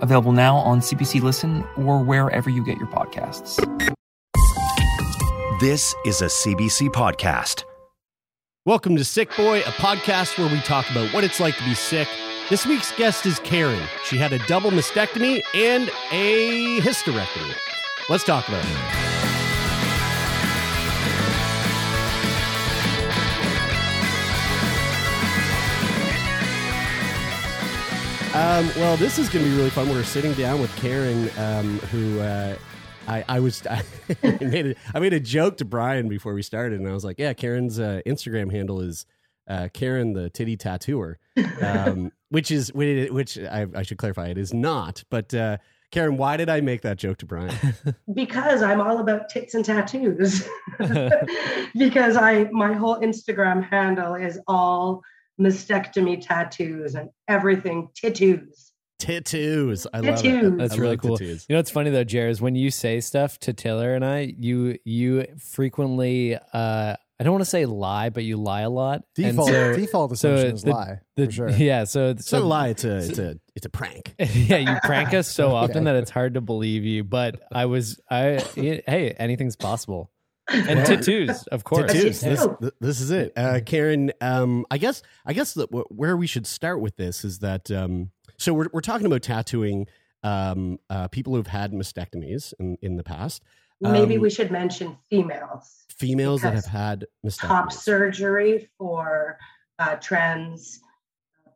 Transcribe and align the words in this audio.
available 0.00 0.32
now 0.32 0.56
on 0.56 0.80
CBC 0.80 1.22
Listen 1.22 1.64
or 1.76 2.02
wherever 2.02 2.50
you 2.50 2.64
get 2.64 2.78
your 2.78 2.88
podcasts. 2.88 3.56
This 5.60 5.94
is 6.06 6.22
a 6.22 6.26
CBC 6.26 6.88
podcast. 6.88 7.64
Welcome 8.64 8.96
to 8.96 9.04
Sick 9.04 9.34
Boy, 9.36 9.60
a 9.60 9.72
podcast 9.72 10.38
where 10.38 10.50
we 10.50 10.60
talk 10.60 10.90
about 10.90 11.12
what 11.12 11.24
it's 11.24 11.40
like 11.40 11.56
to 11.56 11.64
be 11.64 11.74
sick. 11.74 12.08
This 12.48 12.66
week's 12.66 12.96
guest 12.96 13.26
is 13.26 13.38
Karen. 13.40 13.82
She 14.04 14.16
had 14.16 14.32
a 14.32 14.38
double 14.46 14.70
mastectomy 14.70 15.42
and 15.54 15.88
a 16.10 16.80
hysterectomy. 16.80 17.54
Let's 18.08 18.24
talk 18.24 18.48
about 18.48 18.64
it. 18.64 19.09
Um, 28.32 28.70
well, 28.76 28.96
this 28.96 29.18
is 29.18 29.28
going 29.28 29.44
to 29.44 29.50
be 29.50 29.56
really 29.56 29.70
fun. 29.70 29.88
We're 29.88 30.04
sitting 30.04 30.32
down 30.34 30.60
with 30.60 30.74
Karen, 30.76 31.28
um, 31.36 31.80
who 31.90 32.20
uh, 32.20 32.54
I, 33.08 33.24
I 33.28 33.40
was 33.40 33.66
I 33.66 33.82
made 34.22 34.66
a, 34.66 34.74
I 34.94 35.00
made 35.00 35.12
a 35.12 35.18
joke 35.18 35.56
to 35.56 35.64
Brian 35.64 36.08
before 36.08 36.32
we 36.32 36.42
started, 36.42 36.78
and 36.78 36.88
I 36.88 36.92
was 36.92 37.04
like, 37.04 37.18
"Yeah, 37.18 37.32
Karen's 37.32 37.80
uh, 37.80 38.02
Instagram 38.06 38.52
handle 38.52 38.82
is 38.82 39.04
uh, 39.48 39.66
Karen 39.74 40.12
the 40.12 40.30
Titty 40.30 40.56
Tattooer," 40.56 41.18
um, 41.60 42.12
which 42.28 42.52
is 42.52 42.72
which 42.72 43.36
I, 43.36 43.66
I, 43.74 43.82
should 43.82 43.98
clarify 43.98 44.28
it 44.28 44.38
is 44.38 44.54
not. 44.54 45.02
But 45.10 45.34
uh, 45.34 45.56
Karen, 45.90 46.16
why 46.16 46.36
did 46.36 46.48
I 46.48 46.60
make 46.60 46.82
that 46.82 46.98
joke 46.98 47.18
to 47.18 47.26
Brian? 47.26 47.52
because 48.14 48.62
I'm 48.62 48.80
all 48.80 49.00
about 49.00 49.28
tits 49.28 49.54
and 49.54 49.64
tattoos. 49.64 50.48
because 51.76 52.16
I 52.16 52.44
my 52.52 52.74
whole 52.74 53.00
Instagram 53.00 53.68
handle 53.68 54.14
is 54.14 54.38
all 54.46 55.02
mastectomy 55.40 56.24
tattoos 56.24 56.94
and 56.94 57.08
everything 57.28 57.88
tattoos. 57.94 58.72
Tattoos. 58.98 59.86
I 59.94 60.00
love 60.00 60.16
Tattoos. 60.16 60.52
it. 60.52 60.58
That's 60.58 60.74
I 60.74 60.76
really 60.76 60.96
cool. 60.98 61.16
tattoos. 61.16 61.46
You 61.48 61.54
know 61.54 61.58
what's 61.60 61.70
funny 61.70 61.88
though, 61.90 62.04
jared 62.04 62.32
is 62.32 62.42
when 62.42 62.54
you 62.54 62.70
say 62.70 63.00
stuff 63.00 63.38
to 63.40 63.52
Taylor 63.54 63.94
and 63.94 64.04
I, 64.04 64.34
you 64.38 64.76
you 64.84 65.26
frequently 65.38 66.36
uh 66.36 66.96
I 67.18 67.22
don't 67.22 67.32
want 67.32 67.44
to 67.44 67.50
say 67.50 67.66
lie, 67.66 68.08
but 68.08 68.24
you 68.24 68.38
lie 68.38 68.62
a 68.62 68.70
lot. 68.70 69.02
Default 69.14 69.48
so- 69.48 69.74
default 69.74 70.18
so 70.18 70.32
assumption 70.34 70.54
is 70.54 70.62
the- 70.62 70.70
lie. 70.70 70.98
the- 71.16 71.26
for 71.26 71.32
sure. 71.32 71.48
Yeah, 71.50 71.84
so 71.84 72.10
It's 72.10 72.30
not 72.32 72.38
so 72.40 72.44
a 72.44 72.46
lie. 72.46 72.68
It's 72.68 72.84
a 72.84 72.96
it's 72.98 73.18
a 73.18 73.36
it's 73.56 73.66
a 73.66 73.70
prank. 73.70 74.14
yeah, 74.18 74.58
you 74.58 74.76
prank 74.84 75.14
us 75.14 75.28
so 75.28 75.50
often 75.54 75.84
that 75.84 75.96
it's 75.96 76.10
hard 76.10 76.34
to 76.34 76.40
believe 76.42 76.84
you. 76.84 77.02
But 77.04 77.40
I 77.52 77.66
was 77.66 77.98
I 78.10 78.38
hey, 78.54 79.14
anything's 79.18 79.56
possible. 79.56 80.10
And 80.52 80.84
tattoos, 80.86 81.44
of 81.48 81.64
course. 81.64 81.92
Tattoos. 81.92 82.20
This, 82.20 82.48
this 82.80 83.00
is 83.00 83.10
it, 83.10 83.32
uh, 83.36 83.60
Karen. 83.64 84.12
Um, 84.20 84.66
I 84.70 84.78
guess 84.78 85.02
I 85.24 85.32
guess 85.32 85.54
that 85.54 85.68
wh- 85.70 85.90
where 85.90 86.16
we 86.16 86.26
should 86.26 86.46
start 86.46 86.80
with 86.80 86.96
this 86.96 87.24
is 87.24 87.38
that 87.40 87.70
um, 87.70 88.10
so 88.36 88.52
we're 88.52 88.68
we're 88.72 88.80
talking 88.80 89.06
about 89.06 89.22
tattooing 89.22 89.86
um, 90.22 90.78
uh, 90.90 91.08
people 91.08 91.34
who've 91.34 91.46
had 91.46 91.72
mastectomies 91.72 92.52
in 92.58 92.76
in 92.82 92.96
the 92.96 93.04
past. 93.04 93.42
Maybe 93.80 94.16
Um, 94.16 94.20
we 94.22 94.28
should 94.30 94.50
mention 94.50 94.98
females. 95.08 95.84
females 95.88 96.42
that 96.42 96.52
have 96.54 96.66
had 96.66 97.06
Top 97.38 97.72
surgery 97.72 98.68
for 98.76 99.38
uh, 99.78 99.96
trans 99.96 100.80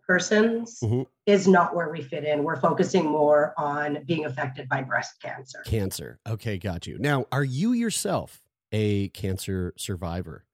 persons 0.06 0.78
Mhm. 0.83 1.06
is 1.27 1.48
not 1.48 1.74
where 1.74 1.90
we 1.90 2.02
fit 2.02 2.24
in. 2.24 2.44
We're 2.44 2.60
focusing 2.60 3.04
more 3.06 3.54
on 3.56 4.04
being 4.04 4.24
affected 4.27 4.68
by 4.68 4.83
breast 4.83 5.20
cancer. 5.20 5.62
Cancer. 5.64 6.18
Okay, 6.27 6.58
got 6.58 6.86
you. 6.86 6.98
Now, 6.98 7.27
are 7.33 7.44
you 7.44 7.72
yourself 7.72 8.42
a 8.74 9.08
cancer 9.11 9.73
survivor? 9.79 10.45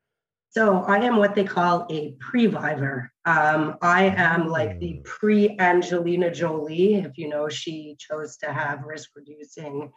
So 0.50 0.82
I 0.82 0.98
am 0.98 1.16
what 1.16 1.34
they 1.34 1.44
call 1.44 1.86
a 1.90 2.12
pre-vivor. 2.18 3.10
Um, 3.24 3.78
I 3.80 4.04
am 4.04 4.48
like 4.48 4.78
the 4.78 4.94
Mm. 4.94 5.04
pre-Angelina 5.04 6.30
Jolie. 6.30 6.96
If 6.96 7.16
you 7.16 7.28
know, 7.28 7.48
she 7.48 7.96
chose 7.98 8.36
to 8.38 8.52
have 8.52 8.84
risk-reducing 8.84 9.90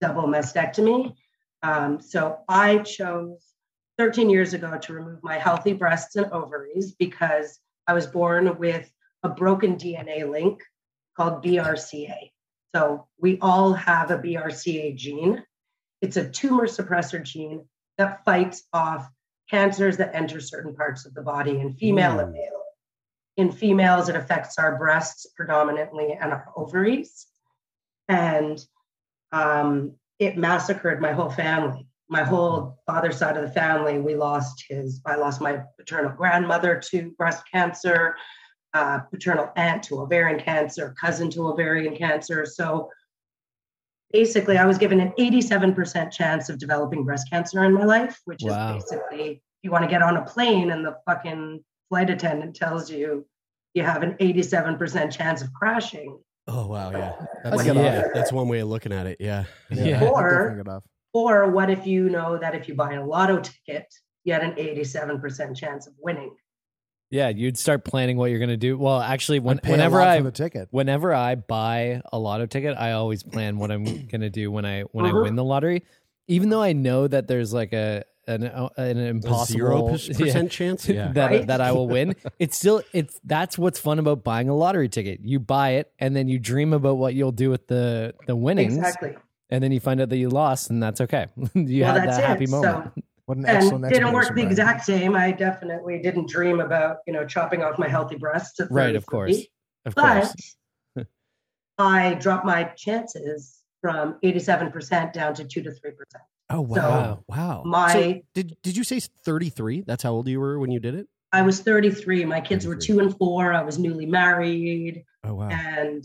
double 0.00 0.24
mastectomy. 0.24 1.14
Um, 1.62 2.00
so 2.00 2.38
I 2.48 2.78
chose 2.78 3.44
13 3.96 4.28
years 4.30 4.54
ago 4.54 4.78
to 4.78 4.92
remove 4.92 5.22
my 5.22 5.38
healthy 5.38 5.72
breasts 5.72 6.16
and 6.16 6.32
ovaries 6.32 6.92
because 6.92 7.60
I 7.86 7.92
was 7.92 8.06
born 8.06 8.58
with 8.58 8.90
a 9.22 9.28
broken 9.28 9.76
DNA 9.76 10.28
link 10.28 10.62
called 11.16 11.44
BRCA. 11.44 12.32
So 12.74 13.06
we 13.18 13.38
all 13.40 13.72
have 13.74 14.10
a 14.10 14.18
BRCA 14.18 14.96
gene. 14.96 15.44
It's 16.00 16.16
a 16.16 16.28
tumor 16.28 16.66
suppressor 16.66 17.22
gene 17.22 17.66
that 17.96 18.24
fights 18.24 18.62
off 18.72 19.08
cancers 19.50 19.96
that 19.96 20.14
enter 20.14 20.40
certain 20.40 20.74
parts 20.74 21.06
of 21.06 21.14
the 21.14 21.22
body 21.22 21.58
in 21.58 21.74
female 21.74 22.20
and 22.20 22.30
Mm. 22.30 22.34
male. 22.34 22.62
In 23.36 23.52
females, 23.52 24.08
it 24.08 24.16
affects 24.16 24.58
our 24.58 24.76
breasts 24.76 25.26
predominantly 25.36 26.12
and 26.12 26.32
our 26.32 26.48
ovaries. 26.56 27.26
And 28.08 28.64
um, 29.32 29.94
it 30.18 30.36
massacred 30.36 31.00
my 31.00 31.12
whole 31.12 31.30
family. 31.30 31.86
My 32.08 32.22
whole 32.24 32.78
father's 32.86 33.18
side 33.18 33.36
of 33.36 33.42
the 33.42 33.50
family, 33.50 33.98
we 33.98 34.14
lost 34.16 34.64
his, 34.68 35.00
I 35.04 35.16
lost 35.16 35.40
my 35.40 35.62
paternal 35.78 36.10
grandmother 36.12 36.80
to 36.90 37.10
breast 37.18 37.44
cancer, 37.50 38.16
uh, 38.74 39.00
paternal 39.00 39.50
aunt 39.56 39.82
to 39.84 40.00
ovarian 40.00 40.40
cancer, 40.40 40.94
cousin 41.00 41.30
to 41.32 41.48
ovarian 41.48 41.96
cancer. 41.96 42.46
So 42.46 42.90
basically, 44.12 44.56
I 44.58 44.66
was 44.66 44.78
given 44.78 45.00
an 45.00 45.12
87% 45.18 46.10
chance 46.10 46.48
of 46.48 46.58
developing 46.58 47.04
breast 47.04 47.28
cancer 47.30 47.64
in 47.64 47.72
my 47.72 47.84
life, 47.84 48.20
which 48.24 48.40
Wow. 48.42 48.76
is 48.76 48.84
basically 48.84 49.42
you 49.62 49.70
want 49.70 49.84
to 49.84 49.90
get 49.90 50.02
on 50.02 50.16
a 50.16 50.24
plane 50.24 50.70
and 50.70 50.84
the 50.84 50.96
fucking 51.06 51.64
flight 51.88 52.10
attendant 52.10 52.54
tells 52.56 52.90
you 52.90 53.26
you 53.74 53.82
have 53.82 54.02
an 54.02 54.14
87% 54.14 55.10
chance 55.10 55.42
of 55.42 55.52
crashing. 55.52 56.18
Oh 56.46 56.66
wow, 56.66 56.90
yeah. 56.90 57.12
That's, 57.44 57.62
get 57.62 57.76
yeah. 57.76 58.08
that's 58.14 58.32
one 58.32 58.48
way 58.48 58.60
of 58.60 58.68
looking 58.68 58.92
at 58.92 59.06
it. 59.06 59.18
Yeah. 59.20 59.44
Yeah. 59.70 60.00
I'd 60.00 60.08
Or- 60.08 60.30
definitely 60.30 60.64
get 60.64 60.72
off. 60.72 60.84
Or 61.14 61.50
what 61.50 61.70
if 61.70 61.86
you 61.86 62.08
know 62.10 62.38
that 62.38 62.54
if 62.54 62.68
you 62.68 62.74
buy 62.74 62.94
a 62.94 63.04
lotto 63.04 63.40
ticket, 63.40 63.86
you 64.24 64.32
had 64.32 64.42
an 64.44 64.52
87% 64.52 65.56
chance 65.56 65.86
of 65.86 65.94
winning? 65.98 66.34
Yeah, 67.10 67.28
you'd 67.30 67.56
start 67.56 67.84
planning 67.84 68.16
what 68.18 68.30
you're 68.30 68.38
gonna 68.40 68.56
do. 68.58 68.76
Well, 68.76 69.00
actually, 69.00 69.38
when, 69.40 69.56
I'd 69.58 69.62
pay 69.62 69.70
a 69.70 69.72
whenever 69.72 69.98
lot 69.98 70.08
I 70.08 70.18
for 70.18 70.24
the 70.24 70.30
ticket. 70.30 70.68
whenever 70.70 71.14
I 71.14 71.36
buy 71.36 72.02
a 72.12 72.18
lotto 72.18 72.46
ticket, 72.46 72.76
I 72.76 72.92
always 72.92 73.22
plan 73.22 73.58
what 73.58 73.70
I'm 73.70 74.06
gonna 74.12 74.28
do 74.30 74.50
when 74.52 74.64
I 74.66 74.82
when 74.82 75.06
I 75.06 75.10
Mhm. 75.12 75.22
win 75.22 75.36
the 75.36 75.44
lottery, 75.44 75.84
even 76.26 76.50
though 76.50 76.60
I 76.62 76.74
know 76.74 77.08
that 77.08 77.26
there's 77.26 77.54
like 77.54 77.72
a 77.72 78.04
an 78.26 78.44
uh, 78.44 78.68
an 78.76 78.98
impossible 78.98 79.46
Zero 79.58 79.82
percent 79.88 80.50
chance. 80.52 80.86
Yeah. 80.88 81.12
that 81.12 81.30
Right? 81.30 81.46
that 81.46 81.62
I 81.62 81.72
will 81.72 81.88
win. 81.88 82.14
It's 82.38 82.58
still 82.58 82.82
it's 82.92 83.18
that's 83.24 83.56
what's 83.56 83.78
fun 83.80 83.98
about 83.98 84.22
buying 84.22 84.50
a 84.50 84.54
lottery 84.54 84.90
ticket. 84.90 85.20
You 85.22 85.40
buy 85.40 85.70
it 85.76 85.90
and 85.98 86.14
then 86.14 86.28
you 86.28 86.38
dream 86.38 86.74
about 86.74 86.98
what 86.98 87.14
you'll 87.14 87.32
do 87.32 87.48
with 87.48 87.68
the 87.68 88.12
the 88.26 88.36
winnings, 88.36 88.76
Exactly. 88.76 89.16
and 89.48 89.64
then 89.64 89.72
you 89.72 89.80
find 89.80 90.02
out 90.02 90.10
that 90.10 90.18
you 90.18 90.28
lost, 90.28 90.68
and 90.68 90.82
that's 90.82 91.00
okay. 91.00 91.28
you 91.54 91.84
well, 91.84 91.94
had 91.94 92.02
that's 92.06 92.18
that 92.18 92.26
happy 92.26 92.44
it. 92.44 92.50
moment. 92.50 92.90
So, 92.94 93.02
What 93.28 93.36
an 93.36 93.44
and 93.44 93.58
excellent 93.58 93.92
didn't 93.92 94.12
work 94.14 94.28
the 94.28 94.32
Brian. 94.32 94.48
exact 94.48 94.86
same. 94.86 95.14
I 95.14 95.32
definitely 95.32 96.00
didn't 96.00 96.30
dream 96.30 96.60
about, 96.60 96.96
you 97.06 97.12
know, 97.12 97.26
chopping 97.26 97.62
off 97.62 97.78
my 97.78 97.86
healthy 97.86 98.16
breasts. 98.16 98.58
Right, 98.70 98.96
of 98.96 99.04
33, 99.04 99.04
course, 99.04 99.46
of 99.84 99.94
But 99.94 100.22
course. 100.22 100.56
I 101.78 102.14
dropped 102.14 102.46
my 102.46 102.64
chances 102.64 103.58
from 103.82 104.16
87% 104.24 105.12
down 105.12 105.34
to 105.34 105.44
2 105.44 105.62
to 105.62 105.68
3%. 105.68 105.74
Oh 106.48 106.62
wow, 106.62 106.74
So, 106.74 107.24
wow. 107.28 107.62
my- 107.66 107.92
So 107.92 108.14
did 108.32 108.56
did 108.62 108.74
you 108.78 108.82
say 108.82 108.98
thirty 109.26 109.50
three? 109.50 109.82
That's 109.82 110.02
how 110.02 110.12
old 110.12 110.26
you 110.26 110.40
were 110.40 110.58
when 110.58 110.70
you 110.70 110.80
did 110.80 110.94
it? 110.94 111.06
I 111.30 111.42
was 111.42 111.60
33. 111.60 112.24
My 112.24 112.40
kids 112.40 112.66
were 112.66 112.76
two 112.76 113.00
and 113.00 113.14
four. 113.18 113.52
I 113.52 113.62
was 113.62 113.78
newly 113.78 114.06
married 114.06 115.04
Oh 115.24 115.34
wow. 115.34 115.50
and 115.50 116.02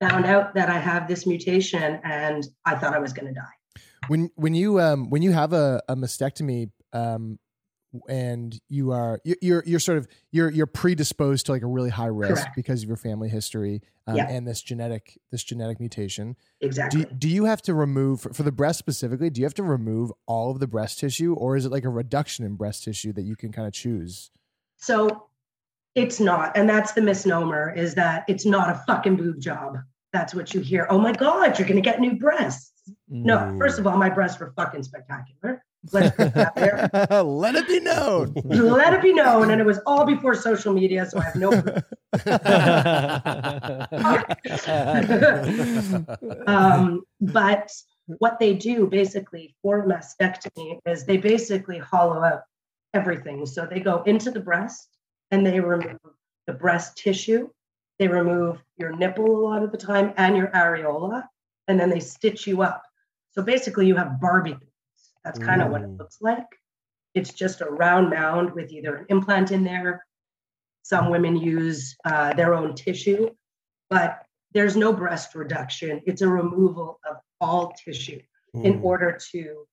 found 0.00 0.24
out 0.24 0.54
that 0.54 0.70
I 0.70 0.78
have 0.78 1.06
this 1.06 1.26
mutation 1.26 2.00
and 2.02 2.42
I 2.64 2.76
thought 2.76 2.94
I 2.94 2.98
was 2.98 3.12
going 3.12 3.26
to 3.28 3.34
die. 3.38 3.53
When 4.08 4.30
when 4.36 4.54
you 4.54 4.80
um 4.80 5.10
when 5.10 5.22
you 5.22 5.32
have 5.32 5.52
a, 5.52 5.82
a 5.88 5.96
mastectomy 5.96 6.70
um 6.92 7.38
and 8.08 8.60
you 8.68 8.90
are 8.90 9.20
you- 9.24 9.36
you're 9.40 9.62
you're 9.66 9.78
sort 9.80 9.98
of 9.98 10.08
you're 10.32 10.50
you're 10.50 10.66
predisposed 10.66 11.46
to 11.46 11.52
like 11.52 11.62
a 11.62 11.66
really 11.66 11.90
high 11.90 12.06
risk 12.06 12.34
Correct. 12.42 12.56
because 12.56 12.82
of 12.82 12.88
your 12.88 12.96
family 12.96 13.28
history 13.28 13.82
um, 14.08 14.16
Yeah. 14.16 14.26
and 14.28 14.48
this 14.48 14.60
genetic 14.62 15.16
this 15.30 15.44
genetic 15.44 15.78
mutation 15.78 16.34
Exactly. 16.60 17.04
do, 17.04 17.10
do 17.14 17.28
you 17.28 17.44
have 17.44 17.62
to 17.62 17.72
remove 17.74 18.22
for, 18.22 18.42
the 18.42 18.50
breast 18.50 18.80
specifically 18.80 19.30
do 19.30 19.40
you 19.40 19.44
have 19.44 19.54
to 19.54 19.62
remove 19.62 20.10
all 20.26 20.50
of 20.50 20.58
the 20.58 20.66
breast 20.66 20.98
tissue 20.98 21.34
or 21.34 21.56
is 21.56 21.66
it 21.66 21.70
like 21.70 21.84
a 21.84 21.88
reduction 21.88 22.44
in 22.44 22.54
breast 22.56 22.82
tissue 22.82 23.12
that 23.12 23.22
you 23.22 23.36
can 23.36 23.52
kind 23.52 23.68
of 23.68 23.72
choose 23.72 24.30
So 24.76 25.28
it's 25.94 26.18
not. 26.18 26.56
And 26.56 26.68
that's 26.68 26.90
the 26.92 27.00
misnomer 27.02 27.72
is 27.72 27.94
that 27.94 28.24
it's 28.26 28.44
not 28.44 28.68
a 28.68 28.82
fucking 28.84 29.14
boob 29.14 29.38
job. 29.40 29.76
That's 30.12 30.34
what 30.34 30.52
you 30.52 30.60
hear. 30.60 30.88
Oh 30.90 30.98
my 30.98 31.12
God, 31.12 31.56
you're 31.56 31.68
going 31.68 31.80
to 31.80 31.88
get 31.88 32.00
new 32.00 32.16
breasts. 32.16 32.72
No, 33.22 33.54
first 33.58 33.78
of 33.78 33.86
all, 33.86 33.96
my 33.96 34.10
breasts 34.10 34.40
were 34.40 34.52
fucking 34.56 34.82
spectacular. 34.82 35.64
Let's 35.92 36.16
put 36.16 36.34
that 36.34 36.56
there. 36.56 36.90
Let 37.22 37.54
it 37.54 37.68
be 37.68 37.78
known. 37.78 38.34
Let 38.44 38.92
it 38.92 39.02
be 39.02 39.12
known, 39.12 39.52
and 39.52 39.60
it 39.60 39.64
was 39.64 39.78
all 39.86 40.04
before 40.04 40.34
social 40.34 40.72
media, 40.72 41.06
so 41.06 41.20
I 41.20 41.24
have 41.24 41.36
no. 41.36 41.52
um, 46.46 47.02
but 47.20 47.70
what 48.18 48.38
they 48.40 48.54
do 48.54 48.88
basically 48.88 49.54
for 49.62 49.86
mastectomy 49.86 50.80
is 50.86 51.04
they 51.04 51.16
basically 51.16 51.78
hollow 51.78 52.20
out 52.22 52.42
everything. 52.94 53.46
So 53.46 53.64
they 53.64 53.78
go 53.80 54.02
into 54.04 54.32
the 54.32 54.40
breast 54.40 54.88
and 55.30 55.46
they 55.46 55.60
remove 55.60 55.98
the 56.46 56.52
breast 56.52 56.96
tissue. 56.96 57.48
They 57.98 58.08
remove 58.08 58.62
your 58.76 58.96
nipple 58.96 59.26
a 59.26 59.42
lot 59.46 59.62
of 59.62 59.70
the 59.70 59.78
time 59.78 60.12
and 60.16 60.36
your 60.36 60.48
areola, 60.48 61.24
and 61.68 61.78
then 61.78 61.90
they 61.90 62.00
stitch 62.00 62.44
you 62.46 62.62
up. 62.62 62.82
So 63.34 63.42
basically, 63.42 63.86
you 63.86 63.96
have 63.96 64.20
Barbie. 64.20 64.52
boobs. 64.52 64.62
That's 65.24 65.38
kind 65.38 65.60
of 65.62 65.70
what 65.70 65.82
it 65.82 65.88
Mm. 65.88 65.98
looks 65.98 66.18
like. 66.20 66.46
It's 67.14 67.32
just 67.32 67.60
a 67.60 67.66
round 67.66 68.10
mound 68.10 68.52
with 68.52 68.70
either 68.70 68.96
an 68.96 69.06
implant 69.08 69.50
in 69.52 69.64
there. 69.64 70.06
Some 70.82 71.10
women 71.10 71.36
use 71.36 71.96
uh, 72.04 72.34
their 72.34 72.54
own 72.54 72.74
tissue, 72.74 73.30
but 73.90 74.22
there's 74.52 74.76
no 74.76 74.92
breast 74.92 75.34
reduction. 75.34 76.02
It's 76.06 76.20
a 76.22 76.28
removal 76.28 77.00
of 77.08 77.16
all 77.40 77.72
tissue 77.72 78.20
in 78.52 78.74
Mm. 78.80 78.84
order 78.84 79.18
to 79.32 79.66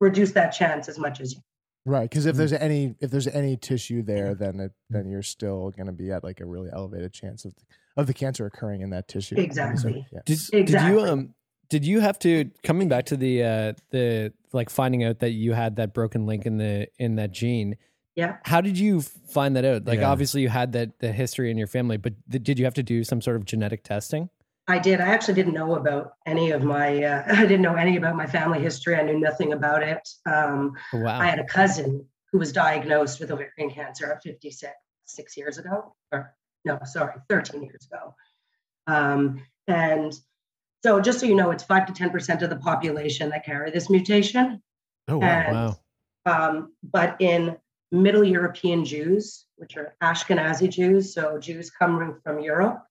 reduce 0.00 0.32
that 0.32 0.50
chance 0.50 0.88
as 0.88 0.98
much 0.98 1.20
as 1.20 1.34
you. 1.34 1.40
Right, 1.86 2.08
because 2.08 2.26
if 2.26 2.34
Mm. 2.34 2.38
there's 2.38 2.52
any 2.52 2.96
if 3.00 3.10
there's 3.10 3.26
any 3.28 3.56
tissue 3.56 4.02
there, 4.02 4.34
then 4.34 4.60
it, 4.60 4.72
then 4.90 5.08
you're 5.08 5.22
still 5.22 5.70
going 5.70 5.86
to 5.86 5.92
be 5.92 6.10
at 6.12 6.22
like 6.22 6.40
a 6.40 6.46
really 6.46 6.70
elevated 6.72 7.12
chance 7.12 7.44
of 7.44 7.54
of 7.96 8.06
the 8.06 8.12
cancer 8.14 8.44
occurring 8.44 8.82
in 8.82 8.90
that 8.90 9.08
tissue. 9.08 9.36
Exactly. 9.38 9.80
So, 9.80 10.06
Yeah. 10.12 10.20
Did, 10.26 10.32
Exactly. 10.52 10.62
did 10.64 10.82
you 10.82 11.00
um 11.00 11.34
did 11.68 11.84
you 11.84 12.00
have 12.00 12.18
to 12.20 12.50
coming 12.62 12.88
back 12.88 13.06
to 13.06 13.16
the 13.16 13.42
uh 13.42 13.72
the 13.90 14.32
like 14.52 14.70
finding 14.70 15.04
out 15.04 15.18
that 15.20 15.30
you 15.32 15.52
had 15.52 15.76
that 15.76 15.92
broken 15.94 16.26
link 16.26 16.46
in 16.46 16.56
the 16.58 16.88
in 16.98 17.16
that 17.16 17.32
gene? 17.32 17.76
Yeah. 18.14 18.36
How 18.44 18.60
did 18.62 18.78
you 18.78 19.02
find 19.02 19.54
that 19.56 19.64
out? 19.64 19.84
Like 19.86 20.00
Yeah. 20.00 20.10
obviously 20.10 20.40
you 20.42 20.48
had 20.48 20.72
that 20.72 20.98
the 21.00 21.12
history 21.12 21.50
in 21.50 21.58
your 21.58 21.66
family, 21.66 21.96
but 21.98 22.14
th- 22.30 22.42
did 22.42 22.58
you 22.58 22.64
have 22.64 22.74
to 22.74 22.82
do 22.82 23.04
some 23.04 23.20
sort 23.20 23.36
of 23.36 23.44
genetic 23.44 23.82
testing? 23.84 24.30
I 24.68 24.78
did. 24.80 25.00
I 25.00 25.08
actually 25.08 25.34
didn't 25.34 25.52
know 25.54 25.76
about 25.76 26.14
any 26.24 26.50
of 26.50 26.62
my. 26.64 27.04
Uh, 27.04 27.22
I 27.28 27.42
didn't 27.42 27.62
know 27.62 27.74
any 27.74 27.96
about 27.96 28.16
my 28.16 28.26
family 28.26 28.60
history. 28.60 28.96
I 28.96 29.02
knew 29.02 29.18
nothing 29.20 29.52
about 29.52 29.82
it. 29.82 30.08
Um, 30.24 30.72
Oh, 30.92 31.00
wow. 31.00 31.20
I 31.20 31.26
had 31.26 31.38
a 31.38 31.44
cousin 31.44 32.04
who 32.32 32.38
was 32.38 32.52
diagnosed 32.52 33.20
with 33.20 33.30
ovarian 33.30 33.70
cancer 33.70 34.10
at 34.10 34.22
56, 34.22 34.72
six 35.04 35.36
years 35.36 35.58
ago, 35.58 35.94
or 36.10 36.34
no, 36.64 36.78
sorry, 36.84 37.14
13 37.28 37.62
years 37.62 37.86
ago. 37.92 38.14
Um, 38.88 39.42
and 39.68 40.12
so, 40.82 41.00
just 41.00 41.20
so 41.20 41.26
you 41.26 41.34
know, 41.34 41.50
it's 41.50 41.64
five 41.64 41.86
to 41.86 41.92
10% 41.92 42.42
of 42.42 42.50
the 42.50 42.56
population 42.56 43.30
that 43.30 43.44
carry 43.44 43.70
this 43.70 43.90
mutation. 43.90 44.62
Oh 45.08 45.18
wow. 45.18 45.26
And, 45.26 45.54
wow. 45.54 45.76
Um, 46.26 46.72
but 46.82 47.16
in 47.20 47.56
Middle 47.92 48.24
European 48.24 48.84
Jews, 48.84 49.46
which 49.56 49.76
are 49.76 49.94
Ashkenazi 50.02 50.68
Jews, 50.68 51.14
so 51.14 51.38
Jews 51.38 51.70
coming 51.70 52.16
from 52.22 52.40
Europe, 52.40 52.82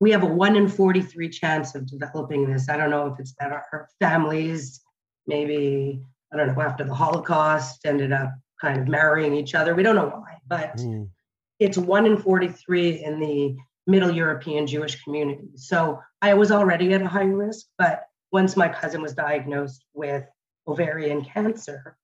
we 0.00 0.10
have 0.10 0.22
a 0.22 0.26
one 0.26 0.56
in 0.56 0.68
43 0.68 1.28
chance 1.28 1.74
of 1.74 1.86
developing 1.86 2.50
this. 2.50 2.68
I 2.68 2.76
don't 2.76 2.90
know 2.90 3.06
if 3.06 3.20
it's 3.20 3.34
that 3.38 3.52
our 3.52 3.88
families, 4.00 4.80
maybe, 5.26 6.02
I 6.32 6.36
don't 6.36 6.48
know, 6.54 6.60
after 6.60 6.84
the 6.84 6.94
Holocaust 6.94 7.86
ended 7.86 8.12
up 8.12 8.34
kind 8.60 8.80
of 8.80 8.88
marrying 8.88 9.34
each 9.34 9.54
other. 9.54 9.74
We 9.74 9.82
don't 9.82 9.96
know 9.96 10.08
why, 10.08 10.38
but 10.46 10.76
Mm. 10.78 11.08
it's 11.60 11.78
one 11.78 12.06
in 12.06 12.16
43 12.16 13.04
in 13.04 13.20
the 13.20 13.56
Middle 13.86 14.10
European 14.10 14.66
Jewish 14.66 15.02
community. 15.02 15.48
So 15.56 16.00
I 16.22 16.34
was 16.34 16.50
already 16.50 16.92
at 16.94 17.02
a 17.02 17.08
high 17.08 17.24
risk, 17.24 17.66
but 17.78 18.04
once 18.32 18.56
my 18.56 18.68
cousin 18.68 19.02
was 19.02 19.14
diagnosed 19.14 19.84
with 19.92 20.24
ovarian 20.66 21.24
cancer, 21.24 21.96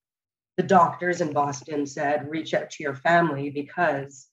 the 0.56 0.62
doctors 0.62 1.20
in 1.20 1.32
Boston 1.32 1.86
said, 1.86 2.28
reach 2.28 2.52
out 2.52 2.70
to 2.70 2.82
your 2.82 2.94
family 2.94 3.50
because 3.50 4.28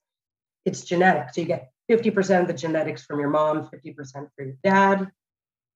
it's 0.65 0.81
genetic. 0.81 1.33
So 1.33 1.41
you 1.41 1.47
get 1.47 1.71
50% 1.89 2.41
of 2.41 2.47
the 2.47 2.53
genetics 2.53 3.05
from 3.05 3.19
your 3.19 3.29
mom, 3.29 3.69
50% 3.73 3.95
for 4.35 4.43
your 4.43 4.55
dad, 4.63 5.09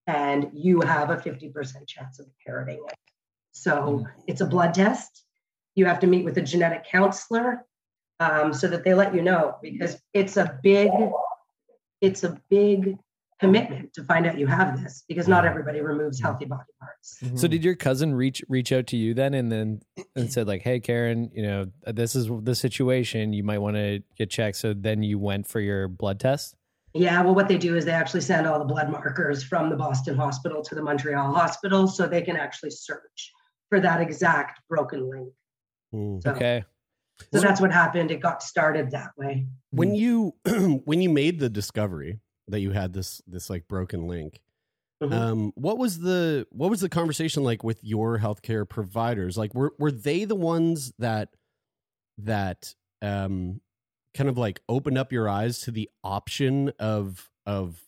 and 0.07 0.49
you 0.53 0.81
have 0.81 1.09
a 1.09 1.15
50% 1.15 1.53
chance 1.87 2.19
of 2.19 2.27
inheriting 2.45 2.83
it. 2.85 2.95
So 3.53 4.05
it's 4.27 4.41
a 4.41 4.45
blood 4.45 4.73
test. 4.73 5.23
You 5.75 5.85
have 5.85 5.99
to 6.01 6.07
meet 6.07 6.25
with 6.25 6.37
a 6.37 6.41
genetic 6.41 6.85
counselor 6.85 7.65
um, 8.19 8.53
so 8.53 8.67
that 8.67 8.83
they 8.83 8.93
let 8.93 9.15
you 9.15 9.21
know 9.21 9.55
because 9.61 9.97
it's 10.13 10.37
a 10.37 10.59
big, 10.61 10.91
it's 12.01 12.23
a 12.23 12.39
big 12.49 12.97
commitment 13.39 13.91
to 13.93 14.03
find 14.03 14.27
out 14.27 14.37
you 14.37 14.45
have 14.45 14.81
this 14.81 15.03
because 15.07 15.27
not 15.27 15.45
everybody 15.45 15.81
removes 15.81 16.21
healthy 16.21 16.45
body 16.45 16.69
parts. 16.79 17.17
So 17.35 17.47
did 17.47 17.63
your 17.63 17.75
cousin 17.75 18.13
reach 18.13 18.43
reach 18.47 18.71
out 18.71 18.85
to 18.87 18.97
you 18.97 19.13
then 19.15 19.33
and 19.33 19.51
then 19.51 19.81
and 20.15 20.31
said 20.31 20.47
like, 20.47 20.61
"Hey 20.61 20.79
Karen, 20.79 21.31
you 21.33 21.41
know, 21.41 21.65
this 21.87 22.15
is 22.15 22.29
the 22.43 22.55
situation. 22.55 23.33
You 23.33 23.43
might 23.43 23.57
want 23.57 23.77
to 23.77 24.03
get 24.17 24.29
checked." 24.29 24.57
So 24.57 24.73
then 24.73 25.01
you 25.01 25.17
went 25.17 25.47
for 25.47 25.59
your 25.59 25.87
blood 25.87 26.19
test? 26.19 26.55
Yeah, 26.93 27.21
well, 27.21 27.33
what 27.33 27.47
they 27.47 27.57
do 27.57 27.75
is 27.75 27.85
they 27.85 27.91
actually 27.91 28.21
send 28.21 28.45
all 28.45 28.59
the 28.59 28.65
blood 28.65 28.91
markers 28.91 29.43
from 29.43 29.69
the 29.69 29.77
Boston 29.77 30.15
hospital 30.15 30.61
to 30.63 30.75
the 30.75 30.83
Montreal 30.83 31.33
hospital 31.33 31.87
so 31.87 32.05
they 32.05 32.21
can 32.21 32.35
actually 32.35 32.71
search 32.71 33.31
for 33.69 33.79
that 33.79 34.01
exact 34.01 34.59
broken 34.69 35.09
link. 35.09 35.29
Mm. 35.93 36.21
So, 36.21 36.31
Okay. 36.31 36.65
So 37.33 37.39
that's 37.39 37.61
what 37.61 37.71
happened. 37.71 38.11
It 38.11 38.19
got 38.21 38.41
started 38.43 38.91
that 38.91 39.11
way. 39.17 39.47
When 39.71 39.95
you 39.95 40.35
when 40.85 41.01
you 41.01 41.09
made 41.09 41.39
the 41.39 41.49
discovery 41.49 42.19
that 42.47 42.59
you 42.59 42.71
had 42.71 42.93
this 42.93 43.21
this 43.27 43.49
like 43.49 43.67
broken 43.67 44.07
link, 44.07 44.41
Mhm. 45.01 45.13
um, 45.13 45.51
what 45.55 45.77
was 45.79 45.99
the 45.99 46.45
what 46.51 46.69
was 46.69 46.81
the 46.81 46.89
conversation 46.89 47.43
like 47.43 47.63
with 47.63 47.83
your 47.83 48.19
healthcare 48.19 48.67
providers? 48.69 49.37
Like, 49.37 49.53
were 49.55 49.73
were 49.79 49.91
they 49.91 50.25
the 50.25 50.35
ones 50.35 50.93
that 50.99 51.29
that 52.19 52.75
um 53.01 53.61
kind 54.13 54.29
of 54.29 54.37
like 54.37 54.61
opened 54.69 54.97
up 54.97 55.11
your 55.11 55.27
eyes 55.29 55.59
to 55.61 55.71
the 55.71 55.89
option 56.03 56.71
of 56.79 57.29
of 57.45 57.81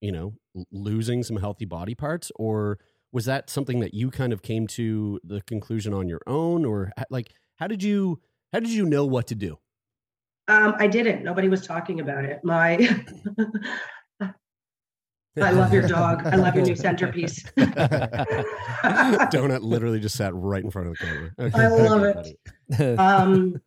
you 0.00 0.12
know 0.12 0.34
losing 0.70 1.22
some 1.22 1.36
healthy 1.36 1.64
body 1.64 1.94
parts, 1.94 2.30
or 2.36 2.78
was 3.12 3.24
that 3.26 3.50
something 3.50 3.80
that 3.80 3.92
you 3.94 4.10
kind 4.10 4.32
of 4.32 4.42
came 4.42 4.66
to 4.66 5.20
the 5.24 5.40
conclusion 5.42 5.92
on 5.92 6.08
your 6.08 6.20
own, 6.26 6.64
or 6.64 6.92
like 7.10 7.30
how 7.56 7.66
did 7.66 7.82
you 7.82 8.20
how 8.54 8.60
did 8.60 8.70
you 8.70 8.86
know 8.86 9.04
what 9.04 9.26
to 9.26 9.34
do? 9.34 9.58
Um, 10.46 10.76
I 10.78 10.86
didn't. 10.86 11.24
Nobody 11.24 11.48
was 11.48 11.66
talking 11.66 11.98
about 11.98 12.24
it. 12.24 12.38
My, 12.44 12.74
I 14.20 15.50
love 15.50 15.72
your 15.72 15.88
dog. 15.88 16.24
I 16.24 16.36
love 16.36 16.54
your 16.54 16.64
new 16.64 16.76
centerpiece. 16.76 17.42
Donut 19.32 19.62
literally 19.62 19.98
just 19.98 20.14
sat 20.14 20.32
right 20.36 20.62
in 20.62 20.70
front 20.70 20.86
of 20.86 20.96
the 20.96 21.04
camera. 21.04 21.32
Okay. 21.40 21.62
I 21.62 21.66
love 21.66 22.04
it. 22.04 22.38
um, 23.00 23.60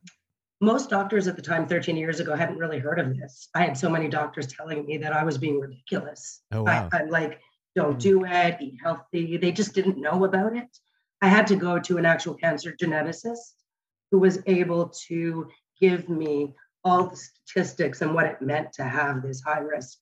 most 0.62 0.90
doctors 0.90 1.28
at 1.28 1.36
the 1.36 1.42
time, 1.42 1.68
13 1.68 1.98
years 1.98 2.22
ago, 2.22 2.34
hadn't 2.34 2.58
really 2.58 2.80
heard 2.80 3.00
of 3.00 3.14
this. 3.18 3.50
I 3.54 3.66
had 3.66 3.76
so 3.76 3.90
many 3.90 4.08
doctors 4.08 4.48
telling 4.48 4.86
me 4.86 4.96
that 5.00 5.12
I 5.12 5.26
was 5.26 5.38
being 5.38 5.60
ridiculous. 5.60 6.44
Oh, 6.54 6.64
wow. 6.64 6.88
I, 6.94 7.00
I'm 7.00 7.10
like, 7.10 7.42
don't 7.76 8.00
do 8.00 8.24
it, 8.24 8.58
eat 8.62 8.78
healthy. 8.82 9.36
They 9.36 9.52
just 9.52 9.74
didn't 9.74 10.00
know 10.00 10.24
about 10.24 10.56
it. 10.56 10.70
I 11.22 11.28
had 11.28 11.46
to 11.48 11.58
go 11.58 11.78
to 11.78 11.98
an 11.98 12.06
actual 12.06 12.36
cancer 12.36 12.74
geneticist 12.82 13.57
who 14.12 14.20
was 14.20 14.40
able 14.46 14.90
to 15.08 15.48
give 15.80 16.10
me 16.10 16.54
all 16.84 17.08
the 17.10 17.16
statistics 17.16 18.02
and 18.02 18.14
what 18.14 18.26
it 18.26 18.42
meant 18.42 18.72
to 18.74 18.84
have 18.84 19.22
this 19.22 19.42
high 19.42 19.60
risk. 19.60 19.98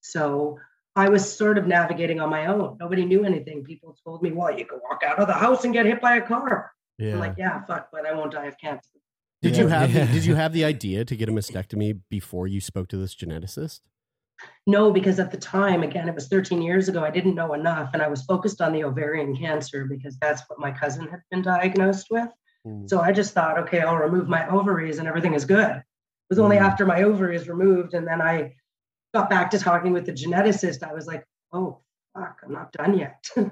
So 0.00 0.58
I 0.94 1.08
was 1.08 1.30
sort 1.30 1.58
of 1.58 1.66
navigating 1.66 2.20
on 2.20 2.30
my 2.30 2.46
own. 2.46 2.76
Nobody 2.80 3.04
knew 3.04 3.24
anything. 3.24 3.64
People 3.64 3.96
told 4.04 4.22
me, 4.22 4.32
well, 4.32 4.56
you 4.56 4.64
can 4.64 4.80
walk 4.88 5.02
out 5.04 5.18
of 5.18 5.26
the 5.26 5.34
house 5.34 5.64
and 5.64 5.72
get 5.72 5.86
hit 5.86 6.00
by 6.00 6.16
a 6.16 6.22
car. 6.26 6.72
Yeah. 6.98 7.12
I'm 7.14 7.18
like, 7.20 7.34
yeah, 7.36 7.62
fuck, 7.66 7.88
but 7.92 8.06
I 8.06 8.14
won't 8.14 8.32
die 8.32 8.46
of 8.46 8.58
cancer. 8.58 8.88
Did 9.42 9.56
you 9.56 9.68
Yeah. 9.68 9.78
have 9.80 9.92
the, 9.92 9.98
Yeah. 9.98 10.06
did 10.12 10.24
you 10.24 10.34
have 10.34 10.52
the 10.52 10.64
idea 10.64 11.04
to 11.04 11.16
get 11.16 11.28
a 11.28 11.32
mastectomy 11.32 12.00
before 12.08 12.46
you 12.46 12.60
spoke 12.60 12.88
to 12.88 12.96
this 12.96 13.14
geneticist? 13.14 13.80
No, 14.66 14.90
because 14.92 15.18
at 15.18 15.30
the 15.30 15.36
time, 15.38 15.82
again, 15.82 16.08
it 16.08 16.14
was 16.14 16.28
13 16.28 16.60
years 16.62 16.88
ago, 16.88 17.02
I 17.02 17.10
didn't 17.10 17.34
know 17.34 17.54
enough. 17.54 17.90
And 17.92 18.02
I 18.02 18.08
was 18.08 18.22
focused 18.24 18.60
on 18.60 18.72
the 18.72 18.84
ovarian 18.84 19.36
cancer 19.36 19.84
because 19.86 20.16
that's 20.20 20.42
what 20.48 20.58
my 20.58 20.70
cousin 20.70 21.06
had 21.08 21.20
been 21.30 21.42
diagnosed 21.42 22.08
with. 22.10 22.28
Mm. 22.66 22.88
So 22.88 23.00
I 23.00 23.12
just 23.12 23.32
thought, 23.32 23.58
okay, 23.60 23.80
I'll 23.80 23.96
remove 23.96 24.28
my 24.28 24.48
ovaries 24.48 24.98
and 24.98 25.06
everything 25.08 25.34
is 25.34 25.44
good. 25.44 25.76
It 25.76 25.84
was 26.30 26.38
only 26.38 26.56
Mm. 26.56 26.62
after 26.62 26.84
my 26.84 27.02
ovaries 27.02 27.48
removed 27.48 27.94
and 27.94 28.06
then 28.06 28.20
I 28.20 28.54
got 29.14 29.30
back 29.30 29.50
to 29.52 29.58
talking 29.58 29.92
with 29.92 30.06
the 30.06 30.12
geneticist. 30.12 30.82
I 30.82 30.92
was 30.92 31.06
like, 31.06 31.24
oh, 31.52 31.78
fuck, 32.14 32.38
I'm 32.44 32.52
not 32.52 32.72
done 32.72 32.98
yet. 32.98 33.24
and 33.36 33.46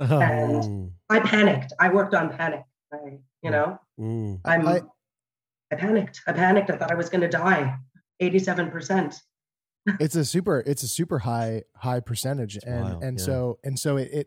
Mm, 0.00 0.90
I 1.10 1.20
panicked. 1.20 1.72
I 1.78 1.88
worked 1.90 2.14
on 2.14 2.30
panic. 2.30 2.62
I, 2.92 3.18
you 3.42 3.50
know, 3.50 3.78
mm. 3.98 4.40
I'm, 4.44 4.66
I- 4.66 4.82
I, 5.72 5.76
panicked. 5.76 6.20
I 6.26 6.32
panicked. 6.32 6.70
I 6.70 6.76
thought 6.76 6.90
I 6.90 6.96
was 6.96 7.08
going 7.08 7.20
to 7.20 7.28
die. 7.28 7.76
87%. 8.20 9.16
it's 10.00 10.14
a 10.14 10.24
super 10.26 10.62
it's 10.66 10.82
a 10.82 10.88
super 10.88 11.18
high 11.20 11.62
high 11.74 12.00
percentage 12.00 12.58
and 12.66 12.84
wild, 12.84 13.02
and 13.02 13.18
yeah. 13.18 13.24
so 13.24 13.58
and 13.64 13.78
so 13.78 13.96
it, 13.96 14.10
it 14.12 14.26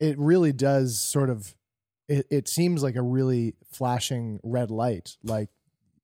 it 0.00 0.18
really 0.18 0.52
does 0.52 1.00
sort 1.00 1.30
of 1.30 1.54
it, 2.08 2.26
it 2.30 2.48
seems 2.48 2.82
like 2.82 2.96
a 2.96 3.02
really 3.02 3.54
flashing 3.70 4.40
red 4.42 4.70
light 4.70 5.16
like 5.22 5.48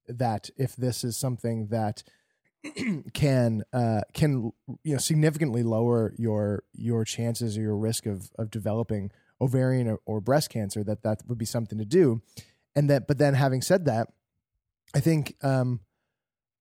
that 0.09 0.51
if 0.57 0.77
this 0.77 1.05
is 1.05 1.17
something 1.17 1.69
that 1.69 2.03
can 3.13 3.63
uh, 3.73 4.03
can 4.13 4.53
you 4.85 4.93
know 4.93 4.99
significantly 4.99 5.63
lower 5.63 6.15
your 6.17 6.63
your 6.73 7.05
chances 7.05 7.59
or 7.59 7.63
your 7.63 7.77
risk 7.77 8.07
of 8.07 8.31
of 8.39 8.51
developing 8.51 9.11
ovarian 9.41 9.89
or, 9.89 9.99
or 10.07 10.21
breast 10.21 10.51
cancer. 10.51 10.85
That 10.85 11.03
that 11.03 11.23
would 11.27 11.39
be 11.39 11.45
something 11.45 11.79
to 11.79 11.85
do, 11.85 12.23
and 12.77 12.89
that. 12.89 13.09
But 13.09 13.19
then, 13.19 13.35
having 13.35 13.63
said 13.63 13.85
that, 13.87 14.09
I 14.95 15.01
think 15.01 15.37
um, 15.43 15.81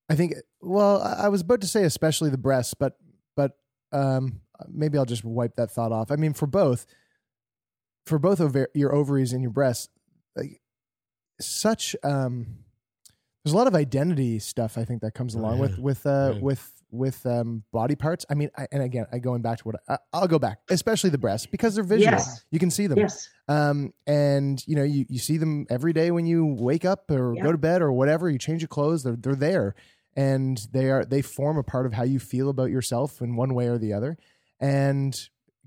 I 0.10 0.16
think 0.16 0.34
well, 0.60 1.02
I 1.02 1.26
I 1.26 1.28
was 1.30 1.42
about 1.42 1.62
to 1.62 1.68
say 1.68 1.84
especially 1.84 2.32
the 2.32 2.38
breasts, 2.38 2.74
but 2.74 2.98
but 3.36 3.58
um, 3.92 4.42
maybe 4.68 4.98
I'll 4.98 5.06
just 5.06 5.24
wipe 5.24 5.56
that 5.56 5.72
thought 5.72 5.92
off. 5.92 6.12
I 6.12 6.16
mean, 6.16 6.34
for 6.34 6.48
both, 6.48 6.86
for 8.06 8.20
both 8.20 8.40
ovar- 8.40 8.68
your 8.74 8.94
ovaries 8.94 9.34
and 9.34 9.42
your 9.42 9.52
breasts, 9.52 9.90
like 10.36 10.62
such 11.40 11.96
um, 12.04 12.58
there's 13.44 13.54
a 13.54 13.58
lot 13.58 13.68
of 13.68 13.76
identity 13.76 14.40
stuff 14.40 14.78
I 14.78 14.86
think 14.86 15.02
that 15.02 15.14
comes 15.14 15.36
along 15.36 15.60
with 15.60 15.78
with 15.80 16.06
uh, 16.06 16.34
Yeah. 16.36 16.40
with 16.42 16.72
with 16.92 17.26
um, 17.26 17.64
body 17.72 17.96
parts. 17.96 18.26
I 18.30 18.34
mean, 18.34 18.50
I, 18.58 18.68
and 18.72 18.84
again, 18.84 19.06
I 19.14 19.20
going 19.20 19.42
back 19.42 19.60
to 19.60 19.64
what 19.64 19.76
I, 19.88 19.98
I'll 20.12 20.28
go 20.28 20.38
back, 20.40 20.60
especially 20.70 21.10
the 21.10 21.18
breasts 21.18 21.48
because 21.48 21.74
they're 21.76 21.86
visual. 21.86 22.12
Yes. 22.12 22.44
You 22.52 22.60
can 22.60 22.70
see 22.70 22.88
them. 22.88 22.98
Yes. 23.00 23.30
Um, 23.48 23.94
and 24.06 24.62
you 24.68 24.76
know, 24.76 24.84
you, 24.84 25.06
you 25.08 25.18
see 25.20 25.38
them 25.38 25.66
every 25.70 25.94
day 25.94 26.12
when 26.12 26.26
you 26.26 26.46
wake 26.46 26.84
up 26.86 27.10
or 27.10 27.34
Yeah. 27.36 27.44
go 27.44 27.52
to 27.52 27.58
bed 27.58 27.82
or 27.82 27.92
whatever. 27.94 28.30
You 28.30 28.38
change 28.38 28.62
your 28.62 28.68
clothes; 28.68 29.04
they're 29.04 29.16
they're 29.16 29.36
there, 29.36 29.74
and 30.16 30.58
they 30.74 30.90
are 30.90 31.06
they 31.06 31.22
form 31.22 31.58
a 31.58 31.64
part 31.64 31.86
of 31.86 31.94
how 31.94 32.04
you 32.04 32.20
feel 32.20 32.50
about 32.50 32.70
yourself 32.72 33.22
in 33.22 33.36
one 33.38 33.54
way 33.54 33.68
or 33.68 33.78
the 33.78 33.94
other. 33.94 34.18
And 34.60 35.18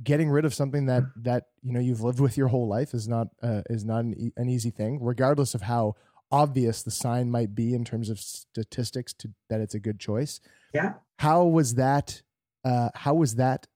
getting 0.02 0.30
rid 0.30 0.44
of 0.44 0.54
something 0.54 0.86
that 0.86 1.04
that 1.16 1.46
you 1.62 1.72
know 1.72 1.80
you've 1.80 2.02
lived 2.02 2.20
with 2.20 2.36
your 2.36 2.48
whole 2.48 2.66
life 2.66 2.94
is 2.94 3.06
not 3.06 3.28
uh, 3.42 3.62
is 3.70 3.84
not 3.84 4.04
an, 4.04 4.14
e- 4.14 4.32
an 4.36 4.48
easy 4.48 4.70
thing, 4.70 4.98
regardless 5.02 5.54
of 5.54 5.62
how 5.62 5.94
obvious 6.32 6.82
the 6.82 6.90
sign 6.90 7.30
might 7.30 7.54
be 7.54 7.74
in 7.74 7.84
terms 7.84 8.10
of 8.10 8.18
statistics 8.18 9.12
to 9.12 9.30
that 9.48 9.60
it's 9.60 9.74
a 9.74 9.78
good 9.78 10.00
choice. 10.00 10.40
Yeah. 10.72 10.94
How 11.18 11.44
was 11.44 11.74
that? 11.74 12.22
Uh, 12.64 12.88
how 12.94 13.14
was 13.14 13.36
that? 13.36 13.66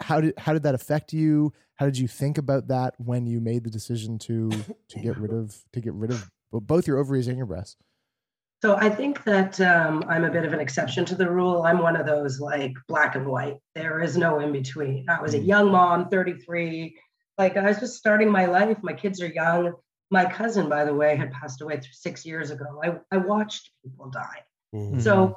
How 0.00 0.20
did 0.20 0.34
how 0.36 0.52
did 0.52 0.64
that 0.64 0.74
affect 0.74 1.12
you? 1.12 1.52
How 1.76 1.86
did 1.86 1.96
you 1.96 2.08
think 2.08 2.36
about 2.36 2.68
that 2.68 2.94
when 2.98 3.26
you 3.26 3.40
made 3.40 3.64
the 3.64 3.70
decision 3.70 4.18
to 4.20 4.50
to 4.88 5.00
get 5.00 5.16
rid 5.16 5.32
of 5.32 5.64
to 5.72 5.80
get 5.80 5.94
rid 5.94 6.10
of 6.10 6.30
both 6.52 6.86
your 6.86 6.98
ovaries 6.98 7.28
and 7.28 7.36
your 7.36 7.46
breasts? 7.46 7.76
So 8.62 8.76
I 8.76 8.90
think 8.90 9.24
that 9.24 9.58
um, 9.62 10.04
I'm 10.06 10.24
a 10.24 10.30
bit 10.30 10.44
of 10.44 10.52
an 10.52 10.60
exception 10.60 11.06
to 11.06 11.14
the 11.14 11.30
rule. 11.30 11.62
I'm 11.62 11.78
one 11.78 11.96
of 11.96 12.04
those 12.06 12.40
like 12.40 12.74
black 12.88 13.14
and 13.16 13.26
white. 13.26 13.56
There 13.74 14.02
is 14.02 14.18
no 14.18 14.38
in 14.40 14.52
between. 14.52 15.08
I 15.08 15.20
was 15.20 15.32
a 15.32 15.38
young 15.38 15.70
mom, 15.70 16.10
33. 16.10 16.94
Like 17.38 17.56
I 17.56 17.62
was 17.68 17.78
just 17.80 17.96
starting 17.96 18.30
my 18.30 18.44
life. 18.44 18.76
My 18.82 18.92
kids 18.92 19.22
are 19.22 19.28
young. 19.28 19.72
My 20.10 20.26
cousin, 20.30 20.68
by 20.68 20.84
the 20.84 20.92
way, 20.92 21.16
had 21.16 21.32
passed 21.32 21.62
away 21.62 21.80
six 21.92 22.26
years 22.26 22.50
ago. 22.50 22.80
I, 22.84 22.98
I 23.10 23.16
watched 23.16 23.70
people 23.82 24.10
die. 24.10 24.42
Mhm. 24.74 25.00
So 25.00 25.36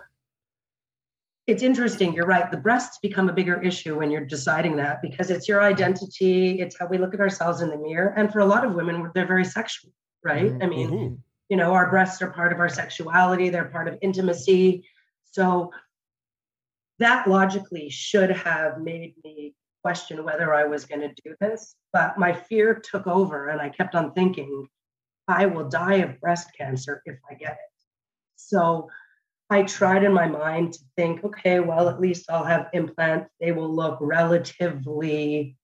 it's 1.48 1.63
interesting. 1.63 2.13
You're 2.13 2.25
right. 2.25 2.51
The 2.51 2.58
breasts 2.58 3.00
become 3.01 3.30
a 3.30 3.34
bigger 3.34 3.62
issue 3.62 3.98
when 4.00 4.12
you're 4.12 4.25
deciding 4.25 4.75
that 4.77 5.01
because 5.01 5.30
it's 5.30 5.48
your 5.48 5.62
identity. 5.62 6.60
It's 6.60 6.77
how 6.77 6.88
we 6.88 6.98
look 6.98 7.13
at 7.13 7.22
ourselves 7.22 7.62
in 7.62 7.70
the 7.70 7.77
mirror. 7.77 8.13
And 8.18 8.32
for 8.34 8.39
a 8.39 8.46
lot 8.46 8.65
of 8.65 8.74
women, 8.74 9.12
they're 9.15 9.27
very 9.27 9.46
sexual, 9.46 9.92
right? 10.24 10.51
I 10.62 10.65
mean, 10.65 10.89
Mhm. 10.89 11.18
You 11.50 11.58
know, 11.58 11.74
our 11.74 11.90
breasts 11.90 12.22
are 12.22 12.32
part 12.32 12.54
of 12.54 12.60
our 12.60 12.70
sexuality, 12.70 13.50
they're 13.50 13.66
part 13.66 13.88
of 13.88 13.98
intimacy. 14.02 14.86
So 15.32 15.72
that 17.00 17.28
logically 17.28 17.90
should 17.90 18.32
have 18.32 18.80
made 18.82 19.16
me 19.24 19.56
question 19.84 20.24
whether 20.24 20.54
I 20.54 20.64
was 20.64 20.86
going 20.86 21.02
to 21.02 21.14
do 21.24 21.36
this. 21.42 21.76
But 21.92 22.18
my 22.18 22.34
fear 22.34 22.76
took 22.76 23.08
over, 23.08 23.50
and 23.50 23.62
I 23.62 23.70
kept 23.70 23.96
on 23.96 24.14
thinking, 24.14 24.68
I 25.28 25.46
will 25.46 25.70
die 25.70 25.96
of 25.96 26.20
breast 26.20 26.50
cancer 26.58 27.02
if 27.06 27.18
I 27.30 27.34
get 27.36 27.54
it. 27.54 27.86
So 28.36 28.90
I 29.50 29.64
tried 29.64 30.04
in 30.04 30.14
my 30.14 30.28
mind 30.28 30.74
to 30.74 30.80
think, 30.96 31.24
okay, 31.24 31.60
well, 31.60 31.90
at 31.90 32.00
least 32.00 32.30
I'll 32.30 32.46
have 32.46 32.70
implants. 32.74 33.30
They 33.40 33.52
will 33.52 33.74
look 33.74 33.98
relatively 34.02 35.58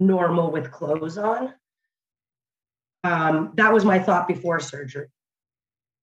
normal 0.00 0.50
with 0.50 0.70
clothes 0.70 1.18
on. 1.18 1.52
Um, 3.08 3.52
that 3.54 3.72
was 3.72 3.84
my 3.84 3.98
thought 3.98 4.28
before 4.28 4.60
surgery. 4.60 5.08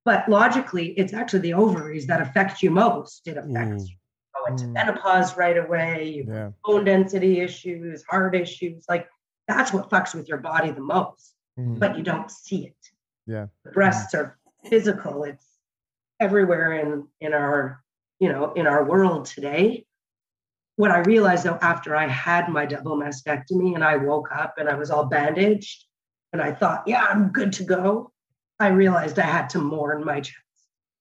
But 0.06 0.28
logically, 0.30 0.88
it's 1.00 1.14
actually 1.14 1.40
the 1.40 1.54
ovaries 1.54 2.08
that 2.08 2.22
affect 2.22 2.62
you 2.64 2.72
most. 2.72 3.28
It 3.28 3.38
affects 3.38 3.84
Mm. 3.84 3.90
you 3.90 3.96
go 4.36 4.46
into 4.46 4.66
Mm. 4.66 4.74
menopause 4.74 5.38
right 5.38 5.58
away, 5.58 6.10
you 6.10 6.24
Yeah. 6.28 6.52
bone 6.64 6.86
density 6.86 7.40
issues, 7.42 8.04
heart 8.10 8.36
issues. 8.36 8.86
Like 8.90 9.08
that's 9.48 9.72
what 9.74 9.90
fucks 9.90 10.14
with 10.16 10.28
your 10.28 10.38
body 10.40 10.72
the 10.72 10.82
most, 10.82 11.36
Mhm. 11.58 11.80
but 11.80 11.96
you 11.98 12.04
don't 12.04 12.30
see 12.32 12.68
it. 12.68 12.92
Yeah. 13.28 13.48
The 13.64 13.72
breasts 13.72 14.14
are 14.14 14.38
physical. 14.70 15.24
It's 15.24 15.48
everywhere 16.20 16.72
in 16.74 17.08
in 17.20 17.34
our, 17.34 17.84
you 18.20 18.30
know, 18.30 18.54
in 18.54 18.66
our 18.68 18.84
world 18.84 19.26
today. 19.26 19.86
What 20.78 20.92
I 20.92 21.00
realized 21.00 21.46
though, 21.46 21.60
after 21.62 21.96
I 21.96 22.08
had 22.08 22.50
my 22.50 22.66
double 22.66 22.98
mastectomy 22.98 23.76
and 23.76 23.84
I 23.84 23.96
woke 23.98 24.30
up 24.32 24.58
and 24.58 24.68
I 24.70 24.76
was 24.76 24.92
all 24.92 25.06
bandaged 25.06 25.85
and 26.36 26.42
I 26.42 26.52
thought, 26.54 26.84
yeah, 26.86 27.06
I'm 27.10 27.30
good 27.30 27.54
to 27.54 27.64
go. 27.64 28.12
I 28.60 28.68
realized 28.68 29.18
I 29.20 29.24
had 29.26 29.50
to 29.52 29.60
mourn 29.60 30.04
my 30.04 30.20
chest. 30.20 30.36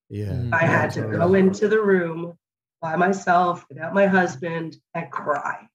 Yeah. 0.08 0.26
Mm. 0.32 0.54
I 0.54 0.64
had 0.64 0.90
to 0.92 1.02
go 1.02 1.34
into 1.34 1.66
the 1.66 1.80
room 1.80 2.38
by 2.80 2.94
myself 2.96 3.66
without 3.68 3.94
my 3.94 4.06
husband 4.06 4.76
and 4.94 5.10
cry 5.10 5.66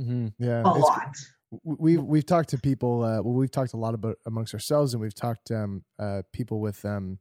Mhm. 0.00 0.32
Yeah. 0.38 0.62
a 0.64 0.70
It's- 0.70 0.82
lot. 0.82 1.16
we've 1.62 2.02
we've 2.02 2.26
talked 2.26 2.48
to 2.48 2.58
people. 2.58 3.04
Uh, 3.04 3.22
well, 3.22 3.34
we've 3.34 3.50
talked 3.50 3.74
a 3.74 3.76
lot 3.76 3.94
about 3.94 4.16
amongst 4.26 4.52
ourselves, 4.54 4.92
and 4.92 5.00
we've 5.00 5.14
talked 5.14 5.44
to 5.46 5.56
um, 5.56 5.84
uh, 6.00 6.22
people 6.32 6.58
with 6.60 6.84
um, 6.84 7.20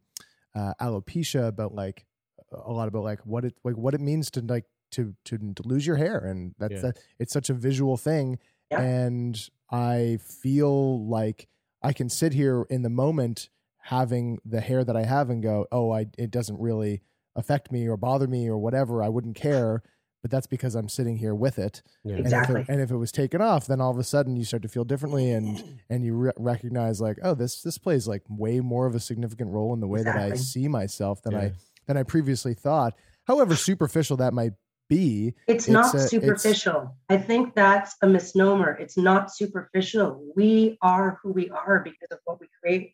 uh, 0.56 0.74
alopecia 0.82 1.48
about 1.48 1.76
like 1.76 2.08
a 2.52 2.72
lot 2.72 2.88
about 2.88 3.04
like 3.04 3.20
what 3.28 3.46
it 3.46 3.54
like 3.64 3.78
what 3.78 3.94
it 3.94 4.02
means 4.02 4.32
to 4.32 4.42
like 4.42 4.66
to 4.92 5.14
to, 5.26 5.38
to 5.38 5.62
lose 5.68 5.86
your 5.86 5.98
hair, 5.98 6.18
and 6.18 6.56
that's 6.58 6.74
Yeah. 6.74 6.82
that 6.82 6.98
it's 7.20 7.32
such 7.34 7.52
a 7.52 7.54
visual 7.54 7.96
thing, 7.96 8.40
Yeah. 8.72 8.82
and 8.82 9.38
I 9.70 10.18
feel 10.22 11.06
like 11.08 11.48
I 11.84 11.94
can 11.94 12.10
sit 12.10 12.34
here 12.34 12.66
in 12.70 12.82
the 12.84 12.90
moment 12.90 13.50
having 13.78 14.40
the 14.46 14.62
hair 14.62 14.84
that 14.84 14.96
I 14.96 15.04
have 15.04 15.30
and 15.30 15.44
go, 15.44 15.68
oh, 15.72 15.92
I 15.92 16.08
it 16.18 16.32
doesn't 16.32 16.60
really 16.60 17.02
affect 17.36 17.72
me 17.72 17.88
or 17.88 17.98
bother 17.98 18.28
me 18.28 18.48
or 18.48 18.58
whatever. 18.58 19.04
I 19.04 19.10
wouldn't 19.10 19.36
care. 19.36 19.82
But 20.22 20.32
that's 20.32 20.48
because 20.48 20.74
I'm 20.74 20.88
sitting 20.88 21.18
here 21.18 21.36
with 21.36 21.60
it, 21.60 21.84
Yeah. 22.06 22.12
and 22.14 22.20
if, 22.22 22.26
Exactly. 22.28 22.62
it, 22.62 22.70
and 22.70 22.80
if 22.80 22.92
it 22.92 22.96
was 22.96 23.12
taken 23.12 23.42
off, 23.42 23.68
then 23.68 23.82
all 23.82 23.92
of 23.92 23.98
a 23.98 24.06
sudden 24.06 24.38
you 24.38 24.46
start 24.46 24.64
to 24.64 24.70
feel 24.70 24.86
differently, 24.86 25.32
and 25.32 25.62
and 25.90 26.06
you 26.06 26.16
re- 26.16 26.32
recognize 26.38 27.02
like, 27.02 27.18
oh, 27.24 27.34
this 27.34 27.62
this 27.62 27.78
plays 27.78 28.08
like 28.08 28.22
way 28.30 28.62
more 28.62 28.86
of 28.86 28.96
a 28.96 29.02
significant 29.02 29.52
role 29.52 29.74
in 29.74 29.82
the 29.82 29.88
way 29.88 30.02
that 30.02 30.16
I 30.16 30.36
see 30.36 30.70
myself 30.70 31.22
than 31.24 31.36
I 31.36 31.52
than 31.88 31.98
I 31.98 32.04
previously 32.04 32.54
thought. 32.54 32.94
However 33.26 33.54
superficial 33.58 34.16
that 34.16 34.34
might 34.34 34.54
be, 34.98 35.34
It's, 35.48 35.66
It's 35.66 35.68
not 35.78 35.86
a- 35.94 35.98
it's- 35.98 36.10
superficial. 36.14 36.82
I 37.10 37.18
think 37.30 37.44
that's 37.56 37.92
a 38.06 38.08
misnomer. 38.16 38.72
It's 38.84 38.98
not 39.10 39.22
superficial. 39.40 40.10
We 40.36 40.78
are 40.82 41.08
who 41.22 41.30
we 41.40 41.46
are 41.50 41.78
because 41.90 42.12
of 42.16 42.20
what 42.26 42.38
we 42.42 42.48
create 42.60 42.86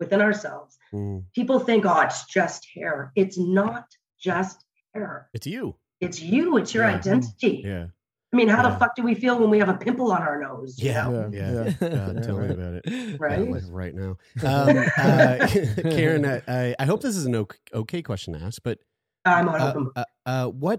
within 0.00 0.20
ourselves. 0.28 0.72
Mm. 0.92 1.24
People 1.38 1.58
think, 1.68 1.80
oh, 1.86 2.00
it's 2.06 2.20
just 2.38 2.60
hair. 2.74 2.96
It's 3.22 3.38
not 3.38 3.84
just 4.28 4.56
hair. 4.94 5.28
It's 5.36 5.46
you. 5.46 5.64
It's 6.00 6.20
you. 6.20 6.56
It's 6.60 6.72
your 6.76 6.84
Yeah. 6.88 6.96
identity. 6.98 7.54
Yeah. 7.64 7.86
I 8.32 8.36
mean, 8.36 8.48
how 8.48 8.62
Yeah. 8.62 8.70
the 8.70 8.76
fuck 8.80 8.92
do 8.98 9.02
we 9.10 9.14
feel 9.14 9.34
when 9.40 9.50
we 9.54 9.58
have 9.62 9.68
a 9.76 9.78
pimple 9.86 10.08
on 10.16 10.20
our 10.28 10.38
nose? 10.46 10.78
you 10.78 10.90
Yeah. 10.90 11.28
Yeah. 11.32 11.48
Yeah. 11.80 11.88
God, 11.96 12.22
tell 12.26 12.38
me 12.38 12.48
about 12.58 12.74
it. 12.80 12.84
Right? 13.24 13.38
Yeah, 13.44 13.50
like 13.56 13.62
right 13.82 13.94
now. 14.02 14.12
Um, 14.50 14.76
uh, 14.98 15.46
Karen, 15.96 16.24
I, 16.32 16.36
I, 16.60 16.62
I 16.82 16.84
hope 16.90 17.00
this 17.06 17.16
is 17.16 17.24
an 17.30 17.34
okay, 17.42 17.58
okay 17.82 18.02
question 18.02 18.34
to 18.34 18.40
ask, 18.48 18.58
but 18.62 18.78
I'm 19.24 19.48
on 19.48 19.60
uh, 19.60 19.68
open. 19.70 19.90
uh, 19.96 20.04
uh, 20.34 20.46
what, 20.64 20.78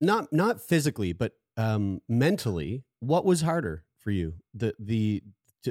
not 0.00 0.32
not 0.32 0.60
physically, 0.60 1.12
but 1.12 1.32
um, 1.56 2.00
mentally, 2.08 2.84
what 3.00 3.24
was 3.24 3.42
harder 3.42 3.84
for 3.98 4.10
you? 4.10 4.34
The 4.54 4.74
the 4.78 5.22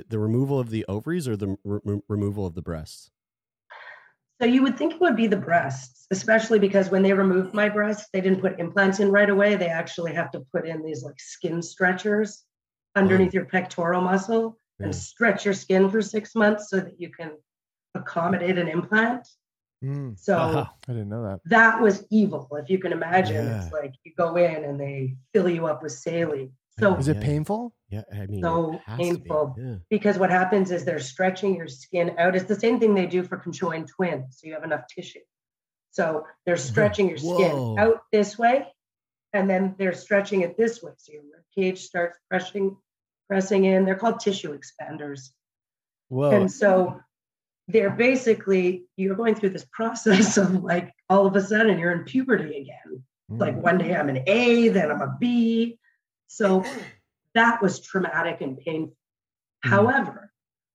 the 0.09 0.19
removal 0.19 0.59
of 0.59 0.69
the 0.69 0.85
ovaries 0.87 1.27
or 1.27 1.35
the 1.37 1.57
re- 1.63 2.01
removal 2.07 2.45
of 2.45 2.53
the 2.55 2.61
breasts? 2.61 3.09
So 4.39 4.45
you 4.45 4.61
would 4.61 4.77
think 4.77 4.93
it 4.93 5.01
would 5.01 5.15
be 5.15 5.25
the 5.25 5.37
breasts, 5.37 6.05
especially 6.11 6.59
because 6.59 6.91
when 6.91 7.01
they 7.01 7.13
removed 7.13 7.55
my 7.55 7.69
breasts, 7.69 8.09
they 8.13 8.21
didn't 8.21 8.41
put 8.41 8.59
implants 8.59 8.99
in 8.99 9.11
right 9.11 9.29
away. 9.29 9.55
They 9.55 9.69
actually 9.69 10.13
have 10.13 10.29
to 10.31 10.41
put 10.53 10.67
in 10.67 10.83
these 10.83 11.03
like 11.03 11.19
skin 11.19 11.61
stretchers 11.61 12.43
underneath 12.95 13.33
your 13.33 13.45
pectoral 13.45 14.01
muscle 14.01 14.59
Yeah. 14.79 14.87
and 14.87 14.95
stretch 14.95 15.45
your 15.45 15.55
skin 15.55 15.89
for 15.89 16.01
six 16.03 16.35
months 16.35 16.69
so 16.69 16.77
that 16.81 16.99
you 16.99 17.09
can 17.09 17.31
accommodate 17.95 18.59
an 18.59 18.67
implant. 18.67 19.27
Mm, 19.83 20.17
So 20.17 20.37
Uh-huh. 20.37 20.65
I 20.87 20.91
didn't 20.91 21.09
know 21.09 21.23
that. 21.23 21.41
that 21.45 21.81
was 21.81 22.05
evil. 22.09 22.47
If 22.53 22.69
you 22.69 22.79
can 22.79 22.91
imagine, 22.91 23.45
Yeah. 23.45 23.63
it's 23.63 23.71
like 23.71 23.93
you 24.03 24.13
go 24.15 24.35
in 24.35 24.63
and 24.63 24.79
they 24.79 25.17
fill 25.33 25.47
you 25.49 25.67
up 25.67 25.83
with 25.83 25.91
saline. 25.91 26.53
So 26.79 26.95
Is 26.95 27.07
it 27.07 27.17
Yeah. 27.17 27.23
painful? 27.23 27.73
Yeah, 27.89 28.03
I 28.11 28.25
mean, 28.27 28.41
So 28.41 28.73
it 28.73 28.79
has 28.81 28.97
to 28.97 29.03
be. 29.03 29.19
painful. 29.21 29.55
Yeah. 29.57 29.75
because 29.89 30.19
what 30.19 30.29
happens 30.29 30.71
is 30.71 30.83
they're 30.85 30.99
stretching 30.99 31.55
your 31.55 31.67
skin 31.67 32.15
out. 32.17 32.35
It's 32.35 32.45
the 32.45 32.59
same 32.59 32.79
thing 32.79 32.93
they 32.95 33.07
do 33.07 33.23
for 33.23 33.37
conjoined 33.37 33.87
twins, 33.87 34.39
so 34.39 34.47
you 34.47 34.53
have 34.53 34.63
enough 34.63 34.85
tissue. 34.87 35.21
So 35.91 36.25
they're 36.45 36.57
stretching 36.99 37.09
your 37.09 37.17
Whoa. 37.19 37.35
skin 37.35 37.79
out 37.79 38.01
this 38.11 38.37
way, 38.37 38.67
and 39.33 39.49
then 39.49 39.75
they're 39.77 39.93
stretching 39.93 40.41
it 40.41 40.57
this 40.57 40.81
way. 40.83 40.91
So 40.97 41.13
your 41.13 41.23
rib 41.23 41.43
cage 41.55 41.81
starts 41.83 42.17
pressing, 42.29 42.77
pressing 43.27 43.65
in. 43.65 43.85
They're 43.85 43.95
called 43.95 44.19
tissue 44.19 44.57
expanders, 44.57 45.31
Whoa. 46.09 46.31
and 46.31 46.51
so 46.51 46.99
they're 47.67 47.89
basically 47.89 48.85
you're 48.95 49.15
going 49.15 49.35
through 49.35 49.49
this 49.49 49.65
process 49.71 50.37
of 50.37 50.63
like 50.63 50.91
all 51.09 51.25
of 51.25 51.35
a 51.35 51.41
sudden 51.41 51.79
you're 51.79 51.91
in 51.91 52.03
puberty 52.03 52.61
again. 52.61 53.03
Like 53.29 53.57
one 53.61 53.77
day 53.77 53.93
I'm 53.93 54.07
an 54.07 54.23
A, 54.25 54.69
then 54.69 54.89
I'm 54.89 55.01
a 55.01 55.17
B. 55.19 55.77
So 56.27 56.63
that 57.35 57.61
was 57.61 57.81
traumatic 57.81 58.39
and 58.41 58.57
painful. 58.57 58.95
However, 59.63 60.31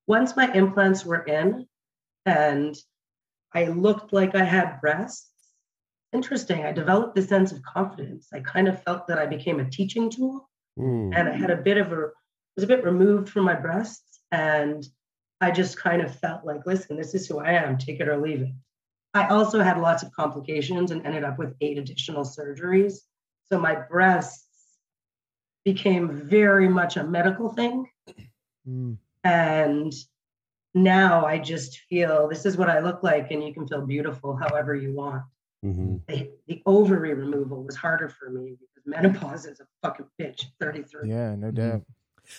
once 0.06 0.36
my 0.36 0.52
implants 0.52 1.04
were 1.04 1.22
in 1.22 1.66
and 2.26 2.76
I 3.54 3.66
looked 3.66 4.12
like 4.12 4.34
I 4.34 4.44
had 4.44 4.80
breasts, 4.80 5.30
interesting. 6.12 6.64
I 6.64 6.72
developed 6.72 7.14
this 7.14 7.28
sense 7.28 7.52
of 7.52 7.62
confidence. 7.62 8.28
I 8.34 8.40
kind 8.40 8.68
of 8.68 8.82
felt 8.82 9.06
that 9.06 9.18
I 9.18 9.26
became 9.26 9.60
a 9.60 9.70
teaching 9.70 10.10
tool 10.10 10.48
Mm. 10.78 11.14
and 11.14 11.28
I 11.28 11.36
had 11.36 11.50
a 11.50 11.56
bit 11.56 11.76
of 11.76 11.92
a 11.92 12.08
was 12.56 12.64
a 12.64 12.66
bit 12.66 12.84
removed 12.84 13.28
from 13.28 13.44
my 13.44 13.54
breasts 13.54 14.20
and 14.30 14.84
I 15.42 15.50
just 15.50 15.76
kind 15.76 16.00
of 16.00 16.14
felt 16.20 16.44
like, 16.44 16.64
listen, 16.66 16.96
this 16.96 17.14
is 17.14 17.26
who 17.26 17.40
I 17.40 17.50
am, 17.50 17.76
take 17.76 17.98
it 17.98 18.08
or 18.08 18.16
leave 18.16 18.42
it. 18.42 18.52
I 19.12 19.26
also 19.26 19.60
had 19.60 19.76
lots 19.76 20.04
of 20.04 20.12
complications 20.12 20.92
and 20.92 21.04
ended 21.04 21.24
up 21.24 21.36
with 21.36 21.56
eight 21.60 21.78
additional 21.78 22.24
surgeries. 22.24 23.00
So 23.50 23.58
my 23.58 23.74
breasts 23.74 24.46
became 25.64 26.08
very 26.08 26.68
much 26.68 26.96
a 26.96 27.02
medical 27.02 27.48
thing. 27.48 27.88
Mm. 28.66 28.98
And 29.24 29.92
now 30.74 31.26
I 31.26 31.38
just 31.38 31.80
feel 31.90 32.28
this 32.28 32.46
is 32.46 32.56
what 32.56 32.70
I 32.70 32.78
look 32.78 33.02
like, 33.02 33.32
and 33.32 33.42
you 33.44 33.52
can 33.52 33.66
feel 33.66 33.84
beautiful 33.84 34.36
however 34.36 34.76
you 34.76 34.94
want. 34.94 35.24
Mhm. 35.64 36.06
The, 36.06 36.30
the 36.46 36.62
ovary 36.66 37.14
removal 37.14 37.64
was 37.64 37.76
harder 37.76 38.08
for 38.08 38.30
me 38.30 38.56
because 38.60 38.86
menopause 38.86 39.46
is 39.46 39.60
a 39.60 39.66
fucking 39.82 40.06
bitch. 40.20 40.44
33. 40.60 41.08
Yeah, 41.08 41.34
no 41.34 41.50
doubt. 41.50 41.82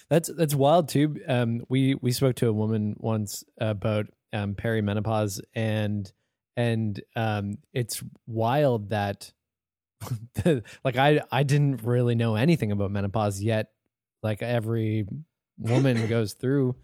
That's 0.10 0.30
that's 0.36 0.56
wild 0.56 0.90
too. 0.90 1.20
Um, 1.28 1.64
we 1.70 1.96
we 1.96 2.12
spoke 2.12 2.36
to 2.38 2.48
a 2.48 2.54
woman 2.54 2.96
once 3.00 3.44
about 3.58 4.08
um, 4.32 4.56
perimenopause, 4.56 5.42
and 5.54 6.12
and 6.56 7.02
um, 7.16 7.58
it's 7.74 8.04
wild 8.28 8.90
that 8.90 9.32
like 10.84 10.98
I 10.98 11.22
I 11.32 11.44
didn't 11.44 11.84
really 11.84 12.16
know 12.16 12.36
anything 12.36 12.72
about 12.72 12.92
menopause 12.92 13.42
yet. 13.42 13.70
Like 14.22 14.42
every 14.42 15.06
woman 15.58 16.08
goes 16.08 16.34
through 16.34 16.76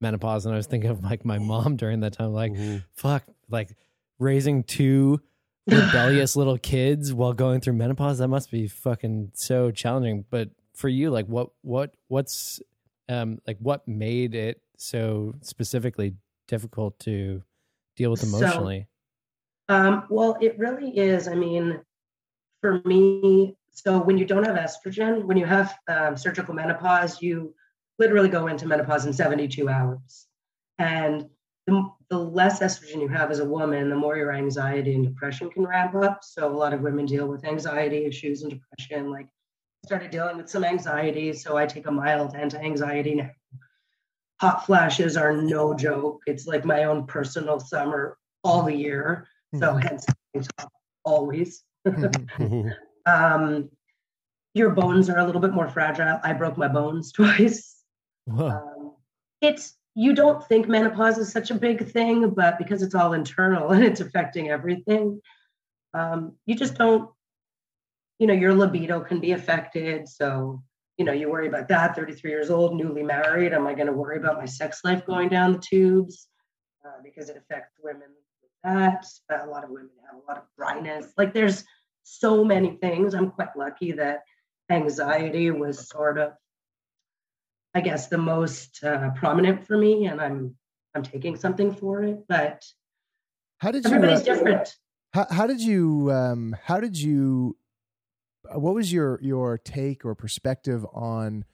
menopause, 0.00 0.46
and 0.46 0.54
I 0.54 0.56
was 0.56 0.66
thinking 0.66 0.90
of 0.90 1.02
like 1.02 1.24
my 1.24 1.38
mom 1.38 1.76
during 1.76 2.00
that 2.00 2.12
time. 2.14 2.32
Like 2.32 2.52
Mhm. 2.52 2.84
fuck, 2.94 3.24
like 3.48 3.76
raising 4.18 4.62
two 4.64 5.20
rebellious 5.66 6.36
little 6.36 6.58
kids 6.58 7.12
while 7.14 7.32
going 7.32 7.60
through 7.60 7.74
menopause. 7.74 8.18
That 8.18 8.28
must 8.28 8.50
be 8.50 8.66
fucking 8.68 9.32
so 9.34 9.70
challenging. 9.70 10.24
But 10.30 10.50
for 10.80 10.88
you, 10.88 11.10
like 11.10 11.26
what 11.26 11.50
what 11.62 11.94
what's 12.08 12.60
um 13.08 13.38
like 13.46 13.58
what 13.60 13.86
made 13.86 14.34
it 14.34 14.60
so 14.76 15.34
specifically 15.42 16.14
difficult 16.48 16.98
to 17.00 17.42
deal 17.96 18.10
with 18.10 18.20
So- 18.20 18.38
emotionally? 18.38 18.88
Um, 19.68 20.04
well, 20.10 20.36
it 20.40 20.58
really 20.58 20.98
is. 20.98 21.28
I 21.28 21.34
mean, 21.34 21.80
for 22.60 22.82
me, 22.84 23.54
so 23.70 24.00
when 24.02 24.18
you 24.18 24.24
don't 24.24 24.42
have 24.42 24.56
estrogen, 24.56 25.24
when 25.26 25.36
you 25.36 25.46
have 25.46 25.72
um, 25.86 26.16
surgical 26.16 26.54
menopause, 26.54 27.22
you 27.22 27.54
literally 28.00 28.28
go 28.28 28.48
into 28.48 28.66
menopause 28.66 29.06
in 29.06 29.12
72 29.12 29.68
hours. 29.68 30.26
And 30.80 31.26
the, 31.68 31.88
the 32.08 32.18
less 32.18 32.58
estrogen 32.58 33.00
you 33.00 33.06
have 33.06 33.30
as 33.30 33.38
a 33.38 33.44
woman, 33.44 33.90
the 33.90 33.94
more 33.94 34.16
your 34.16 34.32
anxiety 34.32 34.94
and 34.96 35.04
depression 35.04 35.50
can 35.50 35.64
ramp 35.64 35.94
up. 35.94 36.24
So 36.24 36.48
a 36.48 36.56
lot 36.56 36.72
of 36.72 36.80
women 36.80 37.06
deal 37.06 37.28
with 37.28 37.44
anxiety 37.44 38.06
issues 38.06 38.42
and 38.42 38.50
depression. 38.50 39.12
Like, 39.12 39.28
started 39.84 40.10
dealing 40.10 40.36
with 40.36 40.48
some 40.48 40.64
anxiety, 40.64 41.32
so 41.32 41.56
I 41.56 41.66
take 41.66 41.86
a 41.86 41.90
mild 41.90 42.34
anti-anxiety 42.34 43.14
now. 43.16 43.30
Hot 44.40 44.64
flashes 44.64 45.16
are 45.16 45.36
no 45.36 45.74
joke. 45.74 46.22
It's 46.26 46.46
like 46.46 46.64
my 46.64 46.84
own 46.84 47.06
personal 47.06 47.60
summer 47.60 48.16
all 48.42 48.62
the 48.62 48.74
year. 48.74 49.26
So 49.58 49.74
hence 49.74 50.06
top 50.58 50.72
always. 51.04 51.62
Mhm. 51.86 52.74
um, 53.06 53.70
your 54.54 54.70
bones 54.70 55.08
are 55.10 55.18
a 55.18 55.24
little 55.24 55.40
bit 55.40 55.52
more 55.52 55.68
fragile. 55.68 56.20
I 56.22 56.32
broke 56.32 56.56
my 56.56 56.68
bones 56.68 57.12
twice. 57.16 57.82
Um, 58.30 58.94
it's 59.40 59.76
you 59.94 60.14
don't 60.14 60.46
think 60.46 60.68
menopause 60.68 61.18
is 61.18 61.32
such 61.32 61.50
a 61.50 61.54
big 61.54 61.90
thing, 61.90 62.30
but 62.30 62.58
because 62.58 62.82
it's 62.82 62.94
all 62.94 63.12
internal 63.12 63.70
and 63.72 63.84
it's 63.84 64.00
affecting 64.00 64.50
everything, 64.50 65.20
um, 65.94 66.36
you 66.46 66.54
just 66.54 66.76
don't. 66.76 67.10
You 68.20 68.28
know, 68.28 68.34
your 68.34 68.54
libido 68.54 69.00
can 69.00 69.18
be 69.18 69.32
affected. 69.32 70.08
So 70.08 70.62
you 70.96 71.04
know, 71.04 71.12
you 71.12 71.30
worry 71.30 71.48
about 71.48 71.66
that. 71.68 71.96
Thirty-three 71.96 72.30
years 72.30 72.50
old, 72.50 72.76
newly 72.76 73.02
married. 73.02 73.52
Am 73.52 73.66
I 73.66 73.74
going 73.74 73.86
to 73.86 73.92
worry 73.92 74.18
about 74.18 74.38
my 74.38 74.44
sex 74.44 74.82
life 74.84 75.04
going 75.06 75.30
down 75.30 75.54
the 75.54 75.58
tubes? 75.58 76.28
Uh, 76.86 77.00
because 77.02 77.28
it 77.28 77.36
affects 77.36 77.74
women 77.82 78.08
with 78.42 78.50
that. 78.62 79.04
But 79.28 79.46
a 79.46 79.50
lot 79.50 79.64
of 79.64 79.70
women 79.70 79.90
have 80.06 80.20
a 80.22 80.26
lot 80.28 80.36
of 80.36 80.44
dryness. 80.56 81.12
Like 81.16 81.34
there's 81.34 81.64
so 82.04 82.44
many 82.44 82.76
things. 82.76 83.14
I'm 83.14 83.30
quite 83.30 83.56
lucky 83.56 83.92
that 83.92 84.20
anxiety 84.70 85.50
was 85.50 85.88
sort 85.88 86.18
of 86.18 86.32
I 87.74 87.80
guess 87.80 88.08
the 88.08 88.18
most 88.18 88.82
uh, 88.82 89.10
prominent 89.10 89.66
for 89.66 89.76
me, 89.76 90.06
and 90.06 90.20
I'm 90.20 90.56
I'm 90.94 91.02
taking 91.02 91.36
something 91.36 91.74
for 91.74 92.02
it. 92.02 92.24
But 92.28 92.64
How 93.58 93.70
did 93.70 93.84
you? 93.84 93.94
everybody's 93.94 94.22
uh, 94.22 94.34
different. 94.34 94.76
How, 95.14 95.26
how 95.30 95.46
did 95.46 95.60
you? 95.60 96.10
Um, 96.12 96.56
how 96.64 96.80
did 96.80 97.00
you? 97.00 97.56
What 98.52 98.74
was 98.74 98.92
your 98.92 99.18
your 99.22 99.58
take 99.58 100.04
or 100.04 100.14
perspective 100.14 100.84
on 100.92 101.44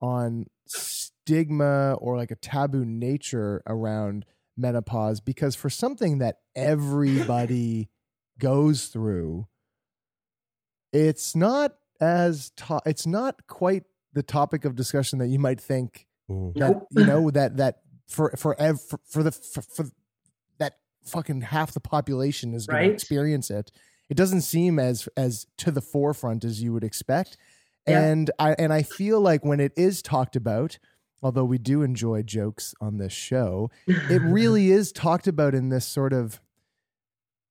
on 0.00 0.46
stigma 0.66 1.94
or 1.94 2.16
like 2.16 2.30
a 2.30 2.36
taboo 2.36 2.84
nature 2.84 3.62
around 3.66 4.24
menopause? 4.56 5.20
Because 5.20 5.54
for 5.54 5.70
something 5.70 6.18
that 6.18 6.38
everybody 6.56 7.90
goes 8.38 8.86
through, 8.86 9.46
it's 10.92 11.36
not 11.36 11.76
as 12.00 12.50
to- 12.56 12.80
it's 12.86 13.06
not 13.06 13.46
quite 13.46 13.84
the 14.12 14.22
topic 14.22 14.64
of 14.64 14.74
discussion 14.74 15.18
that 15.18 15.28
you 15.28 15.38
might 15.38 15.60
think 15.60 16.06
Mm. 16.28 16.54
that 16.58 16.86
you 16.90 17.04
know 17.04 17.30
that 17.32 17.56
that 17.58 17.80
for 18.08 18.30
for 18.36 18.58
ev- 18.60 18.80
for, 18.80 18.98
for 19.04 19.22
the 19.22 19.32
for, 19.32 19.62
for 19.62 19.84
that 20.58 20.74
fucking 21.04 21.40
half 21.42 21.72
the 21.72 21.80
population 21.80 22.54
is 22.54 22.66
going 22.66 22.78
Right. 22.82 22.86
to 22.88 22.92
experience 22.94 23.50
it 23.50 23.70
it 24.10 24.16
doesn't 24.16 24.42
seem 24.42 24.78
as 24.78 25.08
as 25.16 25.46
to 25.56 25.70
the 25.70 25.80
forefront 25.80 26.44
as 26.44 26.62
you 26.62 26.72
would 26.74 26.84
expect 26.84 27.38
Yeah. 27.88 28.02
and 28.02 28.30
i 28.38 28.54
and 28.58 28.72
i 28.72 28.82
feel 28.82 29.20
like 29.20 29.44
when 29.44 29.60
it 29.60 29.72
is 29.76 30.02
talked 30.02 30.36
about 30.36 30.78
although 31.22 31.44
we 31.44 31.58
do 31.58 31.82
enjoy 31.82 32.22
jokes 32.22 32.74
on 32.80 32.98
this 32.98 33.12
show 33.12 33.70
it 33.86 34.20
really 34.22 34.70
is 34.70 34.92
talked 34.92 35.26
about 35.26 35.54
in 35.54 35.68
this 35.70 35.86
sort 35.86 36.12
of 36.12 36.40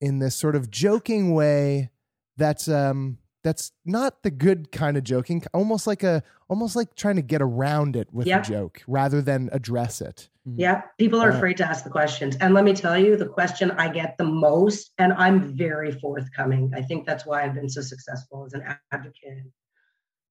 in 0.01 0.19
this 0.19 0.35
sort 0.35 0.55
of 0.55 0.69
joking 0.69 1.33
way 1.33 1.89
that's 2.37 2.67
um 2.67 3.17
that's 3.43 3.71
not 3.85 4.21
the 4.23 4.31
good 4.31 4.71
kind 4.71 4.97
of 4.97 5.03
joking 5.03 5.41
almost 5.53 5.87
like 5.87 6.03
a 6.03 6.21
almost 6.49 6.75
like 6.75 6.93
trying 6.95 7.15
to 7.15 7.21
get 7.21 7.41
around 7.41 7.95
it 7.95 8.07
with 8.13 8.27
Yeah. 8.27 8.39
a 8.39 8.43
joke 8.43 8.81
rather 8.87 9.21
than 9.21 9.49
address 9.53 10.01
it 10.01 10.29
Mm-hmm. 10.49 10.59
Yeah, 10.59 10.81
people 10.97 11.21
are 11.21 11.29
afraid 11.29 11.57
to 11.57 11.67
ask 11.67 11.83
the 11.83 11.89
questions. 11.89 12.35
And 12.37 12.53
let 12.53 12.63
me 12.63 12.73
tell 12.73 12.97
you, 12.97 13.15
the 13.15 13.25
question 13.27 13.71
I 13.71 13.89
get 13.89 14.17
the 14.17 14.23
most, 14.23 14.91
and 14.97 15.13
I'm 15.13 15.55
very 15.55 15.91
forthcoming. 15.91 16.71
I 16.75 16.81
think 16.81 17.05
that's 17.05 17.25
why 17.25 17.43
I've 17.43 17.53
been 17.53 17.69
so 17.69 17.81
successful 17.81 18.45
as 18.45 18.53
an 18.53 18.63
advocate, 18.91 19.43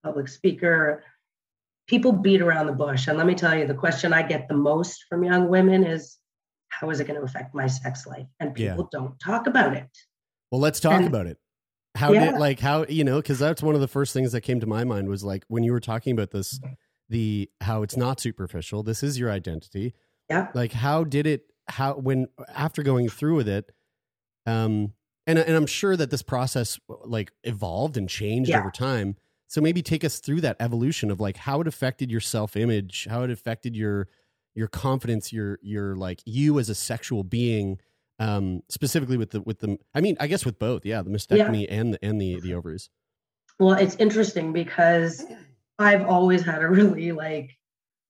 public 0.02 0.28
speaker. 0.28 1.04
People 1.86 2.12
beat 2.12 2.40
around 2.42 2.66
the 2.66 2.72
bush. 2.72 3.06
And 3.06 3.16
let 3.16 3.26
me 3.26 3.34
tell 3.34 3.56
you, 3.56 3.66
the 3.66 3.74
question 3.74 4.12
I 4.12 4.22
get 4.22 4.48
the 4.48 4.54
most 4.54 5.04
from 5.08 5.24
young 5.24 5.48
women 5.48 5.84
is 5.84 6.18
how 6.68 6.90
is 6.90 7.00
it 7.00 7.06
going 7.06 7.18
to 7.18 7.24
affect 7.24 7.54
my 7.54 7.66
sex 7.66 8.06
life? 8.06 8.26
And 8.40 8.56
Yeah. 8.58 8.70
people 8.72 8.88
don't 8.90 9.18
talk 9.20 9.46
about 9.46 9.74
it. 9.74 9.88
Well, 10.50 10.60
let's 10.60 10.80
talk 10.80 10.94
And- 10.94 11.06
about 11.06 11.26
it. 11.26 11.38
How 11.94 12.12
Yeah. 12.12 12.32
did 12.32 12.38
like 12.38 12.60
how 12.60 12.84
you 12.88 13.02
know 13.02 13.16
because 13.16 13.38
that's 13.40 13.62
one 13.62 13.74
of 13.74 13.80
the 13.80 13.88
first 13.88 14.12
things 14.12 14.30
that 14.32 14.42
came 14.42 14.60
to 14.60 14.66
my 14.66 14.84
mind 14.84 15.08
was 15.08 15.24
like 15.24 15.44
when 15.48 15.64
you 15.64 15.72
were 15.72 15.80
talking 15.80 16.12
about 16.12 16.30
this, 16.30 16.60
the 17.08 17.50
how 17.62 17.82
it's 17.82 17.96
not 17.96 18.20
superficial. 18.20 18.82
This 18.82 19.02
is 19.02 19.18
your 19.18 19.30
identity. 19.32 19.94
Yeah. 20.30 20.48
Like 20.54 20.72
how 20.72 21.04
did 21.04 21.26
it? 21.26 21.42
How 21.68 21.94
when 21.94 22.28
after 22.54 22.82
going 22.82 23.08
through 23.08 23.36
with 23.36 23.48
it, 23.48 23.70
um, 24.46 24.92
and 25.26 25.38
and 25.38 25.56
I'm 25.56 25.66
sure 25.66 25.96
that 25.96 26.10
this 26.10 26.22
process 26.22 26.78
like 27.04 27.32
evolved 27.44 27.96
and 27.96 28.08
changed 28.08 28.50
Yeah. 28.50 28.60
over 28.60 28.70
time. 28.70 29.16
So 29.48 29.60
maybe 29.60 29.80
take 29.82 30.04
us 30.04 30.20
through 30.20 30.42
that 30.42 30.56
evolution 30.60 31.10
of 31.10 31.20
like 31.20 31.36
how 31.38 31.60
it 31.60 31.66
affected 31.66 32.10
your 32.10 32.20
self 32.20 32.56
image, 32.56 33.06
how 33.10 33.22
it 33.22 33.30
affected 33.30 33.76
your 33.76 34.08
your 34.54 34.68
confidence, 34.68 35.32
your 35.32 35.58
your 35.62 35.94
like 35.96 36.20
you 36.26 36.58
as 36.58 36.68
a 36.68 36.74
sexual 36.74 37.22
being, 37.24 37.78
um, 38.18 38.62
specifically 38.68 39.16
with 39.16 39.30
the 39.30 39.40
with 39.42 39.60
the 39.60 39.78
I 39.94 40.00
mean 40.00 40.16
I 40.20 40.26
guess 40.26 40.44
with 40.44 40.58
both, 40.58 40.84
yeah, 40.84 41.02
the 41.02 41.10
mastectomy 41.10 41.66
and 41.68 41.94
the 41.94 42.04
and 42.04 42.20
the 42.20 42.40
the 42.40 42.54
ovaries. 42.54 42.90
Well, 43.58 43.72
it's 43.72 43.96
interesting 43.96 44.52
because 44.52 45.24
I've 45.78 46.06
always 46.06 46.42
had 46.44 46.62
a 46.62 46.68
really 46.68 47.12
like 47.12 47.56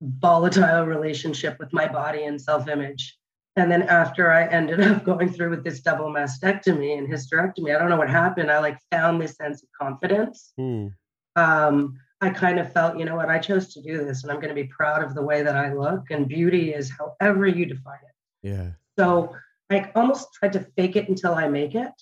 volatile 0.00 0.84
relationship 0.84 1.58
with 1.58 1.72
my 1.72 1.87
body 1.87 2.24
and 2.24 2.40
self-image. 2.40 3.18
And 3.56 3.70
then 3.70 3.82
after 3.82 4.30
I 4.32 4.46
ended 4.46 4.80
up 4.80 5.04
going 5.04 5.32
through 5.32 5.50
with 5.50 5.64
this 5.64 5.80
double 5.80 6.11
mastectomy 6.11 6.96
and 6.96 7.08
hysterectomy, 7.08 7.74
I 7.74 7.78
don't 7.78 7.90
know 7.90 7.96
what 7.96 8.11
happened. 8.11 8.50
I 8.50 8.61
like 8.61 8.78
found 8.90 9.20
this 9.20 9.37
sense 9.37 9.62
of 9.62 9.68
confidence. 9.80 10.52
Hmm. 10.56 10.88
Um, 11.37 11.98
I 12.20 12.30
kind 12.30 12.58
of 12.58 12.72
felt, 12.72 12.98
you 12.98 13.04
know 13.04 13.16
what, 13.16 13.28
I 13.28 13.38
chose 13.38 13.72
to 13.74 13.82
do 13.82 14.04
this 14.04 14.22
and 14.22 14.32
I'm 14.32 14.40
going 14.40 14.54
to 14.54 14.62
be 14.62 14.68
proud 14.68 15.02
of 15.02 15.14
the 15.14 15.22
way 15.22 15.42
that 15.42 15.56
I 15.56 15.72
look. 15.72 16.11
And 16.11 16.28
beauty 16.28 16.72
is 16.72 16.90
however 16.90 17.46
you 17.46 17.66
define 17.66 18.00
it. 18.02 18.48
Yeah. 18.48 18.70
So 18.98 19.34
I 19.70 19.90
almost 19.94 20.32
tried 20.34 20.52
to 20.54 20.66
fake 20.76 20.96
it 20.96 21.08
until 21.08 21.34
I 21.34 21.48
make 21.48 21.74
it 21.74 21.92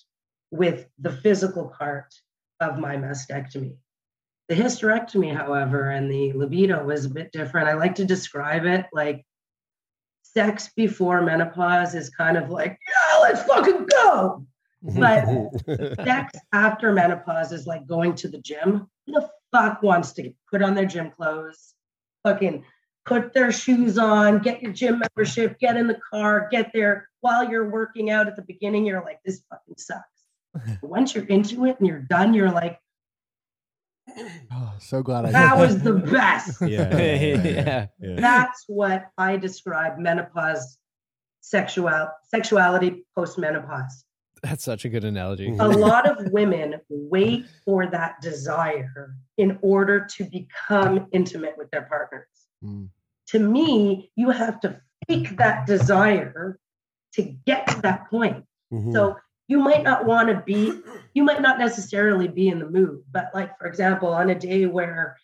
with 0.51 0.87
the 0.99 1.11
physical 1.11 1.67
part. 1.77 2.13
of 2.59 2.79
my 2.79 2.95
mastectomy. 2.95 3.75
The 4.49 4.55
hysterectomy, 4.55 5.35
however, 5.35 5.89
and 5.89 6.09
the 6.09 6.33
libido 6.33 6.85
was 6.85 7.05
a 7.05 7.09
bit 7.09 7.31
different. 7.31 7.67
I 7.67 7.73
like 7.73 7.95
to 7.95 8.05
describe 8.05 8.65
it 8.65 8.85
like 8.93 9.25
sex 10.23 10.69
before 10.75 11.21
menopause 11.21 11.95
is 11.95 12.09
kind 12.09 12.37
of 12.37 12.49
like, 12.49 12.77
yeah, 12.87 13.19
let's 13.19 13.43
fucking 13.43 13.87
go. 13.87 14.45
But 14.81 15.25
sex 16.05 16.39
after 16.53 16.93
menopause 16.93 17.51
is 17.51 17.67
like 17.67 17.85
going 17.87 18.15
to 18.15 18.29
the 18.29 18.37
gym. 18.37 18.87
Who 19.05 19.13
the 19.13 19.29
fuck 19.51 19.83
wants 19.83 20.13
to 20.13 20.31
put 20.49 20.61
on 20.61 20.75
their 20.75 20.85
gym 20.85 21.11
clothes, 21.11 21.73
fucking 22.23 22.63
put 23.05 23.33
their 23.33 23.51
shoes 23.51 23.97
on, 23.97 24.39
get 24.39 24.61
your 24.61 24.73
gym 24.73 24.99
membership, 24.99 25.59
get 25.59 25.77
in 25.77 25.87
the 25.87 25.99
car, 26.09 26.47
get 26.51 26.71
there 26.73 27.09
while 27.21 27.49
you're 27.49 27.69
working 27.69 28.09
out 28.09 28.27
at 28.27 28.35
the 28.35 28.41
beginning, 28.41 28.85
you're 28.85 29.03
like, 29.03 29.19
this 29.25 29.41
fucking 29.49 29.75
sucks. 29.77 30.03
Once 30.81 31.15
you're 31.15 31.25
into 31.25 31.65
it 31.65 31.77
and 31.79 31.87
you're 31.87 31.99
done, 31.99 32.33
you're 32.33 32.51
like, 32.51 32.79
Oh, 34.51 34.73
so 34.79 35.01
glad 35.01 35.25
I 35.25 35.31
that 35.31 35.57
was 35.57 35.81
the 35.81 35.93
best. 35.93 36.61
yeah, 36.61 36.97
yeah. 36.97 37.87
That's 37.99 38.63
what 38.67 39.09
I 39.17 39.37
describe 39.37 39.97
menopause 39.97 40.77
sexual 41.41 42.09
sexuality 42.29 43.05
post 43.15 43.37
menopause. 43.37 44.03
That's 44.43 44.63
such 44.63 44.85
a 44.85 44.89
good 44.89 45.03
analogy. 45.03 45.55
A 45.59 45.67
lot 45.67 46.07
of 46.07 46.31
women 46.31 46.79
wait 46.89 47.45
for 47.65 47.87
that 47.87 48.21
desire 48.21 49.15
in 49.37 49.57
order 49.61 50.05
to 50.15 50.23
become 50.25 51.07
intimate 51.11 51.57
with 51.57 51.71
their 51.71 51.83
partners. 51.83 52.27
Mm. 52.63 52.89
To 53.27 53.39
me, 53.39 54.11
you 54.15 54.29
have 54.29 54.59
to 54.61 54.79
fake 55.07 55.37
that 55.37 55.65
desire 55.65 56.59
to 57.13 57.21
get 57.23 57.67
to 57.67 57.81
that 57.81 58.09
point. 58.09 58.45
Mhm. 58.71 58.93
So 58.93 59.17
you 59.47 59.59
might 59.59 59.83
not 59.83 60.05
want 60.05 60.29
to 60.29 60.41
be, 60.45 60.81
you 61.13 61.23
might 61.23 61.41
not 61.41 61.59
necessarily 61.59 62.27
be 62.27 62.49
in 62.49 62.59
the 62.59 62.69
mood. 62.69 63.03
But, 63.11 63.31
like, 63.33 63.57
for 63.57 63.67
example, 63.67 64.09
on 64.09 64.29
a 64.29 64.35
day 64.39 64.65
where 64.65 65.17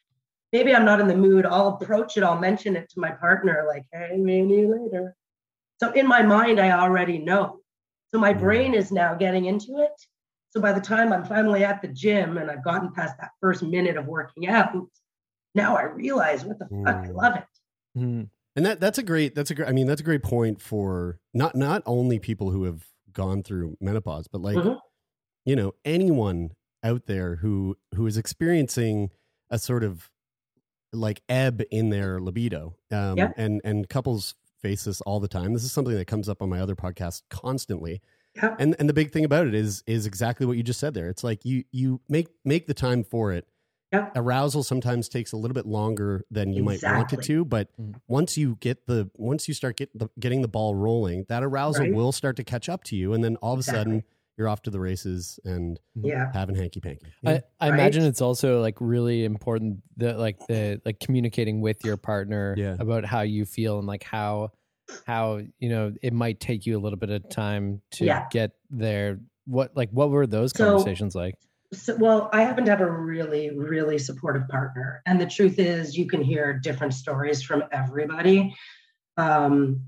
maybe 0.51 0.73
I'm 0.75 0.85
not 0.85 0.99
in 1.01 1.07
the 1.07 1.15
mood, 1.17 1.45
I'll 1.45 1.79
approach 1.81 2.17
it, 2.17 2.23
I'll 2.23 2.39
mention 2.39 2.75
it 2.75 2.89
to 2.91 2.99
my 2.99 3.11
partner, 3.11 3.65
like, 3.67 3.85
hey, 3.91 4.15
maybe 4.17 4.65
later. 4.65 5.15
So 5.79 5.91
in 5.91 6.07
my 6.07 6.21
mind, 6.21 6.59
I 6.59 6.71
already 6.71 7.17
know. 7.17 7.59
So 8.07 8.19
my 8.19 8.33
brain 8.33 8.73
is 8.73 8.91
now 8.91 9.15
getting 9.15 9.45
into 9.45 9.79
it. 9.79 9.91
So 10.51 10.61
by 10.61 10.71
the 10.71 10.79
time 10.81 11.11
I'm 11.11 11.25
finally 11.25 11.63
at 11.63 11.81
the 11.81 11.87
gym 11.87 12.37
and 12.37 12.49
I've 12.51 12.63
gotten 12.63 12.93
past 12.93 13.15
that 13.19 13.31
first 13.41 13.63
minute 13.63 13.97
of 13.97 14.05
working 14.05 14.47
out, 14.47 14.75
now 15.55 15.75
I 15.75 15.83
realize 15.83 16.45
what 16.45 16.59
the 16.59 16.69
fuck, 16.85 17.03
I 17.03 17.07
Mm. 17.07 17.15
love 17.15 17.35
it. 17.35 17.43
Mhm. 17.97 18.29
And 18.55 18.65
that 18.65 18.79
that's 18.79 18.99
a 18.99 19.03
great 19.03 19.33
that's 19.33 19.49
a 19.49 19.55
great 19.55 19.67
I 19.67 19.71
mean 19.71 19.87
that's 19.87 20.01
a 20.01 20.03
great 20.03 20.21
point 20.23 20.61
for 20.61 21.19
not 21.33 21.55
not 21.55 21.81
only 21.87 22.19
people 22.19 22.51
who 22.51 22.63
have 22.65 22.85
gone 23.13 23.43
through 23.43 23.77
menopause, 23.79 24.27
but 24.27 24.41
like 24.41 24.57
Mhm. 24.57 24.79
you 25.45 25.55
know 25.55 25.73
anyone 25.85 26.51
out 26.83 27.05
there 27.05 27.37
who 27.37 27.77
who 27.95 28.05
is 28.07 28.17
experiencing 28.17 29.09
a 29.49 29.57
sort 29.59 29.83
of 29.83 30.09
like 30.91 31.21
ebb 31.29 31.61
in 31.71 31.89
their 31.89 32.19
libido. 32.19 32.75
Um, 32.91 33.17
Yeah. 33.17 33.31
and 33.37 33.61
and 33.63 33.87
couples 33.89 34.35
face 34.61 34.83
this 34.85 35.01
all 35.01 35.19
the 35.19 35.27
time. 35.27 35.53
This 35.53 35.63
is 35.63 35.71
something 35.71 35.93
that 35.95 36.05
comes 36.07 36.29
up 36.29 36.41
on 36.41 36.49
my 36.49 36.59
other 36.59 36.75
podcast 36.75 37.23
constantly. 37.29 38.01
Yeah. 38.35 38.55
And 38.59 38.75
and 38.79 38.87
the 38.89 38.93
big 38.93 39.11
thing 39.11 39.25
about 39.25 39.47
it 39.47 39.53
is 39.55 39.83
is 39.87 40.05
exactly 40.05 40.45
what 40.45 40.57
you 40.57 40.63
just 40.63 40.79
said 40.79 40.93
there. 40.93 41.09
It's 41.09 41.23
like 41.23 41.45
you 41.45 41.63
you 41.71 42.01
make 42.09 42.27
make 42.45 42.67
the 42.67 42.73
time 42.73 43.03
for 43.03 43.31
it. 43.31 43.47
Yeah. 43.93 44.09
Arousal 44.15 44.63
sometimes 44.63 45.07
takes 45.07 45.31
a 45.33 45.37
little 45.37 45.53
bit 45.53 45.65
longer 45.67 46.25
than 46.31 46.51
you 46.51 46.63
might 46.63 46.81
want 46.83 47.13
it 47.13 47.21
to, 47.23 47.45
but 47.45 47.69
Mm. 47.79 47.93
once 48.07 48.37
you 48.37 48.57
get 48.59 48.87
the 48.87 49.09
once 49.15 49.47
you 49.47 49.53
start 49.53 49.77
get 49.77 49.97
the, 49.97 50.09
getting 50.19 50.41
the 50.41 50.47
ball 50.47 50.73
rolling, 50.75 51.25
that 51.29 51.43
arousal 51.43 51.83
Right. 51.85 51.93
will 51.93 52.11
start 52.11 52.35
to 52.37 52.43
catch 52.43 52.67
up 52.69 52.83
to 52.85 52.95
you, 52.95 53.13
and 53.13 53.23
then 53.23 53.35
all 53.37 53.53
of 53.53 53.59
a 53.59 53.63
sudden 53.63 54.03
you're 54.35 54.47
off 54.49 54.63
to 54.63 54.71
the 54.71 54.79
races 54.79 55.39
and 55.45 55.79
Yeah. 55.93 56.31
having 56.33 56.55
hanky 56.55 56.79
panky. 56.79 57.05
I, 57.23 57.43
I 57.59 57.69
Right? 57.69 57.73
imagine 57.75 58.03
it's 58.03 58.21
also 58.21 58.61
like 58.61 58.77
really 58.81 59.25
important 59.25 59.83
that 59.97 60.17
like 60.17 60.39
the 60.47 60.81
like 60.85 60.99
communicating 60.99 61.61
with 61.61 61.85
your 61.85 61.97
partner 61.97 62.55
Yeah. 62.57 62.75
about 62.79 63.05
how 63.05 63.21
you 63.21 63.45
feel 63.45 63.77
and 63.77 63.87
like 63.87 64.03
how 64.03 64.49
how 65.05 65.39
you 65.59 65.69
know 65.69 65.93
it 66.01 66.13
might 66.13 66.39
take 66.39 66.65
you 66.65 66.77
a 66.77 66.81
little 66.81 66.97
bit 66.97 67.09
of 67.11 67.29
time 67.29 67.81
to 67.91 68.05
Yeah. 68.05 68.25
get 68.31 68.53
there. 68.71 69.19
What 69.45 69.77
like 69.77 69.91
what 69.91 70.09
were 70.09 70.25
those 70.25 70.51
So- 70.55 70.65
conversations 70.65 71.13
like? 71.13 71.35
So, 71.73 71.95
well, 71.95 72.29
I 72.31 72.41
happen 72.41 72.65
to 72.65 72.71
have 72.71 72.81
a 72.81 72.91
really, 72.91 73.49
really 73.51 73.97
supportive 73.97 74.47
partner. 74.47 75.01
And 75.05 75.19
the 75.19 75.25
truth 75.25 75.59
is, 75.59 75.97
you 75.97 76.07
can 76.07 76.21
hear 76.21 76.53
different 76.53 76.93
stories 76.93 77.41
from 77.41 77.63
everybody. 77.71 78.55
Um, 79.17 79.81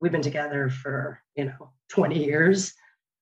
we've 0.00 0.12
been 0.12 0.22
together 0.22 0.68
for, 0.68 1.20
you 1.34 1.46
know, 1.46 1.72
20 1.90 2.24
years. 2.24 2.72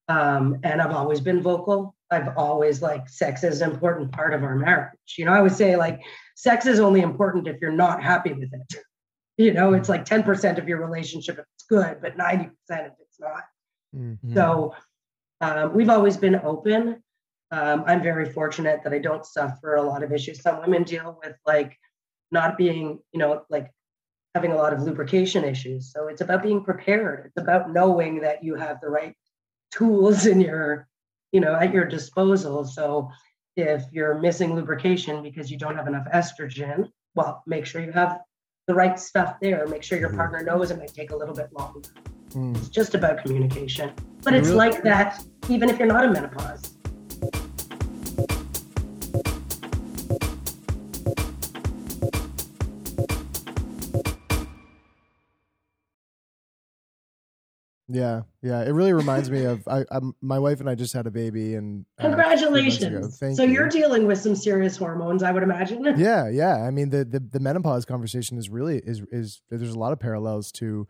Um, 0.09 0.59
and 0.63 0.83
I've 0.83 0.95
always 0.95 1.21
been 1.21 1.43
vocal. 1.43 1.95
I've 2.11 2.37
always 2.37 2.83
like 2.83 3.09
sex 3.09 3.43
is 3.43 3.61
an 3.61 3.71
important 3.71 4.13
part 4.13 4.35
of 4.35 4.43
our 4.45 4.57
marriage. 4.57 5.15
You 5.17 5.25
know, 5.25 5.33
I 5.33 5.41
would 5.41 5.53
say 5.53 5.77
like 5.77 6.01
sex 6.37 6.67
is 6.67 6.81
only 6.81 7.01
important 7.01 7.49
if 7.49 7.61
you're 7.61 7.73
not 7.73 8.03
happy 8.03 8.33
with 8.33 8.51
it. 8.53 8.75
You 9.37 9.53
know, 9.53 9.73
it's 9.73 9.89
like 9.89 10.05
10% 10.05 10.59
of 10.59 10.69
your 10.69 10.79
relationship 10.79 11.41
if 11.41 11.45
it's 11.57 11.65
good, 11.69 11.99
but 12.01 12.17
90% 12.17 12.53
if 12.71 12.93
it's 13.01 13.19
not. 13.19 13.43
Mm. 13.93 14.17
So 14.33 14.77
um, 15.41 15.75
we've 15.75 15.89
always 15.89 16.17
been 16.17 16.37
open. 16.37 17.03
Um, 17.55 17.85
I'm 17.87 18.03
very 18.03 18.29
fortunate 18.29 18.81
that 18.83 18.93
I 18.93 18.99
don't 18.99 19.25
suffer 19.25 19.77
a 19.77 19.83
lot 19.83 20.03
of 20.03 20.13
issues. 20.13 20.43
Some 20.43 20.61
women 20.61 20.83
deal 20.83 21.21
with 21.23 21.37
like 21.47 21.79
not 22.33 22.59
being, 22.59 22.99
you 23.13 23.19
know, 23.21 23.43
like 23.49 23.71
having 24.35 24.51
a 24.51 24.57
lot 24.57 24.73
of 24.73 24.83
lubrication 24.83 25.45
issues. 25.45 25.93
So 25.93 26.09
it's 26.09 26.21
about 26.21 26.43
being 26.43 26.65
prepared. 26.65 27.27
It's 27.27 27.41
about 27.41 27.73
knowing 27.73 28.21
that 28.23 28.43
you 28.43 28.57
have 28.57 28.81
the 28.81 28.89
right 28.89 29.15
tools 29.73 30.27
in 30.27 30.41
your, 30.41 30.89
you 31.31 31.41
know, 31.41 31.55
at 31.55 31.73
your 31.73 31.85
disposal. 31.85 32.65
So 32.65 33.09
if 33.57 33.85
you're 33.93 34.19
missing 34.19 34.57
lubrication 34.57 35.23
because 35.23 35.49
you 35.49 35.57
don't 35.57 35.77
have 35.77 35.87
enough 35.87 36.09
estrogen, 36.13 36.89
well, 37.15 37.45
make 37.47 37.67
sure 37.67 37.81
you 37.85 37.93
have 37.93 38.19
the 38.67 38.75
right 38.75 38.99
stuff 38.99 39.37
there. 39.41 39.65
Make 39.69 39.85
sure 39.85 39.97
your 39.97 40.11
Mhm. 40.11 40.17
partner 40.17 40.43
knows 40.43 40.73
it 40.73 40.79
might 40.79 40.93
take 40.93 41.13
a 41.13 41.17
little 41.17 41.35
bit 41.37 41.53
longer. 41.53 41.89
Mm. 42.31 42.57
It's 42.57 42.69
just 42.69 42.97
about 42.97 43.19
communication. 43.19 43.93
But 44.25 44.35
it's 44.35 44.49
really- 44.49 44.59
like 44.59 44.83
that 44.83 45.25
even 45.49 45.69
if 45.69 45.79
you're 45.79 45.87
not 45.87 46.05
in 46.05 46.13
menopause. 46.13 46.74
Yeah, 57.95 58.23
yeah. 58.43 58.63
It 58.63 58.71
really 58.71 58.93
reminds 58.93 59.31
me 59.31 59.45
of 59.45 59.67
I, 59.69 59.85
i 59.91 60.01
my 60.21 60.39
wife 60.39 60.61
and 60.61 60.69
I 60.69 60.75
just 60.75 60.93
had 60.93 61.07
a 61.07 61.11
baby, 61.11 61.55
and 61.55 61.87
uh, 62.03 62.09
a 62.09 62.11
few 62.11 62.17
months 62.17 62.43
ago. 62.43 62.49
Congratulations. 62.51 63.37
So 63.37 63.43
you. 63.45 63.53
you're 63.53 63.69
dealing 63.69 64.07
with 64.07 64.19
some 64.19 64.35
serious 64.35 64.77
hormones, 64.77 65.23
I 65.23 65.31
would 65.31 65.43
imagine. 65.43 65.85
yeah, 65.97 66.29
yeah. 66.29 66.57
I 66.57 66.71
mean, 66.71 66.91
the, 66.91 67.05
the 67.05 67.21
the 67.21 67.41
menopause 67.41 67.85
conversation 67.85 68.37
is 68.37 68.49
really 68.51 68.79
is 68.79 69.03
is 69.13 69.43
there's 69.49 69.75
a 69.75 69.79
lot 69.79 69.93
of 69.93 70.01
parallels 70.01 70.51
to 70.53 70.89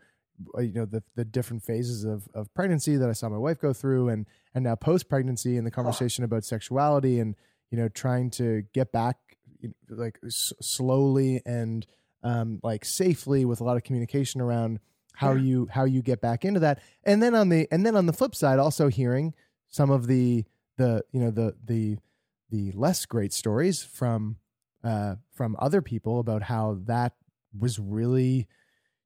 uh, 0.57 0.61
you 0.61 0.73
know 0.73 0.85
the 0.85 1.03
the 1.15 1.23
different 1.25 1.63
phases 1.63 2.03
of 2.03 2.27
of 2.33 2.53
pregnancy 2.53 2.97
that 2.97 3.09
I 3.09 3.13
saw 3.13 3.29
my 3.29 3.37
wife 3.37 3.59
go 3.59 3.71
through, 3.71 4.09
and 4.09 4.25
and 4.53 4.63
now 4.63 4.75
post 4.75 5.07
pregnancy, 5.07 5.57
and 5.57 5.65
the 5.65 5.71
conversation 5.71 6.23
about 6.23 6.43
sexuality, 6.43 7.19
and 7.19 7.35
you 7.69 7.77
know 7.77 7.87
trying 7.87 8.31
to 8.31 8.63
get 8.73 8.91
back 8.91 9.17
you 9.61 9.69
know, 9.89 9.95
like 9.95 10.19
s- 10.25 10.53
slowly 10.61 11.41
and 11.45 11.85
um 12.23 12.59
like 12.63 12.83
safely 12.85 13.45
with 13.45 13.61
a 13.61 13.63
lot 13.63 13.77
of 13.77 13.83
communication 13.83 14.41
around 14.41 14.79
how 15.15 15.33
Yeah. 15.33 15.41
you 15.43 15.67
how 15.71 15.85
you 15.85 16.01
get 16.01 16.21
back 16.21 16.45
into 16.45 16.59
that, 16.61 16.79
and 17.03 17.21
then 17.21 17.35
on 17.35 17.49
the 17.49 17.67
and 17.71 17.85
then 17.85 17.95
on 17.95 18.05
the 18.05 18.13
flip 18.13 18.35
side, 18.35 18.59
also 18.59 18.87
hearing 18.87 19.33
some 19.67 19.89
of 19.89 20.07
the 20.07 20.45
the 20.77 21.03
you 21.11 21.19
know 21.19 21.31
the 21.31 21.55
the 21.63 21.97
the 22.49 22.71
less 22.73 23.05
great 23.05 23.33
stories 23.33 23.83
from 23.83 24.37
uh, 24.83 25.15
from 25.33 25.55
other 25.59 25.81
people 25.81 26.19
about 26.19 26.43
how 26.43 26.77
that 26.85 27.13
was 27.57 27.79
really 27.79 28.47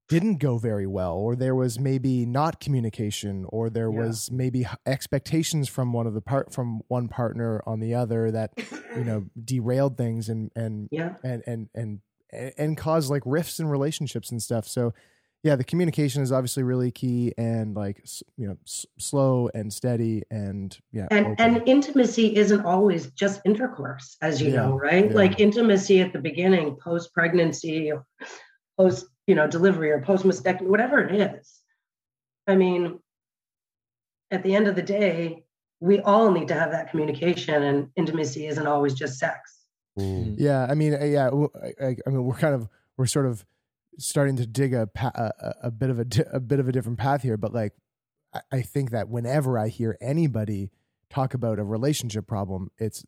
didn't 0.10 0.38
go 0.38 0.58
very 0.58 0.88
well, 0.88 1.14
or 1.14 1.36
there 1.36 1.54
was 1.54 1.80
maybe 1.80 2.26
not 2.26 2.60
communication, 2.60 3.46
or 3.50 3.70
there 3.70 3.92
Yeah. 3.92 4.00
was 4.08 4.32
maybe 4.32 4.66
expectations 4.88 5.70
from 5.70 5.94
one 5.94 6.08
of 6.08 6.14
the 6.16 6.22
part 6.22 6.52
from 6.52 6.82
one 6.88 7.08
partner 7.08 7.62
on 7.68 7.80
the 7.80 7.94
other 7.94 8.32
that 8.32 8.52
you 8.98 9.04
know 9.04 9.26
derailed 9.46 9.98
things 9.98 10.28
and 10.28 10.52
and 10.56 10.90
Yeah. 10.92 11.16
and 11.24 11.44
and 11.46 11.70
and 11.76 12.00
and 12.58 12.76
caused 12.78 13.10
like 13.10 13.24
rifts 13.26 13.60
in 13.60 13.68
relationships 13.68 14.32
and 14.32 14.42
stuff. 14.42 14.68
So 14.68 14.94
yeah, 15.44 15.56
the 15.56 15.64
communication 15.64 16.22
is 16.22 16.32
obviously 16.32 16.64
really 16.64 16.92
key, 16.92 17.34
and 17.38 17.76
like 17.76 18.04
you 18.38 18.48
know, 18.48 18.58
s- 18.68 18.86
slow 18.98 19.50
and 19.54 19.72
steady, 19.72 20.24
and 20.30 20.78
yeah, 20.92 21.08
And 21.12 21.28
open. 21.28 21.36
and 21.40 21.68
intimacy 21.68 22.36
isn't 22.36 22.66
always 22.66 23.12
just 23.12 23.42
intercourse, 23.46 24.18
as 24.22 24.42
you 24.42 24.50
Yeah, 24.52 24.58
know, 24.66 24.74
right? 24.76 25.10
yeah. 25.10 25.16
Like 25.16 25.40
intimacy 25.40 26.02
at 26.02 26.12
the 26.14 26.20
beginning, 26.20 26.76
post 26.76 27.14
pregnancy, 27.14 27.92
post, 28.78 29.06
you 29.28 29.36
know, 29.36 29.48
delivery 29.48 29.92
or 29.92 30.02
post 30.02 30.26
mastectomy, 30.26 30.68
whatever 30.68 31.00
it 31.00 31.16
is. 31.16 31.60
I 32.48 32.56
mean, 32.56 33.00
at 34.32 34.44
the 34.44 34.56
end 34.56 34.68
of 34.68 34.76
the 34.76 34.82
day, 34.82 35.44
we 35.80 36.00
all 36.02 36.32
need 36.32 36.50
to 36.50 36.54
have 36.54 36.72
that 36.72 36.92
communication, 36.92 37.64
and 37.64 37.88
intimacy 37.96 38.48
isn't 38.48 38.68
always 38.68 38.94
just 38.94 39.18
sex. 39.18 39.56
Mm. 39.98 40.36
Yeah, 40.38 40.68
I 40.70 40.76
mean, 40.76 40.94
uh, 40.96 41.04
yeah, 41.06 41.30
I 41.30 42.10
mean, 42.10 42.26
we're 42.26 42.36
kind 42.38 42.56
of 42.56 42.68
we're 42.98 43.06
sort 43.06 43.26
of 43.26 43.46
starting 44.00 44.36
to 44.38 44.48
dig 44.48 44.74
a 44.74 44.88
pa- 44.88 45.12
a, 45.16 45.32
a- 45.40 45.56
a 45.68 45.72
bit 45.72 45.90
of 45.90 46.00
a 46.00 46.06
di- 46.06 46.24
a 46.32 46.40
bit 46.40 46.60
of 46.60 46.68
a 46.68 46.72
different 46.72 46.98
path 46.98 47.22
here, 47.22 47.38
but 47.38 47.54
like, 47.54 47.74
I, 48.34 48.42
I 48.52 48.62
think 48.62 48.92
that 48.92 49.10
whenever 49.10 49.58
I 49.60 49.68
hear 49.68 49.98
anybody 50.02 50.72
talk 51.10 51.34
about 51.34 51.60
a 51.60 51.64
relationship 51.64 52.26
problem, 52.28 52.70
it's 52.78 53.06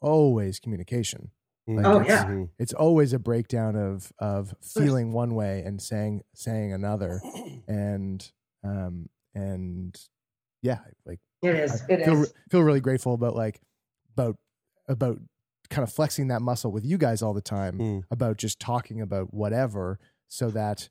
always 0.00 0.58
communication. 0.60 1.30
Like, 1.66 1.86
Oh, 1.86 2.00
it's, 2.00 2.08
yeah. 2.08 2.44
it's 2.58 2.72
always 2.74 3.12
a 3.12 3.18
breakdown 3.18 3.76
of 3.76 4.12
of 4.18 4.52
feeling 4.60 5.12
one 5.12 5.34
way 5.34 5.62
and 5.64 5.80
saying 5.80 6.22
saying 6.34 6.72
another, 6.72 7.20
and 7.68 8.28
um 8.64 9.08
and 9.34 9.96
yeah, 10.60 10.78
like 11.06 11.20
It 11.42 11.54
is. 11.54 11.82
I 11.88 11.92
It 11.92 12.04
feel, 12.04 12.22
is. 12.22 12.34
feel 12.50 12.62
really 12.62 12.80
grateful 12.80 13.14
about 13.14 13.36
like 13.36 13.60
about 14.16 14.36
about 14.88 15.18
kind 15.70 15.82
of 15.86 15.92
flexing 15.92 16.28
that 16.28 16.42
muscle 16.42 16.70
with 16.72 16.84
you 16.84 16.98
guys 16.98 17.22
all 17.22 17.32
the 17.32 17.40
time 17.40 17.78
Mm. 17.78 18.02
about 18.10 18.36
just 18.36 18.58
talking 18.60 19.00
about 19.00 19.32
whatever 19.32 19.98
so 20.32 20.50
that 20.50 20.88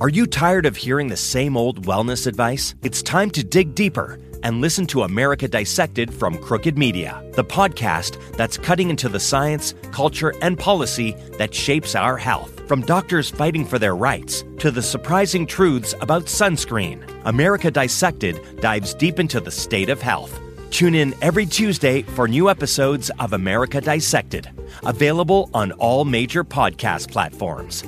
Are 0.00 0.08
you 0.08 0.26
tired 0.26 0.66
of 0.66 0.76
hearing 0.76 1.08
the 1.08 1.16
same 1.16 1.56
old 1.56 1.84
wellness 1.84 2.28
advice? 2.28 2.76
It's 2.82 3.02
time 3.02 3.30
to 3.32 3.42
dig 3.42 3.74
deeper 3.74 4.20
and 4.44 4.60
listen 4.60 4.86
to 4.86 5.02
America 5.02 5.48
Dissected 5.48 6.14
from 6.14 6.38
Crooked 6.38 6.78
Media, 6.78 7.20
the 7.34 7.44
podcast 7.44 8.18
that's 8.36 8.56
cutting 8.56 8.88
into 8.88 9.08
the 9.08 9.20
science, 9.20 9.74
culture, 9.90 10.32
and 10.42 10.58
policy 10.58 11.16
that 11.38 11.54
shapes 11.54 11.96
our 11.96 12.16
health. 12.16 12.66
From 12.68 12.82
doctors 12.82 13.30
fighting 13.30 13.64
for 13.64 13.78
their 13.80 13.96
rights 13.96 14.44
to 14.58 14.70
the 14.70 14.82
surprising 14.82 15.44
truths 15.44 15.94
about 16.00 16.24
sunscreen, 16.26 17.02
America 17.24 17.70
Dissected 17.70 18.60
dives 18.60 18.94
deep 18.94 19.18
into 19.18 19.40
the 19.40 19.50
state 19.50 19.88
of 19.88 20.00
health. 20.00 20.40
Tune 20.72 20.94
in 20.94 21.14
every 21.22 21.46
Tuesday 21.46 22.02
for 22.02 22.26
new 22.26 22.48
episodes 22.50 23.10
of 23.20 23.34
America 23.34 23.80
Dissected, 23.80 24.48
available 24.84 25.50
on 25.54 25.70
all 25.72 26.04
major 26.04 26.42
podcast 26.44 27.10
platforms. 27.10 27.84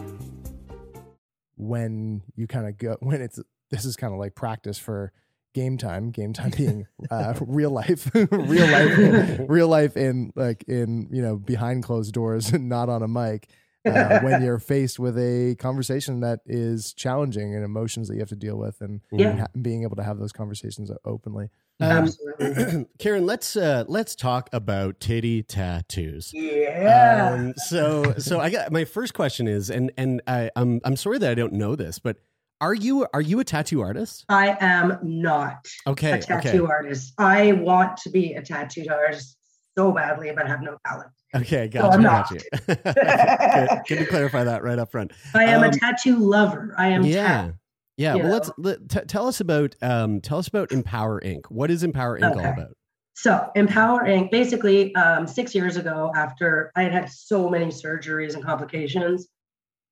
when 1.57 2.21
you 2.37 2.47
kind 2.47 2.67
of 2.69 2.77
go 2.79 2.97
when 3.01 3.21
it's 3.23 3.39
this 3.71 3.85
is 3.85 3.97
kind 3.97 4.13
of 4.13 4.19
like 4.19 4.35
practice 4.35 4.77
for 4.79 5.13
game 5.55 5.79
time 5.79 6.11
game 6.11 6.33
time 6.33 6.51
being 6.57 6.85
uh 7.13 7.33
real 7.41 7.71
life 7.71 8.11
real 8.33 8.67
life 8.67 9.41
real 9.49 9.69
life 9.69 9.97
in 9.97 10.33
like 10.35 10.65
in 10.65 11.09
you 11.13 11.23
know 11.23 11.37
behind 11.37 11.83
closed 11.85 12.13
doors 12.13 12.53
and 12.53 12.69
not 12.69 12.89
on 12.89 13.03
a 13.05 13.09
mic 13.09 13.49
uh, 13.87 14.19
when 14.21 14.43
you're 14.43 14.59
faced 14.59 14.99
with 14.99 15.17
a 15.19 15.55
conversation 15.61 16.21
that 16.21 16.41
is 16.47 16.93
challenging 16.95 17.55
and 17.55 17.65
emotions 17.65 18.09
that 18.09 18.15
you 18.15 18.21
have 18.21 18.29
to 18.31 18.35
deal 18.37 18.57
with 18.57 18.81
and, 18.81 19.03
Yeah. 19.13 19.29
and 19.29 19.41
ha- 19.41 19.47
being 19.61 19.83
able 19.85 19.97
to 19.97 20.03
have 20.03 20.19
those 20.19 20.33
conversations 20.33 20.91
openly 21.05 21.51
Um, 21.81 22.09
Karen, 22.99 23.27
let's 23.27 23.57
uh, 23.57 23.85
let's 23.89 24.15
talk 24.15 24.49
about 24.53 25.01
titty 25.01 25.43
tattoos. 25.43 26.31
Yeah. 26.33 27.33
Um, 27.35 27.55
so 27.57 28.15
so 28.19 28.41
I 28.41 28.51
got 28.51 28.71
my 28.73 28.85
first 28.85 29.15
question 29.15 29.49
is, 29.49 29.71
and 29.71 29.91
and 29.97 30.23
I, 30.27 30.51
I'm 30.57 30.81
I'm 30.85 30.97
sorry 30.97 31.19
that 31.19 31.31
I 31.31 31.35
don't 31.35 31.53
know 31.55 31.75
this, 31.77 31.99
but 31.99 32.19
are 32.61 32.75
you 32.75 33.07
are 33.13 33.21
you 33.21 33.41
a 33.41 33.45
tattoo 33.45 33.81
artist? 33.81 34.25
I 34.29 34.57
am 34.61 34.99
not 35.03 35.67
Okay, 35.87 36.13
a 36.13 36.19
tattoo 36.21 36.65
okay, 36.65 36.73
artist. 36.73 37.13
I 37.19 37.53
want 37.53 37.97
to 37.99 38.11
be 38.11 38.35
a 38.35 38.43
tattoo 38.43 38.87
artist 38.91 39.37
so 39.77 39.91
badly, 39.91 40.31
but 40.35 40.47
have 40.47 40.63
no 40.63 40.77
talent. 40.87 41.11
okay, 41.35 41.67
gotcha. 41.67 41.93
So 41.93 41.99
got 41.99 41.99
I'm 41.99 42.01
you, 42.01 42.07
not. 42.07 42.31
got 42.31 43.69
you. 43.69 43.77
good, 43.77 43.83
good 43.89 43.99
to 43.99 44.07
clarify 44.07 44.45
that 44.45 44.63
right 44.63 44.79
up 44.79 44.93
front. 44.93 45.11
I 45.35 45.45
am 45.45 45.65
Um, 45.65 45.71
a 45.71 45.73
tattoo 45.77 46.17
lover. 46.19 46.73
I 46.79 46.89
am 46.89 47.05
Yeah. 47.05 47.51
Yeah. 47.97 48.15
Well, 48.15 48.25
know. 48.25 48.31
let's 48.31 48.51
let, 48.59 48.89
t- 48.89 49.01
tell 49.07 49.27
us 49.27 49.41
about 49.41 49.77
um 49.83 50.21
tell 50.21 50.39
us 50.39 50.49
about 50.49 50.71
EMPOWERink. 50.71 51.47
What 51.49 51.71
is 51.71 51.83
EMPOWERink 51.83 52.25
all 52.25 52.39
about? 52.39 52.77
So, 53.15 53.51
EMPOWERink. 53.57 54.31
Basically, 54.31 54.95
um, 54.97 55.27
six 55.27 55.55
years 55.55 55.77
ago, 55.77 56.13
after 56.17 56.73
I 56.75 56.83
had 56.83 56.93
had 56.93 57.09
so 57.11 57.49
many 57.49 57.67
surgeries 57.67 58.35
and 58.35 58.45
complications, 58.45 59.29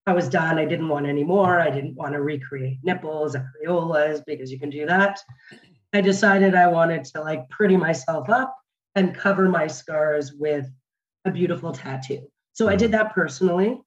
I 0.07 0.13
was 0.13 0.29
done. 0.29 0.59
I 0.59 0.65
didn't 0.65 0.89
want 0.89 1.07
any 1.07 1.23
more. 1.23 1.61
I 1.61 1.71
didn't 1.71 1.95
want 1.95 2.15
to 2.15 2.23
recreate 2.23 2.79
nipples, 2.83 3.37
areolas, 3.37 4.23
because 4.27 4.51
you 4.51 4.59
can 4.59 4.71
do 4.71 4.87
that. 4.87 5.21
I 5.93 6.01
decided 6.01 6.55
I 6.55 6.67
wanted 6.67 7.05
to 7.07 7.21
like 7.21 7.49
pretty 7.51 7.77
myself 7.77 8.29
up 8.29 8.57
and 8.95 9.15
cover 9.15 9.49
my 9.49 9.69
scars 9.69 10.33
with 10.33 10.67
a 11.25 11.31
beautiful 11.31 11.73
tattoo. 11.73 12.27
So 12.55 12.69
I 12.69 12.77
did 12.77 12.93
that 12.93 13.15
personally, 13.15 13.81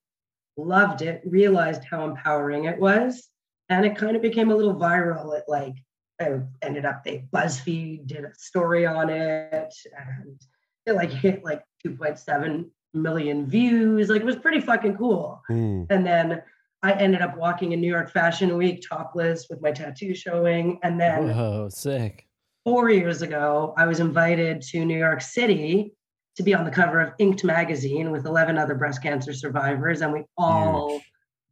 loved 0.56 1.02
it, 1.02 1.22
realized 1.26 1.84
how 1.84 2.06
empowering 2.06 2.66
it 2.66 2.80
was, 2.80 3.28
and 3.70 3.86
it 3.86 3.98
kind 3.98 4.16
of 4.16 4.22
became 4.22 4.52
a 4.52 4.56
little 4.56 4.76
viral. 4.76 5.38
It 5.38 5.46
like 5.48 5.76
I 6.20 6.40
ended 6.62 6.86
up 6.86 7.04
they 7.04 7.26
BuzzFeed 7.34 8.08
did 8.08 8.26
a 8.26 8.34
story 8.38 8.86
on 8.86 9.10
it, 9.10 9.74
and 9.98 10.42
it 10.86 10.94
like 10.94 11.12
hit 11.12 11.44
like 11.44 11.64
2.7 11.86 12.70
million 12.94 13.46
views. 13.46 14.10
Like 14.10 14.22
it 14.22 14.26
was 14.26 14.38
pretty 14.38 14.62
fucking 14.62 14.98
cool. 14.98 15.42
Mm. 15.50 15.88
And 15.90 16.06
then 16.06 16.42
I 16.84 16.94
ended 16.94 17.22
up 17.22 17.36
walking 17.38 17.72
in 17.72 17.82
New 17.82 17.90
York 17.90 18.12
Fashion 18.12 18.56
Week 18.58 18.84
topless 18.88 19.48
with 19.50 19.62
my 19.62 19.72
tattoo 19.72 20.14
showing. 20.14 20.80
And 20.84 21.00
then 21.00 21.30
Whoa, 21.36 21.70
sick. 21.70 22.28
four 22.64 22.90
years 22.90 23.22
ago, 23.22 23.74
I 23.78 23.88
was 23.88 24.00
invited 24.00 24.62
to 24.64 24.86
New 24.86 24.98
York 24.98 25.22
City 25.22 25.94
to 26.36 26.44
be 26.44 26.54
on 26.54 26.66
the 26.66 26.72
cover 26.72 27.00
of 27.00 27.14
Inked 27.18 27.44
magazine 27.44 28.12
with 28.12 28.26
11 28.26 28.58
other 28.58 28.76
breast 28.76 29.02
cancer 29.02 29.34
survivors, 29.34 30.02
and 30.02 30.12
we 30.12 30.26
all 30.38 30.92
Huge. 30.92 31.04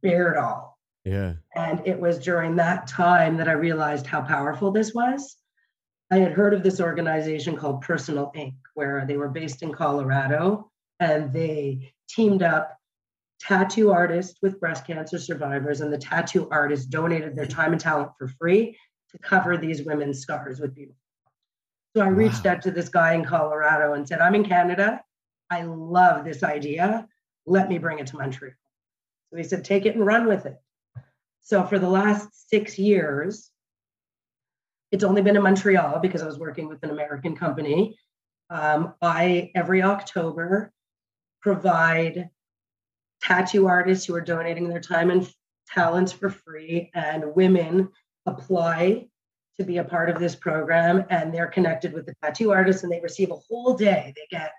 bared 0.02 0.36
all. 0.36 0.73
Yeah. 1.04 1.34
And 1.54 1.82
it 1.86 2.00
was 2.00 2.18
during 2.18 2.56
that 2.56 2.86
time 2.86 3.36
that 3.36 3.48
I 3.48 3.52
realized 3.52 4.06
how 4.06 4.22
powerful 4.22 4.70
this 4.70 4.94
was. 4.94 5.36
I 6.10 6.16
had 6.18 6.32
heard 6.32 6.54
of 6.54 6.62
this 6.62 6.80
organization 6.80 7.56
called 7.56 7.82
Personal 7.82 8.32
Ink, 8.34 8.54
where 8.74 9.04
they 9.06 9.16
were 9.16 9.28
based 9.28 9.62
in 9.62 9.72
Colorado 9.72 10.70
and 11.00 11.32
they 11.32 11.92
teamed 12.08 12.42
up 12.42 12.78
tattoo 13.40 13.90
artists 13.90 14.38
with 14.40 14.60
breast 14.60 14.86
cancer 14.86 15.18
survivors, 15.18 15.80
and 15.80 15.92
the 15.92 15.98
tattoo 15.98 16.48
artists 16.50 16.86
donated 16.86 17.36
their 17.36 17.46
time 17.46 17.72
and 17.72 17.80
talent 17.80 18.10
for 18.16 18.28
free 18.28 18.78
to 19.10 19.18
cover 19.18 19.56
these 19.56 19.82
women's 19.82 20.20
scars 20.20 20.60
with 20.60 20.74
beautiful. 20.74 20.96
So 21.96 22.02
I 22.02 22.08
reached 22.08 22.44
Wow. 22.44 22.52
out 22.52 22.62
to 22.62 22.70
this 22.70 22.88
guy 22.88 23.12
in 23.14 23.24
Colorado 23.24 23.92
and 23.92 24.06
said, 24.08 24.20
I'm 24.20 24.34
in 24.34 24.44
Canada. 24.44 25.02
I 25.50 25.62
love 25.62 26.24
this 26.24 26.42
idea. 26.42 27.06
Let 27.46 27.68
me 27.68 27.78
bring 27.78 27.98
it 27.98 28.06
to 28.08 28.16
Montreal. 28.16 28.54
So 29.30 29.36
he 29.36 29.44
said, 29.44 29.64
take 29.64 29.84
it 29.84 29.94
and 29.94 30.06
run 30.06 30.26
with 30.26 30.46
it. 30.46 30.56
So 31.44 31.62
for 31.64 31.78
the 31.78 31.88
last 31.88 32.48
six 32.48 32.78
years, 32.78 33.50
it's 34.90 35.04
only 35.04 35.20
been 35.20 35.36
in 35.36 35.42
Montreal 35.42 35.98
because 36.00 36.22
I 36.22 36.26
was 36.26 36.38
working 36.38 36.68
with 36.68 36.82
an 36.82 36.90
American 36.90 37.36
company. 37.36 37.98
Um, 38.48 38.94
I 39.02 39.50
every 39.54 39.82
October 39.82 40.72
provide 41.42 42.30
tattoo 43.22 43.66
artists 43.66 44.06
who 44.06 44.14
are 44.14 44.22
donating 44.22 44.68
their 44.68 44.80
time 44.80 45.10
and 45.10 45.30
talents 45.68 46.12
for 46.12 46.30
free, 46.30 46.90
and 46.94 47.34
women 47.34 47.90
apply 48.24 49.08
to 49.58 49.64
be 49.64 49.76
a 49.76 49.84
part 49.84 50.08
of 50.08 50.18
this 50.18 50.34
program, 50.34 51.04
and 51.10 51.32
they're 51.32 51.46
connected 51.46 51.92
with 51.92 52.06
the 52.06 52.14
tattoo 52.22 52.52
artist, 52.52 52.84
and 52.84 52.92
they 52.92 53.00
receive 53.00 53.30
a 53.30 53.36
whole 53.36 53.74
day. 53.74 54.14
They 54.16 54.26
get 54.30 54.52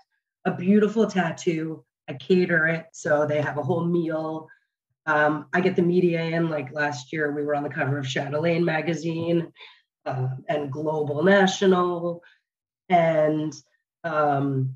a 0.45 0.51
beautiful 0.51 1.07
tattoo. 1.07 1.83
I 2.07 2.13
cater 2.13 2.67
it, 2.67 2.85
so 2.93 3.25
they 3.25 3.41
have 3.41 3.57
a 3.57 3.63
whole 3.63 3.85
meal. 3.85 4.47
Um, 5.05 5.47
I 5.53 5.61
get 5.61 5.75
the 5.75 5.81
media 5.81 6.21
in. 6.23 6.49
Like 6.49 6.73
last 6.73 7.13
year, 7.13 7.31
we 7.31 7.43
were 7.43 7.55
on 7.55 7.63
the 7.63 7.69
cover 7.69 7.97
of 7.97 8.07
Chatelaine 8.07 8.65
magazine 8.65 9.51
uh, 10.05 10.29
and 10.47 10.71
Global 10.71 11.23
National, 11.23 12.23
and 12.89 13.53
um, 14.03 14.75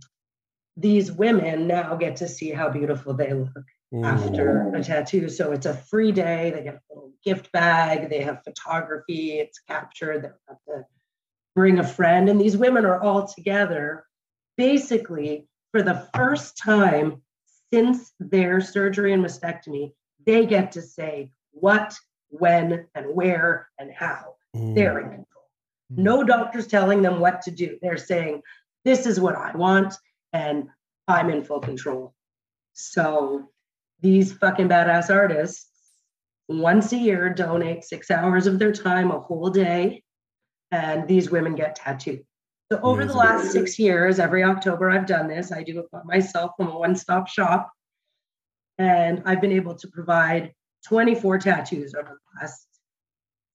these 0.78 1.12
women 1.12 1.68
now 1.68 1.96
get 1.96 2.18
to 2.18 2.28
see 2.28 2.50
how 2.52 2.70
beautiful 2.70 3.14
they 3.14 3.34
look 3.34 3.64
Mm. 3.94 4.06
after 4.06 4.72
a 4.76 4.84
tattoo. 4.84 5.30
So 5.30 5.52
it's 5.52 5.66
a 5.66 5.74
free 5.74 6.12
day. 6.12 6.52
They 6.52 6.64
get 6.64 6.76
a 6.76 6.82
little 6.90 7.12
gift 7.26 7.52
bag. 7.52 8.10
They 8.10 8.22
have 8.22 8.44
photography. 8.44 9.40
It's 9.40 9.60
captured. 9.68 10.22
They 10.24 10.30
have 10.48 10.58
to 10.68 10.86
bring 11.56 11.80
a 11.80 11.88
friend. 11.88 12.30
And 12.30 12.40
these 12.40 12.56
women 12.56 12.86
are 12.86 13.02
all 13.02 13.28
together 13.28 14.06
basically 14.58 15.48
for 15.72 15.82
the 15.82 16.08
first 16.16 16.56
time 16.58 17.24
since 17.74 18.14
their 18.20 18.62
surgery 18.62 19.12
and 19.12 19.26
mastectomy. 19.26 19.94
They 20.26 20.46
get 20.46 20.74
to 20.74 20.82
say 20.82 21.32
what, 21.52 21.96
when, 22.30 22.88
and 22.96 23.16
where, 23.16 23.70
and 23.80 23.92
how. 23.92 24.36
Mm. 24.56 24.76
They're 24.76 25.00
in 25.00 25.06
control. 25.06 25.26
No 25.90 26.24
doctor's 26.24 26.68
telling 26.68 27.02
them 27.02 27.20
what 27.20 27.42
to 27.44 27.52
do. 27.52 27.80
They're 27.82 27.98
saying, 27.98 28.42
this 28.86 29.06
is 29.06 29.20
what 29.20 29.36
I 29.36 29.56
want, 29.56 29.94
and 30.34 30.70
I'm 31.08 31.30
in 31.30 31.44
full 31.44 31.60
control. 31.60 32.14
So 32.74 33.50
these 34.02 34.34
fucking 34.34 34.70
badass 34.70 35.14
artists 35.14 35.68
once 36.48 36.92
a 36.94 36.98
year 36.98 37.30
donate 37.30 37.84
six 37.84 38.10
hours 38.10 38.48
of 38.48 38.60
their 38.60 38.72
time, 38.72 39.12
a 39.12 39.20
whole 39.20 39.50
day, 39.50 40.04
and 40.72 41.08
these 41.08 41.30
women 41.30 41.56
get 41.56 41.76
tattooed. 41.76 42.24
So 42.72 42.80
over 42.84 43.04
the 43.06 43.14
last 43.14 43.52
six 43.52 43.80
years, 43.80 44.20
every 44.20 44.44
October 44.44 44.92
I've 44.92 45.08
done 45.08 45.28
this. 45.28 45.52
I 45.52 45.64
do 45.64 45.80
it 45.80 45.92
by 45.92 46.02
myself. 46.04 46.52
I'm 46.60 46.68
a 46.68 46.78
one-stop 46.78 47.28
shop. 47.28 47.72
And 48.80 49.22
I've 49.26 49.42
been 49.42 49.52
able 49.52 49.76
to 49.76 49.88
provide 49.90 50.54
24 50.88 51.40
tattoos 51.40 51.94
over 51.94 52.08
the 52.08 52.42
last 52.42 52.66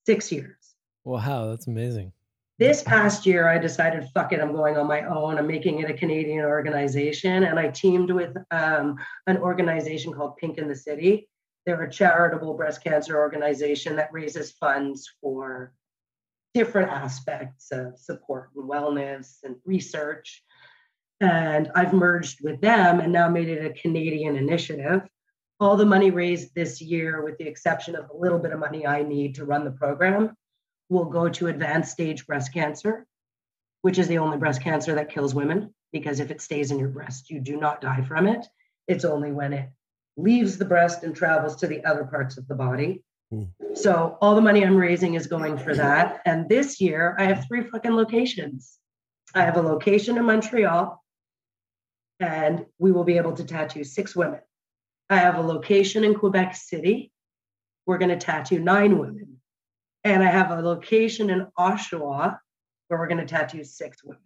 six 0.06 0.30
years. 0.30 0.56
Wow, 1.04 1.48
that's 1.48 1.66
amazing. 1.66 2.12
This 2.58 2.82
past 2.84 3.26
year, 3.26 3.48
I 3.48 3.58
decided, 3.58 4.08
fuck 4.14 4.32
it, 4.32 4.40
I'm 4.40 4.52
going 4.52 4.76
on 4.76 4.86
my 4.86 5.02
own. 5.02 5.38
I'm 5.38 5.46
making 5.46 5.80
it 5.80 5.90
a 5.90 5.94
Canadian 5.94 6.44
organization. 6.44 7.44
And 7.44 7.58
I 7.58 7.68
teamed 7.68 8.10
with 8.10 8.36
um, 8.52 8.96
an 9.26 9.38
organization 9.38 10.12
called 10.12 10.36
Pink 10.36 10.58
in 10.58 10.68
the 10.68 10.76
City. 10.76 11.28
They're 11.66 11.82
a 11.82 11.90
charitable 11.90 12.54
breast 12.54 12.84
cancer 12.84 13.18
organization 13.18 13.96
that 13.96 14.12
raises 14.12 14.52
funds 14.52 15.10
for 15.20 15.72
different 16.52 16.90
aspects 16.90 17.72
of 17.72 17.98
support 17.98 18.50
and 18.54 18.70
wellness 18.70 19.38
and 19.42 19.56
research. 19.64 20.44
And 21.20 21.70
I've 21.74 21.92
merged 21.92 22.38
with 22.44 22.60
them 22.60 23.00
and 23.00 23.12
now 23.12 23.28
made 23.28 23.48
it 23.48 23.66
a 23.66 23.80
Canadian 23.80 24.36
initiative. 24.36 25.02
All 25.60 25.76
the 25.76 25.86
money 25.86 26.10
raised 26.10 26.54
this 26.54 26.80
year, 26.80 27.22
with 27.22 27.38
the 27.38 27.46
exception 27.46 27.94
of 27.94 28.10
a 28.10 28.16
little 28.16 28.38
bit 28.38 28.52
of 28.52 28.58
money 28.58 28.86
I 28.86 29.02
need 29.02 29.36
to 29.36 29.44
run 29.44 29.64
the 29.64 29.70
program, 29.70 30.36
will 30.88 31.04
go 31.06 31.28
to 31.28 31.46
advanced 31.46 31.92
stage 31.92 32.26
breast 32.26 32.52
cancer, 32.52 33.06
which 33.82 33.98
is 33.98 34.08
the 34.08 34.18
only 34.18 34.36
breast 34.36 34.62
cancer 34.62 34.94
that 34.94 35.10
kills 35.10 35.34
women. 35.34 35.74
Because 35.92 36.18
if 36.18 36.30
it 36.30 36.40
stays 36.40 36.72
in 36.72 36.78
your 36.78 36.88
breast, 36.88 37.30
you 37.30 37.40
do 37.40 37.56
not 37.56 37.80
die 37.80 38.02
from 38.02 38.26
it. 38.26 38.44
It's 38.88 39.04
only 39.04 39.30
when 39.30 39.52
it 39.52 39.68
leaves 40.16 40.58
the 40.58 40.64
breast 40.64 41.04
and 41.04 41.14
travels 41.14 41.56
to 41.56 41.66
the 41.66 41.84
other 41.84 42.04
parts 42.04 42.36
of 42.36 42.48
the 42.48 42.54
body. 42.54 43.04
Hmm. 43.30 43.44
So 43.74 44.18
all 44.20 44.34
the 44.34 44.40
money 44.40 44.64
I'm 44.64 44.76
raising 44.76 45.14
is 45.14 45.26
going 45.26 45.58
for 45.58 45.74
that. 45.74 46.20
And 46.24 46.48
this 46.48 46.80
year 46.80 47.16
I 47.18 47.24
have 47.24 47.46
three 47.46 47.62
fucking 47.62 47.94
locations. 47.94 48.78
I 49.34 49.42
have 49.42 49.56
a 49.56 49.62
location 49.62 50.16
in 50.16 50.24
Montreal, 50.24 51.02
and 52.20 52.66
we 52.78 52.92
will 52.92 53.04
be 53.04 53.16
able 53.16 53.32
to 53.32 53.44
tattoo 53.44 53.82
six 53.82 54.14
women. 54.14 54.40
I 55.10 55.16
have 55.16 55.36
a 55.36 55.42
location 55.42 56.04
in 56.04 56.14
Quebec 56.14 56.54
City. 56.56 57.12
We're 57.86 57.98
going 57.98 58.10
to 58.10 58.16
tattoo 58.16 58.58
nine 58.58 58.98
women. 58.98 59.38
And 60.04 60.22
I 60.22 60.26
have 60.30 60.50
a 60.50 60.60
location 60.60 61.30
in 61.30 61.46
Oshawa 61.58 62.38
where 62.88 63.00
we're 63.00 63.08
going 63.08 63.20
to 63.20 63.26
tattoo 63.26 63.64
six 63.64 64.02
women. 64.04 64.20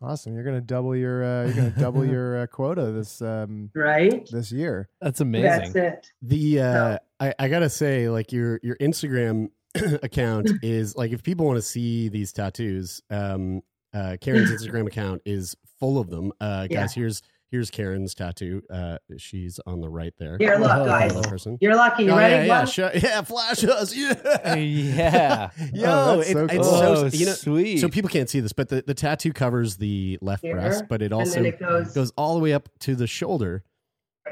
Awesome. 0.00 0.34
You're 0.34 0.42
gonna 0.42 0.60
double 0.60 0.96
your 0.96 1.22
uh, 1.22 1.44
you're 1.44 1.54
gonna 1.54 1.70
double 1.78 2.04
your 2.04 2.42
uh, 2.42 2.46
quota 2.50 2.90
this 2.90 3.22
um 3.22 3.70
right 3.72 4.28
this 4.32 4.50
year. 4.50 4.88
That's 5.00 5.20
amazing. 5.20 5.72
That's 5.72 5.76
it. 5.76 6.06
The 6.22 6.60
uh, 6.60 6.98
I, 7.20 7.32
I 7.38 7.48
gotta 7.48 7.68
say, 7.68 8.08
like 8.08 8.32
your 8.32 8.58
your 8.64 8.74
Instagram 8.78 9.50
account 10.02 10.50
is 10.62 10.96
like 10.96 11.12
if 11.12 11.22
people 11.22 11.46
want 11.46 11.58
to 11.58 11.62
see 11.62 12.08
these 12.08 12.32
tattoos, 12.32 13.00
um, 13.10 13.62
uh, 13.94 14.16
Karen's 14.20 14.50
Instagram 14.50 14.88
account 14.88 15.22
is 15.24 15.54
full 15.78 16.00
of 16.00 16.10
them. 16.10 16.32
Uh, 16.40 16.66
Yeah. 16.68 16.80
guys, 16.80 16.94
here's 16.94 17.22
here's 17.52 17.70
Karen's 17.70 18.14
tattoo. 18.14 18.62
Uh, 18.68 18.98
she's 19.18 19.60
on 19.66 19.80
the 19.80 19.88
right 19.88 20.12
there. 20.18 20.36
Here, 20.40 20.56
look, 20.56 20.70
Oh, 20.72 20.84
guys. 20.84 21.12
hello, 21.12 21.22
person. 21.22 21.58
You're 21.60 21.76
lucky. 21.76 22.04
You 22.04 22.10
Oh, 22.10 22.16
ready? 22.16 22.34
yeah, 22.34 22.42
yeah, 22.44 22.58
One? 22.58 22.66
sh- 22.66 22.78
yeah, 23.02 23.22
flash 23.22 23.62
us, 23.62 23.94
yeah, 23.96 24.54
yeah. 24.56 25.50
Yo, 25.72 25.84
Oh, 25.86 26.20
it- 26.20 26.32
so 26.32 26.44
it's 26.46 26.68
so 26.68 26.94
Oh, 27.04 27.08
you 27.12 27.26
know, 27.26 27.32
sweet. 27.32 27.78
so 27.78 27.88
people 27.88 28.10
can't 28.10 28.28
see 28.28 28.40
this, 28.40 28.52
but 28.52 28.68
the, 28.70 28.82
the 28.84 28.94
tattoo 28.94 29.32
covers 29.32 29.76
the 29.76 30.18
left 30.20 30.42
Here, 30.42 30.54
breast, 30.56 30.84
but 30.88 31.02
it 31.02 31.12
also 31.12 31.42
it 31.44 31.60
goes- 31.60 31.92
goes 31.92 32.10
all 32.16 32.34
the 32.34 32.40
way 32.40 32.52
up 32.52 32.68
to 32.80 32.96
the 32.96 33.06
shoulder. 33.06 33.62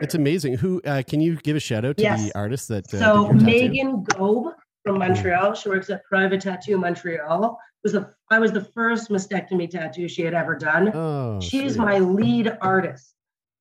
It's 0.00 0.14
amazing. 0.14 0.54
Who 0.58 0.80
uh, 0.86 1.02
can 1.06 1.20
you 1.20 1.36
give 1.36 1.56
a 1.56 1.60
shout 1.60 1.84
out 1.84 1.96
to 1.98 2.02
Yes. 2.02 2.22
the 2.24 2.34
artist 2.38 2.68
that? 2.68 2.92
Uh, 2.94 2.98
So 2.98 3.32
did 3.32 3.42
your? 3.42 3.44
Megan 3.92 4.04
Gobe 4.04 4.54
from 4.84 4.98
Montreal. 4.98 5.54
She 5.54 5.68
works 5.68 5.90
at 5.90 6.04
Private 6.04 6.40
Tattoo 6.40 6.78
Montreal. 6.78 7.58
Was 7.82 7.92
the 7.92 8.12
I 8.30 8.38
was 8.38 8.52
the 8.52 8.64
first 8.64 9.08
mastectomy 9.10 9.68
tattoo 9.68 10.06
she 10.08 10.22
had 10.22 10.34
ever 10.34 10.54
done. 10.54 10.94
Oh, 10.94 11.40
she's 11.40 11.74
sweet. 11.74 11.84
my 11.84 11.98
lead 11.98 12.56
artist. 12.60 13.14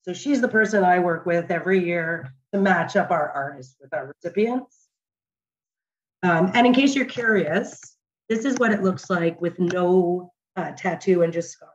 So 0.03 0.13
she's 0.13 0.41
the 0.41 0.47
person 0.47 0.83
I 0.83 0.99
work 0.99 1.25
with 1.25 1.51
every 1.51 1.83
year 1.85 2.33
to 2.53 2.59
match 2.59 2.95
up 2.95 3.11
our 3.11 3.29
artists 3.31 3.75
with 3.79 3.93
our 3.93 4.07
recipients. 4.07 4.87
Um, 6.23 6.51
and 6.53 6.67
in 6.67 6.73
case 6.73 6.95
you're 6.95 7.05
curious, 7.05 7.79
this 8.27 8.43
is 8.43 8.57
what 8.57 8.71
it 8.71 8.83
looks 8.83 9.09
like 9.09 9.39
with 9.39 9.57
no 9.59 10.33
uh, 10.57 10.71
tattoo 10.71 11.21
and 11.21 11.31
just 11.31 11.51
scar. 11.51 11.69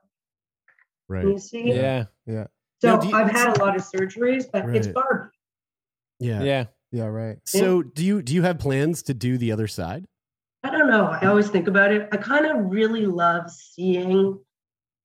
right. 1.09 1.22
Can 1.22 1.33
you 1.33 1.38
see? 1.38 1.72
Yeah. 1.72 2.04
Yeah. 2.26 2.46
So 2.83 2.96
Now, 2.96 3.02
you- 3.02 3.16
I've 3.16 3.30
had 3.30 3.57
a 3.57 3.61
lot 3.64 3.74
of 3.76 3.83
surgeries, 3.83 4.44
but 4.52 4.68
it's 4.74 4.87
Right. 4.88 4.94
Barbie. 4.94 5.28
Yeah. 6.20 6.42
Yeah. 6.42 6.64
Yeah, 6.94 7.07
right. 7.07 7.38
So 7.44 7.83
do 7.83 8.04
you 8.04 8.22
do 8.22 8.33
you 8.35 8.42
have 8.42 8.61
plans 8.61 9.02
to 9.04 9.14
do 9.14 9.37
the 9.37 9.50
other 9.50 9.66
side? 9.66 10.04
I 10.62 10.70
don't 10.70 10.88
know. 10.88 11.07
I 11.07 11.26
always 11.26 11.50
think 11.50 11.66
about 11.66 11.90
it. 11.90 12.09
I 12.12 12.16
kind 12.18 12.46
of 12.46 12.66
really 12.70 13.04
love 13.07 13.50
seeing 13.50 14.38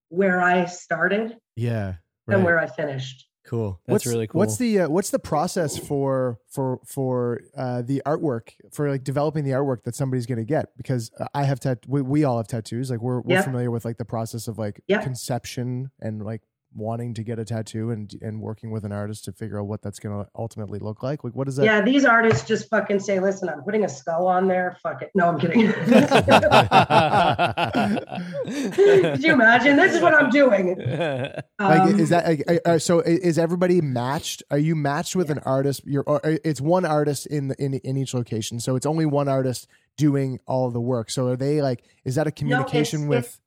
where 0.09 0.39
I 0.39 0.65
started 0.65 1.37
Yeah. 1.55 1.95
and 2.27 2.43
where 2.43 2.59
I 2.59 2.67
finished. 2.67 3.25
Cool. 3.43 3.81
That's 3.87 3.93
what's, 3.93 4.05
really 4.05 4.27
cool. 4.27 4.37
What's 4.37 4.57
the 4.57 4.81
uh, 4.81 4.89
what's 4.89 5.09
the 5.09 5.17
process 5.17 5.79
for 5.79 6.37
for 6.47 6.79
for 6.85 7.41
uh, 7.57 7.81
the 7.81 8.03
artwork 8.05 8.49
for 8.71 8.91
like 8.91 9.03
developing 9.03 9.43
the 9.43 9.51
artwork 9.51 9.81
that 9.85 9.95
somebody's 9.95 10.27
going 10.27 10.37
to 10.37 10.45
get? 10.45 10.77
Because 10.77 11.09
uh, 11.19 11.25
I 11.33 11.45
have 11.45 11.59
tat 11.59 11.79
we, 11.87 12.03
we 12.03 12.23
all 12.23 12.37
have 12.37 12.47
tattoos. 12.47 12.91
Like 12.91 13.01
we're 13.01 13.21
we're 13.21 13.37
Yeah. 13.37 13.41
familiar 13.41 13.71
with 13.71 13.83
like 13.85 13.97
the 13.97 14.05
process 14.05 14.47
of 14.47 14.59
like 14.59 14.79
Yeah. 14.87 15.01
conception 15.01 15.89
and 15.99 16.23
like 16.23 16.43
wanting 16.75 17.13
to 17.15 17.23
get 17.23 17.39
a 17.39 17.45
tattoo 17.45 17.89
and 17.91 18.13
and 18.21 18.41
working 18.41 18.71
with 18.71 18.83
an 18.85 18.91
artist 18.91 19.25
to 19.25 19.31
figure 19.31 19.59
out 19.59 19.67
what 19.67 19.81
that's 19.81 19.99
going 19.99 20.23
to 20.23 20.29
ultimately 20.35 20.79
look 20.79 21.01
like. 21.03 21.23
Like 21.23 21.35
what 21.35 21.47
is 21.47 21.55
that? 21.55 21.65
Yeah, 21.65 21.81
these 21.81 22.05
artists 22.05 22.47
just 22.47 22.69
fucking 22.69 22.99
say, 22.99 23.19
listen, 23.19 23.49
I'm 23.49 23.61
putting 23.63 23.83
a 23.85 23.89
skull 23.89 24.27
on 24.27 24.47
there. 24.47 24.77
Fuck 24.83 25.01
it. 25.01 25.11
No, 25.15 25.27
I'm 25.29 25.39
kidding. 25.39 25.71
Could 28.73 29.23
you 29.23 29.33
imagine? 29.33 29.77
This 29.77 29.95
is 29.95 30.01
what 30.01 30.13
I'm 30.13 30.29
doing. 30.29 30.75
Like 30.77 31.43
Um, 31.59 31.99
is 31.99 32.09
that 32.09 32.39
like, 32.47 32.81
so? 32.81 32.99
Is 32.99 33.37
everybody 33.37 33.81
matched? 33.81 34.43
Are 34.51 34.57
you 34.57 34.75
matched 34.75 35.15
with 35.15 35.29
an 35.29 35.39
artist? 35.39 35.81
You're 35.85 36.03
uh, 36.07 36.19
it's 36.23 36.61
one 36.61 36.85
artist 36.85 37.27
in 37.27 37.49
the, 37.49 37.63
in 37.63 37.73
in 37.75 37.97
each 37.97 38.13
location, 38.13 38.59
so 38.59 38.75
it's 38.75 38.85
only 38.85 39.05
one 39.05 39.27
artist 39.27 39.67
doing 39.97 40.39
all 40.45 40.69
the 40.71 40.81
work. 40.81 41.09
So 41.09 41.27
are 41.27 41.35
they 41.35 41.61
like? 41.61 41.83
Is 42.05 42.15
that 42.15 42.27
a 42.27 42.31
communication 42.31 43.01
it's- 43.01 43.09
with? 43.09 43.19
it's- 43.25 43.39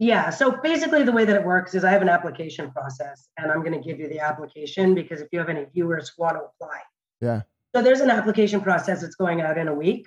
Yeah. 0.00 0.30
So 0.30 0.52
basically, 0.62 1.02
the 1.02 1.12
way 1.12 1.26
that 1.26 1.36
it 1.36 1.44
works 1.44 1.74
is 1.74 1.84
I 1.84 1.90
have 1.90 2.02
an 2.02 2.08
application 2.08 2.70
process, 2.70 3.28
and 3.36 3.52
I'm 3.52 3.60
going 3.60 3.80
to 3.80 3.86
give 3.86 4.00
you 4.00 4.08
the 4.08 4.18
application 4.18 4.94
because 4.94 5.20
if 5.20 5.28
you 5.30 5.38
have 5.38 5.50
any 5.50 5.66
viewers 5.72 6.08
who 6.08 6.22
want 6.22 6.36
to 6.36 6.44
apply, 6.44 6.80
Yeah. 7.20 7.42
So 7.74 7.82
there's 7.82 8.00
an 8.00 8.10
application 8.10 8.62
process 8.62 9.02
that's 9.02 9.14
going 9.14 9.42
out 9.42 9.56
in 9.56 9.68
a 9.68 9.74
week. 9.74 10.04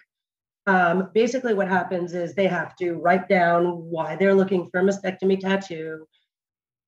Um, 0.65 1.11
basically, 1.13 1.53
what 1.53 1.69
happens 1.69 2.13
is 2.13 2.33
they 2.33 2.47
have 2.47 2.75
to 2.77 2.95
write 2.95 3.29
down 3.29 3.65
why 3.65 4.15
they're 4.17 4.33
looking 4.33 4.69
for 4.69 4.79
a 4.79 4.83
mastectomy 4.83 5.39
tattoo. 5.39 6.05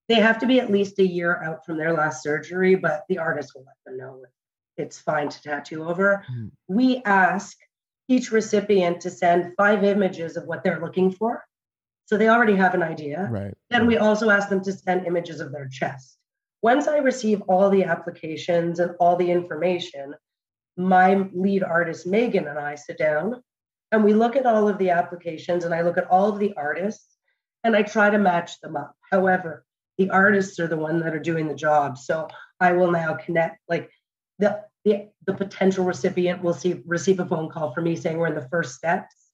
They 0.10 0.15
have 0.15 0.39
to 0.39 0.48
be 0.48 0.60
at 0.60 0.72
least 0.72 1.00
a 1.00 1.08
year 1.08 1.41
out 1.44 1.65
from 1.65 1.78
their 1.78 1.94
last 1.94 2.24
surgery, 2.24 2.76
but 2.76 3.04
the 3.08 3.20
artist 3.20 3.52
will 3.56 3.65
let 3.65 3.78
them 3.86 3.98
know 3.98 4.24
it's 4.78 5.00
fine 5.00 5.30
to 5.30 5.41
tattoo 5.41 5.86
over. 5.86 6.24
Hmm. 6.28 6.48
We 6.68 7.02
ask 7.06 7.58
each 8.08 8.32
recipient 8.32 9.02
to 9.02 9.10
send 9.10 9.54
five 9.56 9.84
images 9.84 10.38
of 10.38 10.46
what 10.46 10.63
they're 10.63 10.82
looking 10.82 11.12
for. 11.12 11.44
So 12.06 12.18
they 12.18 12.30
already 12.30 12.56
have 12.56 12.74
an 12.74 12.84
idea. 12.84 13.28
Right. 13.32 13.54
Then 13.70 13.88
we 13.88 13.98
also 13.98 14.30
ask 14.30 14.50
them 14.50 14.63
to 14.63 14.72
send 14.72 15.08
images 15.08 15.39
of 15.39 15.52
their 15.52 15.68
chest. 15.68 16.18
Once 16.62 16.88
I 16.88 16.98
receive 16.98 17.41
all 17.44 17.70
the 17.70 17.84
applications 17.84 18.80
and 18.80 18.91
all 19.00 19.15
the 19.15 19.30
information, 19.30 20.15
my 20.78 21.28
lead 21.34 21.63
artist, 21.63 22.06
Megan, 22.08 22.48
and 22.48 22.60
I 22.60 22.76
sit 22.76 22.98
down 22.98 23.41
and 23.91 24.04
we 24.04 24.13
look 24.13 24.36
at 24.36 24.46
all 24.46 24.68
of 24.68 24.78
the 24.78 24.89
applications 24.89 25.63
and 25.63 25.74
I 25.74 25.82
look 25.82 25.98
at 25.98 26.10
all 26.10 26.30
of 26.30 26.39
the 26.39 26.54
artists 26.58 27.18
and 27.63 27.76
I 27.76 27.84
try 27.84 28.10
to 28.10 28.18
match 28.18 28.60
them 28.62 28.76
up. 28.76 28.96
However, 29.12 29.65
the 29.98 30.10
artists 30.10 30.60
are 30.60 30.68
the 30.68 30.78
one 30.78 31.00
that 31.00 31.15
are 31.15 31.20
doing 31.20 31.48
the 31.48 31.56
job. 31.56 31.98
So 31.98 32.28
I 32.60 32.74
will 32.74 32.91
now 32.91 33.15
connect 33.15 33.60
like 33.68 33.89
the 34.39 34.63
the, 34.84 35.10
the 35.26 35.34
potential 35.34 35.84
recipient 35.84 36.44
will 36.44 36.54
see 36.54 36.84
receive 36.86 37.20
a 37.20 37.26
phone 37.26 37.50
call 37.50 37.74
from 37.74 37.86
me 37.86 37.96
saying 37.96 38.18
we're 38.18 38.28
in 38.28 38.36
the 38.36 38.48
first 38.50 38.76
steps. 38.76 39.25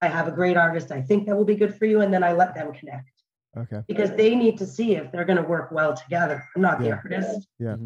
I 0.00 0.08
have 0.08 0.28
a 0.28 0.32
great 0.32 0.56
artist. 0.56 0.92
I 0.92 1.02
think 1.02 1.26
that 1.26 1.36
will 1.36 1.44
be 1.44 1.56
good 1.56 1.74
for 1.74 1.86
you. 1.86 2.00
And 2.00 2.12
then 2.12 2.22
I 2.22 2.32
let 2.32 2.54
them 2.54 2.72
connect 2.72 3.10
Okay. 3.56 3.82
because 3.88 4.10
they 4.12 4.34
need 4.34 4.58
to 4.58 4.66
see 4.66 4.94
if 4.94 5.10
they're 5.10 5.24
going 5.24 5.42
to 5.42 5.48
work 5.48 5.72
well 5.72 5.94
together. 5.96 6.44
I'm 6.54 6.62
not 6.62 6.78
the 6.80 6.92
artist. 6.92 7.48
Yeah. 7.58 7.76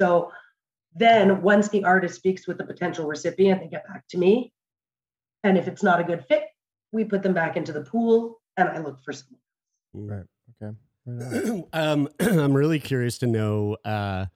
So 0.00 0.32
then 0.94 1.42
once 1.42 1.68
the 1.68 1.84
artist 1.84 2.16
speaks 2.16 2.46
with 2.46 2.58
the 2.58 2.64
potential 2.64 3.06
recipient, 3.06 3.60
they 3.60 3.68
get 3.68 3.86
back 3.86 4.04
to 4.08 4.18
me. 4.18 4.52
And 5.44 5.56
if 5.56 5.68
it's 5.68 5.82
not 5.82 6.00
a 6.00 6.04
good 6.04 6.24
fit, 6.26 6.44
we 6.90 7.04
put 7.04 7.22
them 7.22 7.34
back 7.34 7.56
into 7.56 7.72
the 7.72 7.82
pool 7.82 8.40
and 8.56 8.68
I 8.68 8.78
look 8.78 9.02
for 9.04 9.12
someone. 9.12 9.38
Right. 9.94 10.26
Okay. 10.62 10.76
Right 11.06 11.64
um, 11.72 12.08
I'm 12.20 12.52
really 12.52 12.80
curious 12.80 13.18
to 13.18 13.26
know. 13.26 13.76
Uh, 13.84 14.26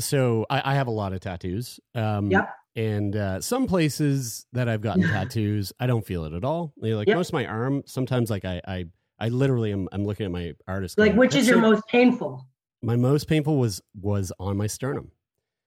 so 0.00 0.46
I, 0.48 0.72
I 0.72 0.74
have 0.74 0.86
a 0.86 0.92
lot 0.92 1.12
of 1.12 1.20
tattoos. 1.20 1.80
Um, 1.94 2.30
Yep. 2.30 2.54
And 2.74 3.14
uh, 3.14 3.40
some 3.40 3.66
places 3.66 4.46
that 4.52 4.68
I've 4.68 4.80
gotten 4.80 5.02
tattoos, 5.02 5.72
I 5.78 5.86
don't 5.86 6.06
feel 6.06 6.24
it 6.24 6.32
at 6.32 6.44
all. 6.44 6.72
You 6.76 6.92
know, 6.92 6.96
like 6.96 7.08
Yep. 7.08 7.16
most 7.16 7.28
of 7.28 7.34
my 7.34 7.46
arm, 7.46 7.82
sometimes 7.86 8.30
like 8.30 8.44
I, 8.44 8.60
I, 8.66 8.84
I 9.18 9.28
literally 9.28 9.72
am. 9.72 9.88
I'm 9.92 10.04
looking 10.04 10.24
at 10.26 10.32
my 10.32 10.54
artist. 10.66 10.98
Like, 10.98 11.10
going, 11.10 11.18
which 11.18 11.34
is 11.34 11.46
your 11.46 11.56
so-" 11.56 11.60
most 11.70 11.86
painful? 11.88 12.46
My 12.82 12.96
most 12.96 13.28
painful 13.28 13.58
was 13.58 13.82
was 14.00 14.32
on 14.40 14.56
my 14.56 14.66
sternum. 14.66 15.12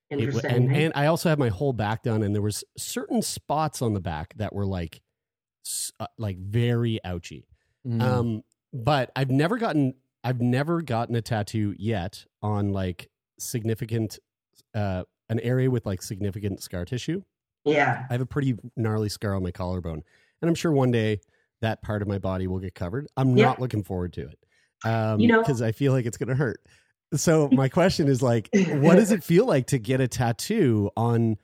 It 0.09 0.19
Interesting. 0.19 0.51
and 0.51 0.71
eh? 0.71 0.79
and 0.79 0.93
I 0.95 1.05
also 1.05 1.29
had 1.29 1.39
my 1.39 1.49
whole 1.49 1.73
back 1.73 2.03
done, 2.03 2.23
and 2.23 2.33
there 2.35 2.41
was 2.41 2.63
certain 2.77 3.21
spots 3.21 3.81
on 3.81 3.93
the 3.93 4.01
back 4.01 4.33
that 4.37 4.53
were 4.53 4.65
like, 4.65 5.01
uh, 5.99 6.07
like 6.17 6.37
very 6.37 6.99
ouchy. 7.05 7.47
Mm. 7.87 8.01
Um, 8.01 8.43
but 8.73 9.11
I've 9.15 9.31
never 9.31 9.57
gotten 9.57 9.93
I've 10.23 10.41
never 10.41 10.81
gotten 10.81 11.15
a 11.15 11.21
tattoo 11.21 11.75
yet 11.77 12.25
on 12.41 12.73
like 12.73 13.09
significant 13.39 14.19
uh 14.73 15.03
an 15.29 15.39
area 15.39 15.69
with 15.69 15.85
like 15.85 16.01
significant 16.01 16.61
scar 16.61 16.85
tissue. 16.85 17.21
yeah. 17.63 18.05
I 18.09 18.13
have 18.13 18.21
a 18.21 18.25
pretty 18.25 18.55
gnarly 18.77 19.09
scar 19.09 19.33
on 19.35 19.43
my 19.43 19.51
collarbone, 19.51 20.03
and 20.41 20.49
I'm 20.49 20.55
sure 20.55 20.71
one 20.71 20.91
day 20.91 21.19
that 21.61 21.81
part 21.81 22.01
of 22.01 22.07
my 22.07 22.19
body 22.19 22.47
will 22.47 22.59
get 22.59 22.75
covered. 22.75 23.07
I'm 23.17 23.35
Yeah. 23.37 23.45
not 23.45 23.59
looking 23.61 23.83
forward 23.83 24.13
to 24.13 24.27
it. 24.29 24.39
Um, 24.83 25.19
You 25.19 25.27
know- 25.29 25.41
because 25.41 25.61
I 25.61 25.71
feel 25.71 25.93
like 25.93 26.05
it's 26.05 26.17
going 26.17 26.29
to 26.29 26.35
hurt. 26.35 26.59
So 27.13 27.47
my 27.51 27.69
question 27.69 28.07
is 28.07 28.21
like, 28.21 28.49
what 28.53 28.95
does 28.95 29.11
it 29.11 29.23
feel 29.23 29.45
like 29.45 29.67
to 29.67 29.79
get 29.79 30.01
a 30.01 30.07
tattoo 30.07 30.91
on 30.97 31.37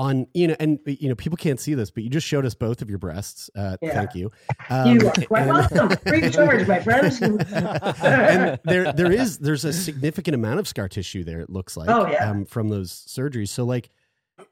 on 0.00 0.26
you 0.32 0.48
know, 0.48 0.56
and 0.58 0.78
you 0.86 1.10
know, 1.10 1.14
people 1.14 1.36
can't 1.36 1.60
see 1.60 1.74
this, 1.74 1.90
but 1.90 2.02
you 2.02 2.08
just 2.08 2.26
showed 2.26 2.46
us 2.46 2.54
both 2.54 2.80
of 2.80 2.88
your 2.88 2.98
breasts. 2.98 3.50
Uh, 3.54 3.76
Yeah. 3.82 3.92
Thank 3.92 4.14
you. 4.14 4.30
you 4.86 5.06
are 5.06 5.12
quite 5.26 5.42
and- 5.42 5.50
welcome. 5.52 5.88
Free 6.06 6.30
charge, 6.36 6.66
my 6.66 6.80
friends. 6.80 7.20
and 7.22 8.58
there 8.64 8.92
there 8.92 9.12
is 9.12 9.38
there's 9.38 9.66
a 9.66 9.72
significant 9.74 10.34
amount 10.34 10.58
of 10.58 10.66
scar 10.66 10.88
tissue 10.88 11.22
there. 11.22 11.40
It 11.40 11.50
looks 11.50 11.76
like, 11.76 11.90
Oh, 11.90 12.06
yeah. 12.10 12.30
um, 12.30 12.46
from 12.46 12.68
those 12.70 12.90
surgeries. 12.90 13.48
So 13.50 13.64
like, 13.64 13.90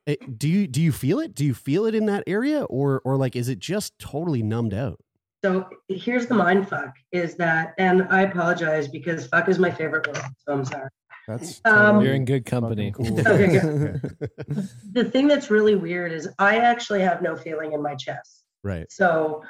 eh, 0.07 0.16
do 0.36 0.49
you 0.49 0.66
do 0.66 0.82
you 0.82 0.92
feel 0.92 1.18
it? 1.18 1.34
Do 1.34 1.46
you 1.46 1.55
feel 1.55 1.86
it 1.86 1.94
in 1.94 2.05
that 2.07 2.24
area, 2.26 2.64
or 2.64 3.01
or 3.07 3.16
like 3.16 3.34
is 3.34 3.49
it 3.49 3.59
just 3.59 3.99
totally 3.99 4.42
numbed 4.42 4.74
out? 4.74 5.01
So 5.42 5.66
here's 5.88 6.26
the 6.26 6.34
mind 6.34 6.68
fuck 6.68 6.94
is 7.11 7.36
that, 7.36 7.72
and 7.78 8.03
I 8.11 8.22
apologize 8.22 8.86
because 8.86 9.26
fuck 9.28 9.49
is 9.49 9.59
my 9.59 9.70
favorite 9.70 10.07
word, 10.09 10.18
so 10.44 10.53
I'm 10.53 10.64
sorry. 10.66 10.90
That's 11.29 11.61
Um, 11.66 12.01
You're 12.01 12.14
in 12.14 12.24
good 12.24 12.47
company. 12.47 12.91
fucking 12.91 13.20
Okay, 13.20 13.61
cool. 13.61 14.01
The 14.93 15.05
thing 15.05 15.29
that's 15.29 15.51
really 15.51 15.74
weird 15.74 16.11
is 16.11 16.26
I 16.39 16.57
actually 16.57 17.03
have 17.03 17.20
no 17.20 17.37
feeling 17.37 17.72
in 17.74 17.83
my 17.83 17.95
chest. 17.95 18.45
Right. 18.64 18.91
So 18.91 19.43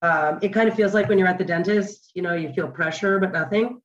um, 0.00 0.38
it 0.40 0.54
kind 0.54 0.68
of 0.70 0.74
feels 0.74 0.94
like 0.94 1.06
when 1.08 1.18
you're 1.18 1.28
at 1.28 1.36
the 1.38 1.44
dentist, 1.44 2.12
you 2.14 2.22
know, 2.22 2.32
you 2.34 2.50
feel 2.54 2.66
pressure 2.68 3.18
but 3.20 3.30
nothing. 3.32 3.82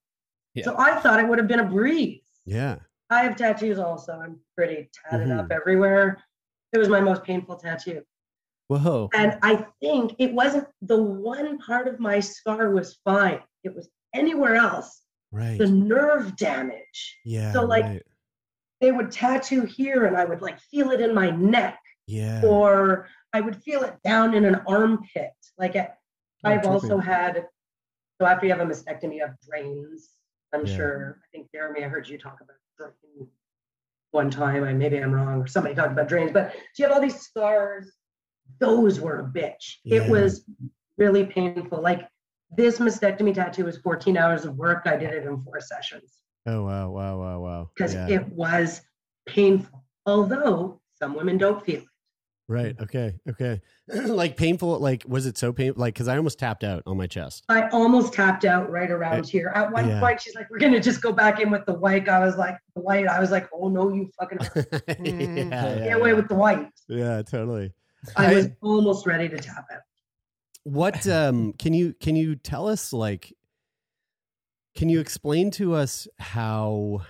Yeah. 0.56 0.64
So 0.64 0.76
I 0.78 0.96
thought 1.02 1.20
it 1.20 1.28
would 1.28 1.38
have 1.38 1.50
been 1.50 1.60
a 1.60 1.66
breeze. 1.66 2.22
Yeah. 2.46 2.78
I 3.10 3.24
have 3.24 3.36
tattoos 3.36 3.78
also. 3.78 4.14
I'm 4.14 4.40
pretty 4.56 4.90
tatted 5.10 5.28
Mhm. 5.28 5.40
up 5.40 5.52
everywhere. 5.52 6.24
It 6.72 6.78
was 6.78 6.88
my 6.88 7.02
most 7.02 7.24
painful 7.26 7.58
tattoo. 7.58 8.04
Whoa. 8.70 9.10
And 9.14 9.38
I 9.44 9.68
think 9.82 10.16
it 10.18 10.34
wasn't 10.34 10.68
the 10.82 11.02
one 11.04 11.58
part 11.60 11.90
of 11.90 12.00
my 12.00 12.22
scar 12.22 12.70
was 12.72 12.98
fine. 13.04 13.42
It 13.66 13.76
was 13.76 13.90
anywhere 14.16 14.56
else. 14.56 15.02
Right. 15.34 15.58
The 15.58 15.68
nerve 15.68 16.38
damage. 16.38 17.18
Yeah. 17.26 17.52
so, 17.52 17.66
like, 17.66 17.84
right. 17.84 18.04
They 18.82 18.92
would 18.92 19.12
tattoo 19.12 19.64
here 19.64 20.06
and 20.06 20.18
I 20.18 20.26
would 20.26 20.42
like 20.42 20.60
feel 20.60 20.92
it 20.92 21.00
in 21.00 21.16
my 21.16 21.30
neck 21.30 21.80
yeah. 22.06 22.42
or 22.44 23.08
I 23.32 23.40
would 23.40 23.56
feel 23.64 23.84
it 23.84 23.96
down 24.04 24.34
in 24.34 24.44
an 24.44 24.62
armpit. 24.68 25.32
Like 25.58 25.78
Oh, 25.78 25.88
I've 26.44 26.66
also 26.66 26.98
had, 26.98 27.46
so 28.20 28.28
after 28.28 28.46
you 28.46 28.52
have 28.52 28.60
a 28.60 28.66
mastectomy, 28.66 29.16
you 29.16 29.22
have 29.22 29.36
drains. 29.48 30.10
I'm 30.54 30.66
Yeah. 30.66 30.76
sure, 30.76 31.22
I 31.24 31.26
think 31.32 31.50
Jeremy, 31.54 31.86
I 31.86 31.88
heard 31.88 32.10
you 32.10 32.18
talk 32.18 32.42
about 32.42 32.58
drain 32.78 33.30
one 34.12 34.30
time. 34.30 34.64
I 34.66 34.74
maybe 34.74 34.98
I'm 34.98 35.14
wrong, 35.14 35.42
or 35.42 35.48
somebody 35.48 35.74
talked 35.74 35.94
about 35.94 36.10
drains, 36.10 36.32
but 36.32 36.54
you 36.78 36.86
have 36.86 36.94
all 36.94 37.02
these 37.02 37.22
scars. 37.22 37.92
Those 38.60 39.00
were 39.00 39.20
a 39.20 39.24
bitch. 39.24 39.78
Yeah. 39.86 40.04
It 40.04 40.10
was 40.10 40.46
really 40.98 41.26
painful. 41.26 41.82
Like 41.82 42.08
this 42.56 42.80
mastectomy 42.80 43.34
tattoo 43.34 43.66
was 43.66 43.78
14 43.78 44.18
hours 44.18 44.46
of 44.46 44.56
work. 44.58 44.84
I 44.86 44.96
did 44.98 45.12
it 45.14 45.26
in 45.26 45.40
four 45.42 45.60
sessions 45.60 46.20
Oh 46.46 46.64
wow! 46.66 46.90
Wow! 46.92 47.20
Wow! 47.20 47.40
Wow! 47.40 47.70
because 47.76 47.94
Yeah. 47.94 48.08
it 48.10 48.28
was 48.28 48.82
painful. 49.26 49.84
Although 50.06 50.82
some 51.00 51.16
women 51.16 51.38
don't 51.38 51.64
feel 51.66 51.80
it. 51.80 51.86
Right. 52.50 52.76
Okay. 52.82 53.16
Okay. 53.30 53.62
like 53.88 54.36
painful. 54.36 54.78
Like 54.80 55.06
was 55.08 55.26
it 55.26 55.38
so 55.38 55.54
painful? 55.54 55.80
Like 55.80 55.94
because 55.94 56.10
I 56.10 56.18
almost 56.18 56.40
tapped 56.40 56.66
out 56.66 56.84
on 56.86 56.98
my 56.98 57.08
chest. 57.08 57.46
I 57.48 57.70
almost 57.70 58.12
tapped 58.12 58.44
out 58.44 58.70
right 58.70 58.92
around 58.92 59.22
Uh, 59.22 59.24
here. 59.28 59.54
At 59.56 59.72
one 59.72 59.88
yeah. 59.88 60.02
point, 60.02 60.20
she's 60.22 60.36
like, 60.36 60.50
"We're 60.52 60.60
gonna 60.60 60.82
just 60.82 61.02
go 61.02 61.14
back 61.14 61.40
in 61.40 61.50
with 61.50 61.66
the 61.66 61.74
white." 61.74 62.10
I 62.10 62.20
was 62.20 62.36
like, 62.36 62.58
"The 62.76 62.82
white." 62.82 63.08
I 63.08 63.22
was 63.22 63.32
like, 63.32 63.48
"Oh 63.54 63.70
no, 63.70 63.94
you 63.94 64.10
fucking 64.20 64.40
hurt. 64.54 64.68
yeah, 64.90 64.96
Get 64.98 65.86
yeah, 65.86 65.96
away 65.96 66.14
with 66.14 66.28
the 66.28 66.36
white." 66.36 66.68
Yeah, 66.90 67.22
totally. 67.22 67.72
I 68.18 68.34
was 68.34 68.50
almost 68.62 69.08
ready 69.08 69.30
to 69.30 69.38
tap 69.38 69.66
out. 69.74 69.80
What 70.64 71.08
um 71.08 71.54
can 71.54 71.74
you 71.74 71.94
can 71.94 72.16
you 72.16 72.36
tell 72.36 72.68
us 72.68 72.94
like 72.94 73.34
can 74.76 74.90
you 74.90 75.00
explain 75.00 75.52
to 75.52 75.74
us 75.74 76.08
how 76.18 77.02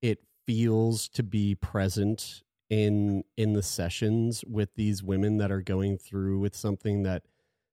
it 0.00 0.20
feels 0.46 1.08
to 1.10 1.22
be 1.22 1.54
present 1.54 2.42
in 2.70 3.24
in 3.36 3.52
the 3.52 3.62
sessions 3.62 4.44
with 4.46 4.74
these 4.74 5.02
women 5.02 5.38
that 5.38 5.50
are 5.50 5.62
going 5.62 5.98
through 5.98 6.38
with 6.38 6.56
something 6.56 7.02
that 7.02 7.24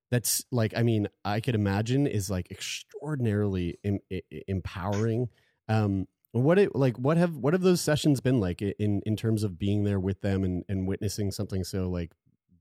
that's 0.09 0.43
like 0.51 0.74
I 0.76 0.84
mean 0.84 1.07
I 1.24 1.39
could 1.39 1.55
imagine 1.55 2.07
is 2.07 2.30
like 2.30 2.51
extraordinarily 2.51 3.78
em- 3.84 3.99
empowering. 4.47 5.30
Um 5.67 6.07
what 6.34 6.57
it 6.57 6.76
like 6.76 6.97
what 6.97 7.17
have 7.17 7.38
what 7.38 7.53
have 7.53 7.61
those 7.61 7.82
sessions 7.82 8.22
been 8.22 8.39
like 8.39 8.61
in 8.61 9.01
in 9.05 9.15
terms 9.15 9.43
of 9.43 9.59
being 9.59 9.84
there 9.84 9.99
with 9.99 10.22
them 10.22 10.43
and 10.43 10.63
and 10.67 10.88
witnessing 10.88 11.32
something 11.32 11.63
so 11.63 11.89
like 11.89 12.11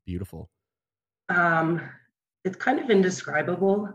beautiful? 0.04 0.50
Um, 1.28 1.80
it's 2.44 2.56
kind 2.56 2.78
of 2.78 2.90
indescribable. 2.90 3.88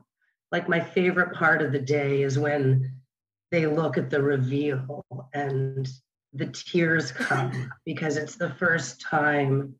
Like 0.51 0.69
my 0.69 0.79
favorite 0.79 1.33
part 1.33 1.61
of 1.61 1.71
the 1.71 1.79
day 1.79 2.21
is 2.21 2.37
when 2.37 2.91
they 3.51 3.67
look 3.67 3.97
at 3.97 4.09
the 4.09 4.21
reveal 4.21 5.05
and 5.33 5.87
the 6.33 6.47
tears 6.47 7.11
come 7.11 7.71
because 7.85 8.17
it's 8.17 8.35
the 8.35 8.51
first 8.51 9.01
time. 9.01 9.75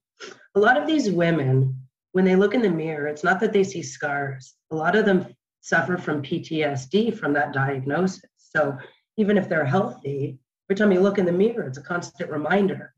A 0.55 0.59
lot 0.59 0.77
of 0.77 0.87
these 0.87 1.11
women, 1.11 1.77
when 2.13 2.25
they 2.25 2.35
look 2.35 2.53
in 2.53 2.61
the 2.61 2.69
mirror, 2.69 3.07
it's 3.07 3.23
not 3.23 3.39
that 3.41 3.53
they 3.53 3.63
see 3.63 3.83
scars. 3.83 4.53
A 4.71 4.75
lot 4.75 4.95
of 4.95 5.05
them 5.05 5.27
suffer 5.61 5.97
from 5.97 6.21
PTSD 6.21 7.17
from 7.17 7.33
that 7.33 7.53
diagnosis. 7.53 8.29
So 8.37 8.77
even 9.17 9.37
if 9.37 9.49
they're 9.49 9.65
healthy, 9.65 10.37
every 10.69 10.77
time 10.77 10.91
you 10.91 11.01
look 11.01 11.17
in 11.17 11.25
the 11.25 11.31
mirror, 11.31 11.67
it's 11.67 11.77
a 11.77 11.83
constant 11.83 12.29
reminder. 12.31 12.93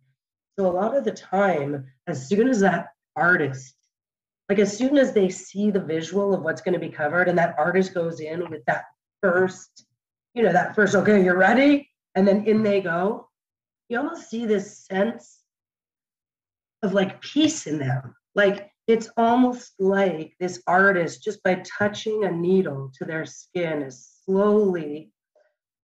So 0.57 0.67
a 0.67 0.71
lot 0.71 0.95
of 0.95 1.03
the 1.03 1.11
time, 1.11 1.85
as 2.07 2.27
soon 2.27 2.47
as 2.47 2.59
that 2.59 2.89
artist 3.15 3.76
like 4.49 4.59
as 4.59 4.75
soon 4.77 4.97
as 4.97 5.13
they 5.13 5.29
see 5.29 5.71
the 5.71 5.79
visual 5.83 6.33
of 6.33 6.41
what's 6.41 6.61
going 6.61 6.73
to 6.73 6.79
be 6.79 6.89
covered 6.89 7.27
and 7.27 7.37
that 7.37 7.55
artist 7.57 7.93
goes 7.93 8.19
in 8.19 8.49
with 8.49 8.63
that 8.65 8.85
first 9.21 9.85
you 10.33 10.43
know 10.43 10.53
that 10.53 10.75
first 10.75 10.95
okay 10.95 11.23
you're 11.23 11.37
ready 11.37 11.89
and 12.15 12.27
then 12.27 12.45
in 12.45 12.63
they 12.63 12.81
go 12.81 13.27
you 13.89 13.97
almost 13.97 14.29
see 14.29 14.45
this 14.45 14.85
sense 14.85 15.39
of 16.83 16.93
like 16.93 17.21
peace 17.21 17.67
in 17.67 17.77
them 17.77 18.15
like 18.35 18.69
it's 18.87 19.09
almost 19.17 19.73
like 19.79 20.33
this 20.39 20.61
artist 20.67 21.23
just 21.23 21.41
by 21.43 21.55
touching 21.77 22.23
a 22.23 22.31
needle 22.31 22.91
to 22.97 23.05
their 23.05 23.25
skin 23.25 23.81
is 23.81 24.09
slowly 24.25 25.11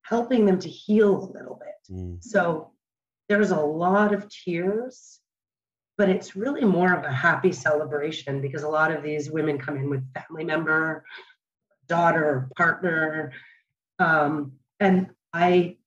helping 0.04 0.46
them 0.46 0.60
to 0.60 0.70
heal 0.70 1.18
a 1.18 1.32
little 1.32 1.56
bit 1.60 1.70
Mm. 1.92 2.24
so 2.24 2.72
there's 3.28 3.52
a 3.52 3.60
lot 3.60 4.14
of 4.14 4.30
tears, 4.30 5.20
but 5.98 6.10
it's 6.10 6.36
really 6.36 6.64
more 6.66 6.94
of 6.94 7.04
a 7.04 7.12
happy 7.12 7.52
celebration 7.52 8.42
because 8.42 8.64
a 8.64 8.70
lot 8.70 8.92
of 8.92 9.04
these 9.04 9.30
women 9.30 9.58
come 9.58 9.78
in 9.78 9.90
with 9.90 10.04
family 10.14 10.44
member, 10.44 11.06
daughter, 11.88 12.50
partner. 12.58 13.32
Um, 14.00 14.54
and 14.80 15.10
I, 15.34 15.78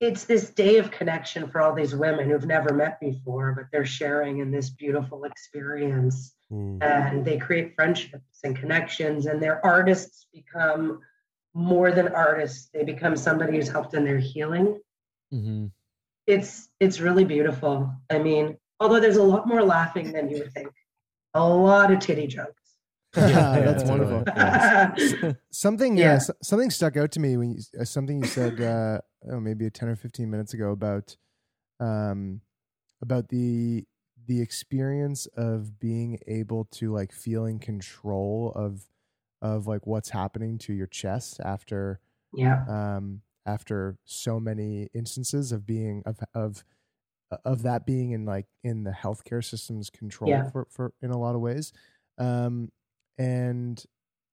it's 0.00 0.24
this 0.24 0.50
day 0.50 0.76
of 0.78 0.90
connection 0.90 1.48
for 1.48 1.60
all 1.60 1.74
these 1.74 1.94
women 1.94 2.30
who've 2.30 2.46
never 2.46 2.72
met 2.72 3.00
before, 3.00 3.52
but 3.52 3.66
they're 3.72 3.84
sharing 3.84 4.38
in 4.38 4.50
this 4.50 4.70
beautiful 4.70 5.24
experience 5.24 6.34
Mm. 6.50 6.82
and 6.82 7.26
they 7.26 7.36
create 7.36 7.74
friendships 7.74 8.40
and 8.42 8.56
connections 8.56 9.26
and 9.26 9.42
their 9.42 9.62
artists 9.66 10.28
become 10.32 11.00
more 11.52 11.92
than 11.92 12.08
artists. 12.08 12.70
They 12.72 12.84
become 12.84 13.16
somebody 13.16 13.58
who's 13.58 13.68
helped 13.68 13.92
in 13.92 14.06
their 14.06 14.16
healing 14.18 14.80
hmm 15.30 15.66
it's 16.28 16.68
it's 16.78 17.00
really 17.00 17.24
beautiful. 17.24 17.90
I 18.10 18.18
mean, 18.18 18.58
although 18.80 19.00
there's 19.00 19.16
a 19.16 19.22
lot 19.22 19.46
more 19.48 19.62
laughing 19.62 20.12
than 20.12 20.28
you 20.28 20.38
would 20.38 20.52
think. 20.52 20.70
A 21.34 21.46
lot 21.46 21.92
of 21.92 21.98
titty 22.00 22.26
jokes. 22.26 22.62
Yeah, 23.16 23.60
That's 23.60 23.82
yeah, 23.84 23.88
wonderful. 23.90 24.22
yeah. 24.36 25.32
Something, 25.50 25.96
Yeah. 25.96 26.16
uh, 26.16 26.32
something 26.42 26.70
stuck 26.70 26.96
out 26.96 27.10
to 27.12 27.20
me 27.20 27.36
when 27.36 27.52
you, 27.52 27.58
uh, 27.80 27.84
something 27.84 28.18
you 28.18 28.26
said, 28.26 28.60
uh, 28.60 29.00
oh, 29.30 29.40
maybe 29.40 29.68
ten 29.70 29.88
or 29.88 29.96
fifteen 29.96 30.30
minutes 30.30 30.52
ago 30.54 30.70
about, 30.72 31.16
um, 31.80 32.40
about 33.02 33.28
the 33.28 33.84
the 34.26 34.40
experience 34.42 35.24
of 35.38 35.78
being 35.80 36.18
able 36.26 36.66
to 36.66 36.92
like 36.92 37.12
feeling 37.12 37.58
control 37.58 38.52
of, 38.54 38.82
of 39.40 39.66
like 39.66 39.86
what's 39.86 40.10
happening 40.10 40.58
to 40.58 40.74
your 40.74 40.86
chest 40.86 41.40
after, 41.42 41.98
um, 42.68 43.22
after 43.46 43.96
so 44.04 44.38
many 44.38 44.90
instances 44.92 45.50
of 45.50 45.64
being 45.64 46.02
of 46.04 46.18
of 46.34 46.62
of 47.44 47.62
that 47.62 47.84
being 47.86 48.12
in 48.12 48.24
like 48.24 48.46
in 48.64 48.84
the 48.84 48.90
healthcare 48.90 49.44
system's 49.44 49.90
control 49.90 50.30
Yeah. 50.30 50.50
for 50.50 50.66
for 50.70 50.92
in 51.02 51.10
a 51.10 51.18
lot 51.18 51.34
of 51.34 51.40
ways 51.40 51.72
um 52.18 52.70
and 53.18 53.84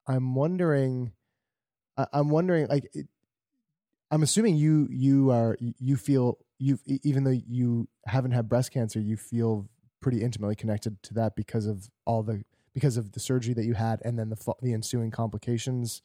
i'm 0.08 0.34
wondering 0.36 1.12
i'm 2.14 2.30
wondering 2.30 2.68
like 2.68 2.90
it, 2.94 3.08
i'm 4.12 4.24
assuming 4.24 4.56
you 4.56 4.88
you 4.90 5.32
are 5.32 5.58
you 5.60 5.98
feel 5.98 6.38
you 6.58 6.80
even 7.04 7.24
though 7.24 7.32
you 7.48 7.88
haven't 8.06 8.32
had 8.32 8.48
breast 8.48 8.72
cancer 8.72 9.00
you 9.00 9.18
feel 9.18 9.68
pretty 10.02 10.22
intimately 10.22 10.56
connected 10.56 11.02
to 11.04 11.14
that 11.14 11.36
because 11.36 11.66
of 11.66 11.90
all 12.06 12.24
the 12.24 12.44
because 12.74 12.98
of 12.98 13.12
the 13.14 13.20
surgery 13.20 13.54
that 13.54 13.66
you 13.66 13.74
had 13.74 14.02
and 14.06 14.18
then 14.18 14.30
the 14.30 14.54
the 14.62 14.74
ensuing 14.74 15.12
complications 15.12 16.02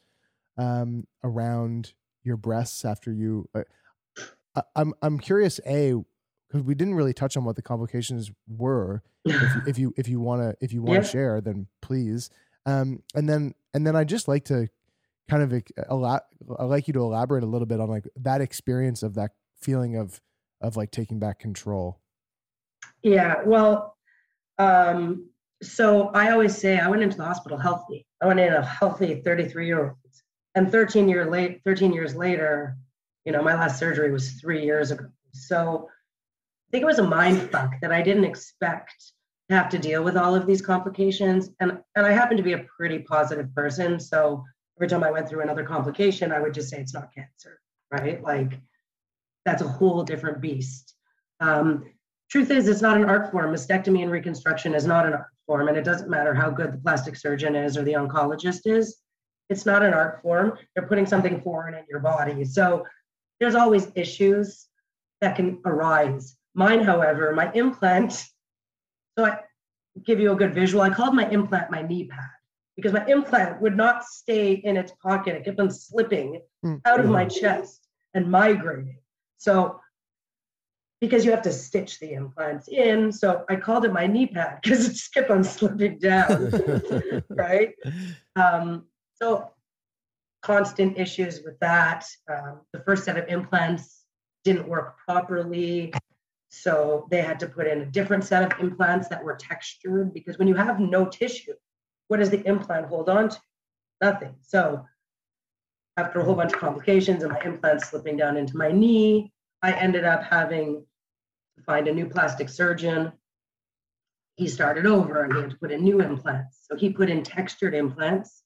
um 0.58 1.04
around 1.22 1.92
your 2.24 2.36
breasts 2.36 2.84
after 2.84 3.12
you 3.12 3.48
uh, 3.54 3.62
I, 4.56 4.62
i'm 4.74 4.92
i'm 5.02 5.18
curious 5.18 5.60
a 5.66 5.94
because 6.50 6.64
we 6.66 6.74
didn't 6.74 6.94
really 6.94 7.12
touch 7.12 7.36
on 7.36 7.44
what 7.44 7.56
the 7.56 7.62
complications 7.62 8.30
were 8.48 9.02
if 9.24 9.54
you, 9.54 9.62
if 9.66 9.78
you 9.78 9.94
if 9.96 10.08
you 10.08 10.20
want 10.20 10.42
to 10.42 10.56
if 10.64 10.72
you 10.72 10.82
want 10.82 11.02
to 11.02 11.06
Yeah. 11.06 11.10
share 11.10 11.40
then 11.40 11.66
please 11.80 12.30
um 12.66 13.02
and 13.14 13.28
then 13.28 13.54
and 13.74 13.86
then 13.86 13.94
i 13.96 14.04
just 14.04 14.28
like 14.28 14.44
to 14.44 14.68
kind 15.28 15.42
of 15.42 15.62
ela- 15.88 16.22
i 16.58 16.64
like 16.64 16.86
you 16.88 16.92
to 16.94 17.00
elaborate 17.00 17.42
a 17.44 17.46
little 17.46 17.66
bit 17.66 17.80
on 17.80 17.88
like 17.88 18.04
that 18.16 18.40
experience 18.40 19.02
of 19.02 19.14
that 19.14 19.32
feeling 19.60 19.96
of 19.96 20.20
of 20.60 20.76
like 20.76 20.90
taking 20.90 21.18
back 21.18 21.38
control 21.38 22.00
Yeah, 23.02 23.36
well, 23.46 23.96
um, 24.58 25.30
so 25.62 26.08
I 26.08 26.30
always 26.32 26.56
say 26.56 26.78
I 26.78 26.88
went 26.88 27.02
into 27.02 27.16
the 27.16 27.24
hospital 27.24 27.56
healthy. 27.56 28.06
I 28.20 28.26
went 28.26 28.40
in 28.40 28.52
a 28.52 28.62
healthy 28.64 29.22
33 29.24 29.66
year 29.66 29.80
old, 29.88 29.96
and 30.54 30.70
13 30.70 31.08
year 31.08 31.30
late, 31.30 31.62
13 31.64 31.92
years 31.94 32.14
later, 32.14 32.76
you 33.24 33.32
know, 33.32 33.42
my 33.42 33.54
last 33.54 33.78
surgery 33.78 34.10
was 34.10 34.32
three 34.32 34.64
years 34.64 34.90
ago. 34.90 35.06
So 35.32 35.88
I 36.70 36.72
think 36.72 36.82
it 36.82 36.86
was 36.86 37.00
a 37.00 37.06
mind 37.06 37.50
fuck 37.50 37.80
that 37.80 37.90
I 37.90 38.00
didn't 38.00 38.24
expect 38.24 38.94
to 39.48 39.56
have 39.56 39.68
to 39.70 39.78
deal 39.78 40.04
with 40.04 40.16
all 40.16 40.36
of 40.36 40.46
these 40.46 40.62
complications, 40.62 41.50
and 41.58 41.80
and 41.96 42.06
I 42.06 42.12
happen 42.12 42.36
to 42.36 42.44
be 42.44 42.52
a 42.52 42.64
pretty 42.76 43.00
positive 43.00 43.52
person, 43.56 43.98
so 43.98 44.44
every 44.78 44.86
time 44.86 45.02
I 45.02 45.10
went 45.10 45.28
through 45.28 45.42
another 45.42 45.64
complication, 45.64 46.30
I 46.30 46.38
would 46.38 46.54
just 46.54 46.68
say 46.70 46.78
it's 46.78 46.94
not 46.94 47.12
cancer, 47.12 47.58
right? 47.90 48.22
Like 48.22 48.60
that's 49.44 49.62
a 49.62 49.68
whole 49.68 50.04
different 50.04 50.40
beast. 50.40 50.94
Um, 51.40 51.86
truth 52.30 52.52
is, 52.52 52.68
it's 52.68 52.82
not 52.82 52.96
an 52.96 53.04
art 53.04 53.32
form. 53.32 53.52
Mastectomy 53.52 54.02
and 54.02 54.10
reconstruction 54.12 54.72
is 54.72 54.86
not 54.86 55.06
an 55.06 55.14
art 55.14 55.26
form, 55.48 55.66
and 55.66 55.76
it 55.76 55.84
doesn't 55.84 56.08
matter 56.08 56.34
how 56.34 56.50
good 56.50 56.72
the 56.72 56.78
plastic 56.78 57.16
surgeon 57.16 57.56
is 57.56 57.76
or 57.76 57.82
the 57.82 57.94
oncologist 57.94 58.60
is. 58.66 58.98
It's 59.48 59.66
not 59.66 59.82
an 59.82 59.92
art 59.92 60.22
form. 60.22 60.56
They're 60.76 60.86
putting 60.86 61.06
something 61.06 61.40
foreign 61.40 61.74
in 61.74 61.84
your 61.90 61.98
body. 61.98 62.44
So 62.44 62.86
there's 63.40 63.56
always 63.56 63.88
issues 63.96 64.68
that 65.20 65.34
can 65.34 65.60
arise. 65.64 66.36
Mine, 66.54 66.82
however, 66.82 67.32
my 67.34 67.50
implant, 67.52 68.12
so 69.16 69.24
I 69.24 69.40
give 70.04 70.20
you 70.20 70.32
a 70.32 70.36
good 70.36 70.54
visual. 70.54 70.82
I 70.82 70.90
called 70.90 71.14
my 71.14 71.28
implant 71.30 71.70
my 71.70 71.82
knee 71.82 72.04
pad 72.06 72.28
because 72.76 72.92
my 72.92 73.04
implant 73.06 73.60
would 73.60 73.76
not 73.76 74.04
stay 74.04 74.54
in 74.54 74.76
its 74.76 74.92
pocket. 75.02 75.36
It 75.36 75.44
kept 75.44 75.60
on 75.60 75.70
slipping 75.70 76.40
Mm. 76.64 76.80
out 76.84 77.00
of 77.00 77.06
my 77.06 77.24
chest 77.24 77.86
and 78.12 78.30
migrating. 78.30 78.98
So, 79.38 79.80
because 81.00 81.24
you 81.24 81.30
have 81.30 81.40
to 81.42 81.52
stitch 81.52 81.98
the 81.98 82.12
implants 82.12 82.68
in, 82.68 83.10
so 83.12 83.46
I 83.48 83.56
called 83.56 83.86
it 83.86 83.92
my 83.92 84.06
knee 84.06 84.26
pad 84.26 84.58
because 84.62 84.86
it 84.88 84.98
kept 85.14 85.30
on 85.30 85.42
slipping 85.44 85.98
down, 85.98 86.52
right? 87.30 87.74
Um, 88.36 88.86
so, 89.14 89.50
constant 90.42 90.98
issues 90.98 91.42
with 91.44 91.58
that. 91.60 92.04
Um, 92.30 92.60
the 92.72 92.80
first 92.80 93.04
set 93.04 93.16
of 93.16 93.26
implants 93.28 94.04
didn't 94.44 94.68
work 94.68 94.98
properly. 95.06 95.92
So 96.50 97.06
they 97.10 97.22
had 97.22 97.40
to 97.40 97.46
put 97.46 97.68
in 97.68 97.80
a 97.80 97.86
different 97.86 98.24
set 98.24 98.42
of 98.42 98.60
implants 98.60 99.08
that 99.08 99.22
were 99.22 99.36
textured 99.36 100.12
because 100.12 100.36
when 100.36 100.48
you 100.48 100.56
have 100.56 100.80
no 100.80 101.06
tissue, 101.06 101.54
what 102.08 102.18
does 102.18 102.30
the 102.30 102.46
implant 102.46 102.86
hold 102.86 103.08
on 103.08 103.30
to? 103.30 103.40
Nothing. 104.00 104.34
So 104.42 104.84
after 105.96 106.20
a 106.20 106.24
whole 106.24 106.34
bunch 106.34 106.52
of 106.52 106.58
complications 106.58 107.22
and 107.22 107.32
my 107.32 107.40
implants 107.42 107.88
slipping 107.88 108.16
down 108.16 108.36
into 108.36 108.56
my 108.56 108.72
knee, 108.72 109.32
I 109.62 109.72
ended 109.72 110.04
up 110.04 110.24
having 110.24 110.84
to 111.56 111.62
find 111.62 111.86
a 111.86 111.94
new 111.94 112.06
plastic 112.06 112.48
surgeon. 112.48 113.12
He 114.34 114.48
started 114.48 114.86
over 114.86 115.22
and 115.22 115.32
he 115.32 115.40
had 115.42 115.50
to 115.50 115.56
put 115.56 115.70
in 115.70 115.84
new 115.84 116.00
implants. 116.00 116.66
So 116.68 116.76
he 116.76 116.90
put 116.90 117.10
in 117.10 117.22
textured 117.22 117.74
implants. 117.74 118.42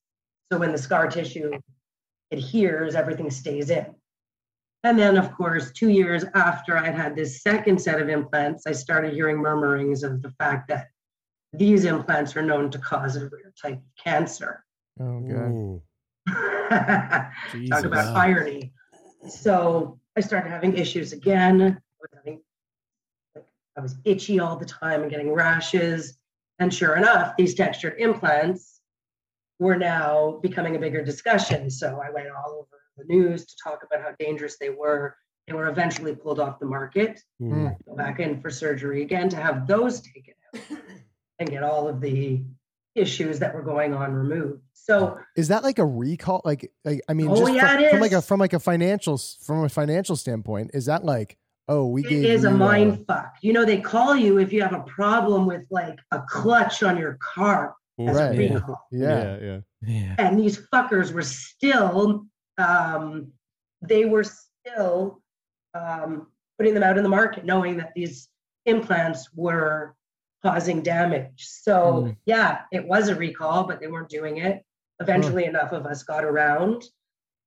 So 0.52 0.58
when 0.58 0.72
the 0.72 0.78
scar 0.78 1.08
tissue 1.08 1.52
adheres, 2.30 2.94
everything 2.96 3.30
stays 3.30 3.70
in. 3.70 3.94
And 4.84 4.98
then, 4.98 5.16
of 5.16 5.32
course, 5.34 5.72
two 5.72 5.88
years 5.88 6.26
after 6.34 6.76
I'd 6.76 6.94
had 6.94 7.16
this 7.16 7.42
second 7.42 7.80
set 7.80 8.02
of 8.02 8.10
implants, 8.10 8.66
I 8.66 8.72
started 8.72 9.14
hearing 9.14 9.38
murmurings 9.38 10.02
of 10.02 10.20
the 10.20 10.30
fact 10.32 10.68
that 10.68 10.88
these 11.54 11.86
implants 11.86 12.36
are 12.36 12.42
known 12.42 12.70
to 12.70 12.78
cause 12.78 13.16
a 13.16 13.20
rare 13.20 13.52
type 13.60 13.78
of 13.78 14.02
cancer. 14.02 14.62
Oh 15.00 15.20
god. 15.20 15.80
Talk 16.70 17.32
Jesus. 17.52 17.84
about 17.84 18.14
irony. 18.14 18.74
So 19.26 19.98
I 20.16 20.20
started 20.20 20.50
having 20.50 20.76
issues 20.76 21.14
again. 21.14 21.62
I 21.62 21.76
was 22.00 22.10
having, 22.14 22.40
like, 23.34 23.44
I 23.78 23.80
was 23.80 23.96
itchy 24.04 24.38
all 24.38 24.56
the 24.56 24.66
time 24.66 25.00
and 25.00 25.10
getting 25.10 25.32
rashes. 25.32 26.18
And 26.58 26.72
sure 26.72 26.96
enough, 26.96 27.36
these 27.38 27.54
textured 27.54 27.98
implants 27.98 28.82
were 29.58 29.76
now 29.76 30.40
becoming 30.42 30.76
a 30.76 30.78
bigger 30.78 31.02
discussion. 31.02 31.70
So 31.70 32.02
I 32.04 32.10
went 32.10 32.28
all 32.28 32.52
over 32.58 32.83
the 32.96 33.04
news 33.04 33.46
to 33.46 33.54
talk 33.62 33.80
about 33.84 34.02
how 34.02 34.12
dangerous 34.18 34.56
they 34.58 34.70
were. 34.70 35.16
They 35.46 35.52
were 35.52 35.68
eventually 35.68 36.14
pulled 36.14 36.40
off 36.40 36.58
the 36.58 36.66
market. 36.66 37.20
Mm. 37.40 37.72
I 37.72 37.76
Go 37.86 37.96
back 37.96 38.20
in 38.20 38.40
for 38.40 38.50
surgery 38.50 39.02
again 39.02 39.28
to 39.30 39.36
have 39.36 39.66
those 39.66 40.00
taken 40.00 40.34
out 40.54 40.78
and 41.38 41.50
get 41.50 41.62
all 41.62 41.86
of 41.86 42.00
the 42.00 42.42
issues 42.94 43.40
that 43.40 43.54
were 43.54 43.62
going 43.62 43.92
on 43.92 44.12
removed. 44.12 44.62
So 44.72 45.18
Is 45.36 45.48
that 45.48 45.62
like 45.62 45.78
a 45.78 45.84
recall? 45.84 46.40
Like, 46.44 46.70
like 46.84 47.02
I 47.08 47.14
mean, 47.14 47.28
Oh, 47.30 47.36
just 47.36 47.52
yeah, 47.52 47.74
from, 47.74 47.84
it 47.84 47.90
from 47.90 48.00
like 48.00 48.12
a 48.12 48.22
from 48.22 48.40
like 48.40 48.52
a 48.52 48.60
financial 48.60 49.18
from 49.18 49.64
a 49.64 49.68
financial 49.68 50.16
standpoint, 50.16 50.70
is 50.72 50.86
that 50.86 51.04
like, 51.04 51.36
oh, 51.68 51.86
we 51.86 52.04
it 52.04 52.08
gave 52.08 52.24
is 52.24 52.44
a 52.44 52.48
you, 52.48 52.54
uh, 52.54 52.58
mind 52.58 53.04
fuck. 53.06 53.34
You 53.42 53.52
know, 53.52 53.64
they 53.64 53.80
call 53.80 54.16
you 54.16 54.38
if 54.38 54.52
you 54.52 54.62
have 54.62 54.72
a 54.72 54.84
problem 54.84 55.46
with 55.46 55.62
like 55.70 55.98
a 56.10 56.22
clutch 56.28 56.82
on 56.82 56.96
your 56.96 57.18
car 57.20 57.74
Right. 57.98 58.34
a 58.38 58.54
recall. 58.54 58.86
yeah, 58.90 59.38
yeah. 59.40 59.58
Yeah. 59.82 60.14
And 60.18 60.38
these 60.38 60.60
fuckers 60.72 61.12
were 61.12 61.22
still, 61.22 62.26
um, 62.58 63.32
they 63.82 64.04
were 64.04 64.24
still 64.24 65.20
um, 65.74 66.28
putting 66.58 66.74
them 66.74 66.82
out 66.82 66.96
in 66.96 67.02
the 67.02 67.08
market, 67.08 67.44
knowing 67.44 67.76
that 67.78 67.92
these 67.94 68.28
implants 68.66 69.28
were 69.34 69.94
causing 70.42 70.82
damage. 70.82 71.46
So 71.46 71.74
Mm. 72.04 72.16
yeah, 72.26 72.62
it 72.72 72.86
was 72.86 73.08
a 73.08 73.14
recall, 73.14 73.64
but 73.64 73.80
they 73.80 73.86
weren't 73.88 74.08
doing 74.08 74.38
it. 74.38 74.62
Eventually, 75.00 75.44
enough 75.46 75.72
of 75.72 75.86
us 75.86 76.02
got 76.04 76.24
around, 76.24 76.84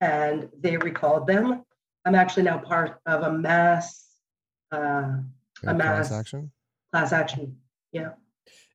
and 0.02 0.50
they 0.60 0.78
recalled 0.78 1.28
them. 1.28 1.64
I'm 2.06 2.16
actually 2.16 2.44
now 2.44 2.58
part 2.58 3.00
of 3.06 3.24
a 3.24 3.32
mass, 3.32 4.06
uh, 4.72 4.78
yeah, 5.64 5.72
a 5.72 5.74
mass 5.74 6.10
class 6.10 6.20
action. 6.20 6.52
class 6.92 7.14
action. 7.14 7.58
Yeah. 7.92 8.12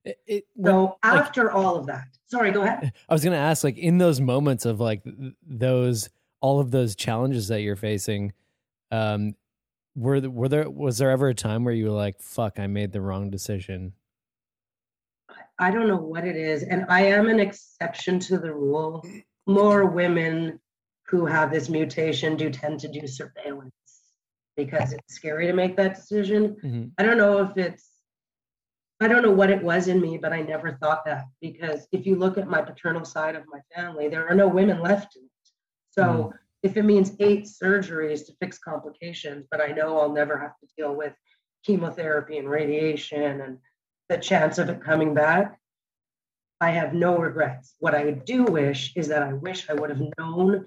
It, 0.05 0.17
it, 0.25 0.43
So 0.63 0.97
like- 1.03 1.13
after 1.15 1.51
all 1.51 1.75
of 1.75 1.85
that, 1.87 2.05
sorry, 2.27 2.51
go 2.51 2.63
ahead. 2.63 2.91
I 3.09 3.13
was 3.13 3.23
going 3.23 3.33
to 3.33 3.39
ask, 3.39 3.63
like, 3.63 3.77
in 3.77 3.99
those 3.99 4.19
moments 4.19 4.65
of 4.65 4.79
like 4.79 5.03
th- 5.03 5.33
those, 5.45 6.09
all 6.43 6.59
of 6.59 6.71
those 6.71 6.93
challenges 6.95 7.47
that 7.47 7.61
you're 7.61 7.77
facing, 7.77 8.33
um, 8.91 9.33
were 9.95 10.19
were 10.29 10.49
there 10.49 10.69
was 10.69 10.97
there 10.97 11.09
ever 11.09 11.29
a 11.29 11.33
time 11.33 11.63
where 11.63 11.73
you 11.73 11.85
were 11.85 11.91
like, 11.91 12.19
"Fuck, 12.19 12.59
I 12.59 12.67
made 12.67 12.91
the 12.91 13.01
wrong 13.01 13.31
decision"? 13.31 13.93
I 15.57 15.71
don't 15.71 15.87
know 15.87 15.97
what 15.97 16.25
it 16.25 16.35
is, 16.35 16.63
and 16.63 16.85
I 16.89 17.01
am 17.03 17.29
an 17.29 17.39
exception 17.39 18.19
to 18.19 18.37
the 18.37 18.53
rule. 18.53 19.05
More 19.47 19.85
women 19.85 20.59
who 21.07 21.25
have 21.25 21.49
this 21.51 21.69
mutation 21.69 22.35
do 22.35 22.49
tend 22.49 22.79
to 22.81 22.87
do 22.89 23.07
surveillance 23.07 23.71
because 24.57 24.93
it's 24.93 25.15
scary 25.15 25.47
to 25.47 25.53
make 25.53 25.77
that 25.77 25.95
decision. 25.95 26.55
Mhm. 26.55 26.91
I 26.97 27.03
don't 27.03 27.17
know 27.17 27.41
if 27.43 27.55
it's, 27.57 27.89
I 28.99 29.07
don't 29.07 29.21
know 29.21 29.31
what 29.31 29.49
it 29.49 29.63
was 29.63 29.87
in 29.87 30.01
me, 30.01 30.17
but 30.17 30.33
I 30.33 30.41
never 30.41 30.73
thought 30.73 31.05
that 31.05 31.25
because 31.39 31.87
if 31.91 32.05
you 32.05 32.15
look 32.15 32.37
at 32.37 32.47
my 32.47 32.61
paternal 32.61 33.05
side 33.05 33.35
of 33.35 33.43
my 33.47 33.61
family, 33.75 34.07
there 34.09 34.27
are 34.27 34.35
no 34.35 34.47
women 34.47 34.81
left 34.81 35.15
in 35.15 35.23
it. 35.23 35.29
So 35.97 36.03
mm. 36.03 36.33
if 36.63 36.75
it 36.75 36.83
means 36.83 37.13
eight 37.19 37.45
surgeries 37.45 38.25
to 38.25 38.33
fix 38.39 38.57
complications, 38.57 39.45
but 39.51 39.61
I 39.61 39.67
know 39.67 39.99
I'll 39.99 40.11
never 40.11 40.37
have 40.37 40.57
to 40.59 40.67
deal 40.77 40.95
with 40.95 41.13
chemotherapy 41.65 42.37
and 42.37 42.49
radiation 42.49 43.41
and 43.41 43.57
the 44.09 44.17
chance 44.17 44.57
of 44.57 44.69
it 44.69 44.83
coming 44.83 45.13
back, 45.13 45.59
I 46.59 46.71
have 46.71 46.93
no 46.93 47.17
regrets. 47.17 47.75
What 47.79 47.95
I 47.95 48.11
do 48.11 48.43
wish 48.43 48.93
is 48.95 49.07
that 49.09 49.23
I 49.23 49.33
wish 49.33 49.69
I 49.69 49.73
would 49.73 49.89
have 49.89 50.01
known 50.17 50.65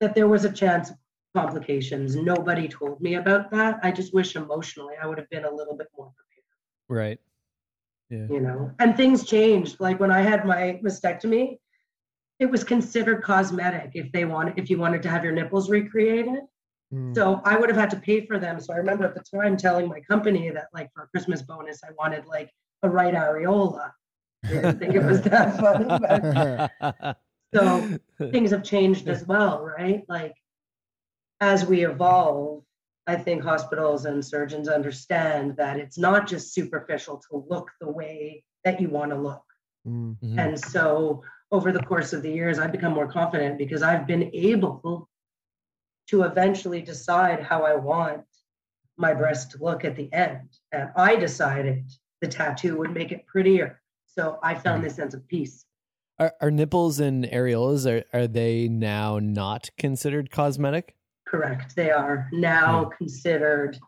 that 0.00 0.14
there 0.14 0.28
was 0.28 0.44
a 0.44 0.52
chance 0.52 0.90
of 0.90 0.96
complications. 1.34 2.16
Nobody 2.16 2.68
told 2.68 3.00
me 3.00 3.14
about 3.14 3.50
that. 3.52 3.80
I 3.82 3.92
just 3.92 4.12
wish 4.12 4.36
emotionally 4.36 4.94
I 5.00 5.06
would 5.06 5.18
have 5.18 5.30
been 5.30 5.44
a 5.44 5.50
little 5.50 5.76
bit 5.76 5.88
more 5.96 6.12
prepared, 6.16 6.44
Right. 6.88 7.20
Yeah. 8.10 8.26
you 8.28 8.40
know. 8.40 8.72
And 8.78 8.96
things 8.96 9.24
changed. 9.24 9.80
Like 9.80 9.98
when 9.98 10.10
I 10.10 10.20
had 10.20 10.44
my 10.46 10.80
mastectomy, 10.84 11.58
it 12.38 12.46
was 12.46 12.64
considered 12.64 13.22
cosmetic 13.22 13.92
if 13.94 14.10
they 14.12 14.24
wanted 14.24 14.58
if 14.58 14.68
you 14.68 14.78
wanted 14.78 15.02
to 15.02 15.08
have 15.08 15.24
your 15.24 15.32
nipples 15.32 15.70
recreated. 15.70 16.40
Mm. 16.92 17.14
So 17.14 17.40
I 17.44 17.56
would 17.56 17.68
have 17.68 17.78
had 17.78 17.90
to 17.90 17.96
pay 17.96 18.26
for 18.26 18.38
them. 18.38 18.60
So 18.60 18.72
I 18.72 18.76
remember 18.76 19.04
at 19.04 19.14
the 19.14 19.22
time 19.36 19.56
telling 19.56 19.88
my 19.88 20.00
company 20.00 20.50
that 20.50 20.68
like 20.72 20.92
for 20.92 21.04
a 21.04 21.08
Christmas 21.08 21.42
bonus, 21.42 21.80
I 21.84 21.92
wanted 21.98 22.26
like 22.26 22.50
a 22.82 22.88
right 22.88 23.14
areola. 23.14 23.90
I 24.44 24.48
didn't 24.48 24.78
think 24.78 24.94
it 24.94 25.02
was 25.02 25.22
that 25.30 25.58
fun. 25.58 25.88
But 25.88 27.16
so 27.54 27.98
things 28.30 28.50
have 28.50 28.62
changed 28.62 29.08
as 29.08 29.26
well, 29.26 29.64
right? 29.64 30.04
Like 30.08 30.34
as 31.40 31.66
we 31.66 31.84
evolve, 31.86 32.64
I 33.06 33.16
think 33.16 33.42
hospitals 33.42 34.06
and 34.06 34.24
surgeons 34.24 34.68
understand 34.68 35.56
that 35.56 35.78
it's 35.78 35.98
not 35.98 36.26
just 36.26 36.54
superficial 36.54 37.22
to 37.30 37.44
look 37.48 37.70
the 37.80 37.90
way 37.90 38.44
that 38.64 38.80
you 38.80 38.88
want 38.88 39.10
to 39.10 39.18
look. 39.18 39.44
Mm. 39.86 40.16
Mhm. 40.22 40.38
And 40.38 40.58
so 40.58 41.22
over 41.54 41.70
the 41.70 41.82
course 41.84 42.12
of 42.12 42.22
the 42.22 42.32
years, 42.32 42.58
I've 42.58 42.72
become 42.72 42.92
more 42.92 43.06
confident 43.06 43.58
because 43.58 43.80
I've 43.80 44.08
been 44.08 44.28
able 44.34 45.08
to 46.08 46.22
eventually 46.24 46.82
decide 46.82 47.44
how 47.44 47.62
I 47.62 47.76
want 47.76 48.24
my 48.96 49.14
breast 49.14 49.52
to 49.52 49.62
look 49.62 49.84
at 49.84 49.94
the 49.94 50.12
end. 50.12 50.48
And 50.72 50.90
I 50.96 51.14
decided 51.14 51.84
the 52.20 52.26
tattoo 52.26 52.76
would 52.78 52.92
make 52.92 53.12
it 53.12 53.24
prettier. 53.26 53.80
So 54.06 54.40
I 54.42 54.56
found 54.56 54.82
this 54.82 54.96
sense 54.96 55.14
of 55.14 55.26
peace. 55.28 55.64
Are, 56.18 56.32
are 56.40 56.50
nipples 56.50 56.98
and 56.98 57.24
areolas 57.24 57.86
are 57.90 58.04
are 58.12 58.26
they 58.26 58.68
now 58.68 59.20
not 59.20 59.70
considered 59.78 60.32
cosmetic? 60.32 60.96
Correct. 61.26 61.76
They 61.76 61.92
are 61.92 62.28
now 62.32 62.86
hmm. 62.86 62.96
considered 62.98 63.78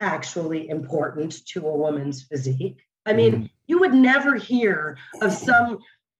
actually 0.00 0.68
important 0.68 1.46
to 1.46 1.66
a 1.66 1.76
woman's 1.76 2.22
physique. 2.22 2.82
I 3.06 3.14
mean, 3.14 3.32
hmm. 3.34 3.46
you 3.66 3.78
would 3.78 3.94
never 3.94 4.34
hear 4.36 4.98
of 5.22 5.32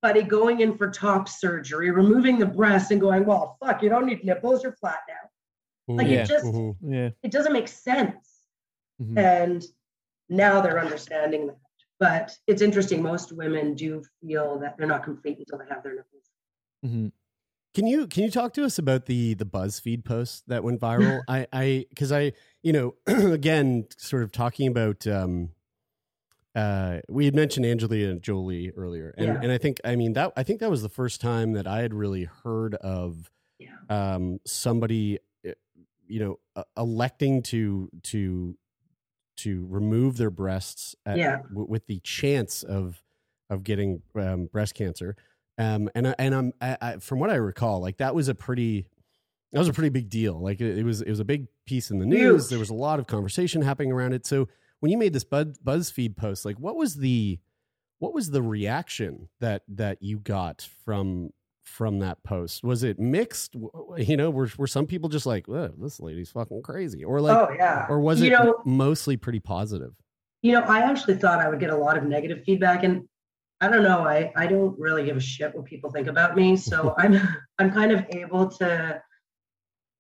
somebody 0.07 0.28
going 0.28 0.61
in 0.61 0.76
for 0.76 0.90
top 0.90 1.28
surgery, 1.28 1.90
removing 1.90 2.38
the 2.38 2.46
breast, 2.46 2.90
and 2.90 3.00
going, 3.00 3.24
"Well, 3.24 3.57
fuck, 3.61 3.82
you 3.82 3.88
don't 3.88 4.07
need 4.07 4.24
nipples; 4.24 4.62
you're 4.62 4.72
flat 4.72 5.00
now." 5.09 5.94
Like 5.94 6.09
Yeah. 6.09 6.22
it 6.22 6.28
just 6.28 6.46
Yeah. 6.82 7.11
it 7.22 7.30
doesn't 7.30 7.52
make 7.52 7.68
sense. 7.68 8.44
Mhm. 9.00 9.18
And 9.18 9.64
now 10.28 10.61
they're 10.61 10.80
understanding 10.80 11.48
that. 11.48 11.59
But 11.98 12.36
it's 12.46 12.62
interesting. 12.62 13.02
Most 13.02 13.32
women 13.32 13.74
do 13.74 14.02
feel 14.20 14.59
that 14.59 14.76
they're 14.76 14.86
not 14.86 15.02
complete 15.02 15.38
until 15.38 15.59
they 15.59 15.66
have 15.68 15.82
their 15.82 15.94
nipples. 15.94 16.30
Mhm. 16.84 17.12
Can 17.74 17.86
you 17.86 18.07
can 18.07 18.22
you 18.22 18.30
talk 18.30 18.52
to 18.54 18.64
us 18.64 18.78
about 18.78 19.07
the 19.07 19.34
the 19.34 19.44
BuzzFeed 19.46 20.04
post 20.04 20.44
that 20.48 20.62
went 20.64 20.80
viral? 20.80 21.22
I 21.28 21.46
I 21.52 21.86
because 21.88 22.12
I 22.12 22.32
you 22.62 22.72
know 22.72 22.94
again 23.07 23.86
sort 23.96 24.22
of 24.22 24.32
talking 24.32 24.66
about 24.68 25.07
um 25.07 25.50
uh 26.57 27.00
we 27.09 27.24
had 27.26 27.34
mentioned 27.34 27.64
Angelina 27.66 28.16
Jolie 28.18 28.70
earlier 28.76 29.14
and 29.16 29.26
Yeah. 29.26 29.40
and 29.42 29.52
I 29.52 29.59
think 29.59 29.78
I 29.84 29.94
mean 29.94 30.14
that 30.14 30.32
I 30.36 30.42
think 30.42 30.59
that 30.61 30.70
was 30.70 30.82
the 30.82 30.88
first 30.88 31.20
time 31.20 31.52
that 31.52 31.66
I 31.66 31.80
had 31.82 31.92
really 31.94 32.24
heard 32.24 32.74
of 32.76 33.30
Yeah. 33.59 33.68
um 33.90 34.40
somebody 34.46 35.18
uh, 35.46 35.52
you 36.09 36.18
know 36.20 36.38
uh, 36.57 36.64
electing 36.76 37.42
to 37.42 37.90
to 38.04 38.57
to 39.38 39.66
remove 39.68 40.16
their 40.16 40.30
breasts 40.30 40.96
at, 41.04 41.18
Yeah. 41.18 41.42
w- 41.50 41.66
with 41.68 41.86
the 41.86 42.00
chance 42.00 42.62
of 42.62 43.02
of 43.50 43.62
getting 43.62 44.02
um, 44.14 44.46
breast 44.46 44.74
cancer 44.74 45.14
um 45.59 45.88
and 45.94 46.09
I, 46.09 46.14
and 46.18 46.34
i'm 46.34 46.52
I, 46.61 46.76
I, 46.80 46.96
from 46.98 47.18
what 47.20 47.30
i 47.30 47.34
recall 47.36 47.80
like 47.80 47.98
that 47.98 48.14
was 48.14 48.28
a 48.28 48.34
pretty 48.34 48.86
that 49.52 49.59
was 49.61 49.68
a 49.68 49.72
pretty 49.72 49.90
big 49.90 50.09
deal 50.09 50.40
like 50.42 50.61
it, 50.61 50.78
it 50.78 50.84
was 50.84 51.00
it 51.02 51.11
was 51.11 51.20
a 51.20 51.24
big 51.24 51.46
piece 51.66 51.90
in 51.90 51.98
the 51.98 52.07
news 52.07 52.44
Huge. 52.44 52.50
there 52.50 52.59
was 52.59 52.70
a 52.70 52.74
lot 52.74 52.98
of 52.98 53.07
conversation 53.07 53.62
happening 53.62 53.92
around 53.92 54.14
it 54.14 54.26
so 54.26 54.48
when 54.80 54.92
you 54.92 54.98
made 54.98 55.12
this 55.12 55.24
Buzz, 55.24 55.58
buzzfeed 55.58 56.16
post 56.16 56.44
like 56.44 56.56
what 56.56 56.76
was 56.76 56.96
the 56.96 57.38
what 57.98 58.12
was 58.12 58.30
the 58.30 58.42
reaction 58.42 59.28
that 59.40 59.62
that 59.68 60.02
you 60.02 60.18
got 60.18 60.68
from 60.84 61.30
from 61.64 61.98
that 61.98 62.22
post 62.22 62.62
was 62.62 62.82
it 62.82 62.98
mixed 62.98 63.56
you 63.96 64.16
know 64.16 64.30
were, 64.30 64.48
were 64.56 64.68
some 64.68 64.86
people 64.86 65.08
just 65.08 65.26
like 65.26 65.46
this 65.78 65.98
lady's 65.98 66.30
fucking 66.30 66.62
crazy 66.62 67.04
or 67.04 67.20
like 67.20 67.36
oh 67.36 67.52
yeah. 67.56 67.86
or 67.88 68.00
was 68.00 68.20
you 68.20 68.28
it 68.28 68.30
know, 68.30 68.62
mostly 68.64 69.16
pretty 69.16 69.40
positive 69.40 69.92
you 70.46 70.52
know, 70.52 70.60
I 70.60 70.80
actually 70.80 71.16
thought 71.16 71.40
I 71.40 71.48
would 71.48 71.58
get 71.58 71.70
a 71.70 71.76
lot 71.76 71.98
of 71.98 72.04
negative 72.04 72.44
feedback, 72.44 72.84
and 72.84 73.08
I 73.60 73.68
don't 73.68 73.82
know. 73.82 74.06
I 74.06 74.32
I 74.36 74.46
don't 74.46 74.78
really 74.78 75.04
give 75.04 75.16
a 75.16 75.20
shit 75.20 75.52
what 75.54 75.64
people 75.64 75.90
think 75.90 76.06
about 76.06 76.36
me, 76.36 76.56
so 76.56 76.94
I'm 76.98 77.20
I'm 77.58 77.72
kind 77.72 77.90
of 77.90 78.04
able 78.10 78.48
to 78.58 79.02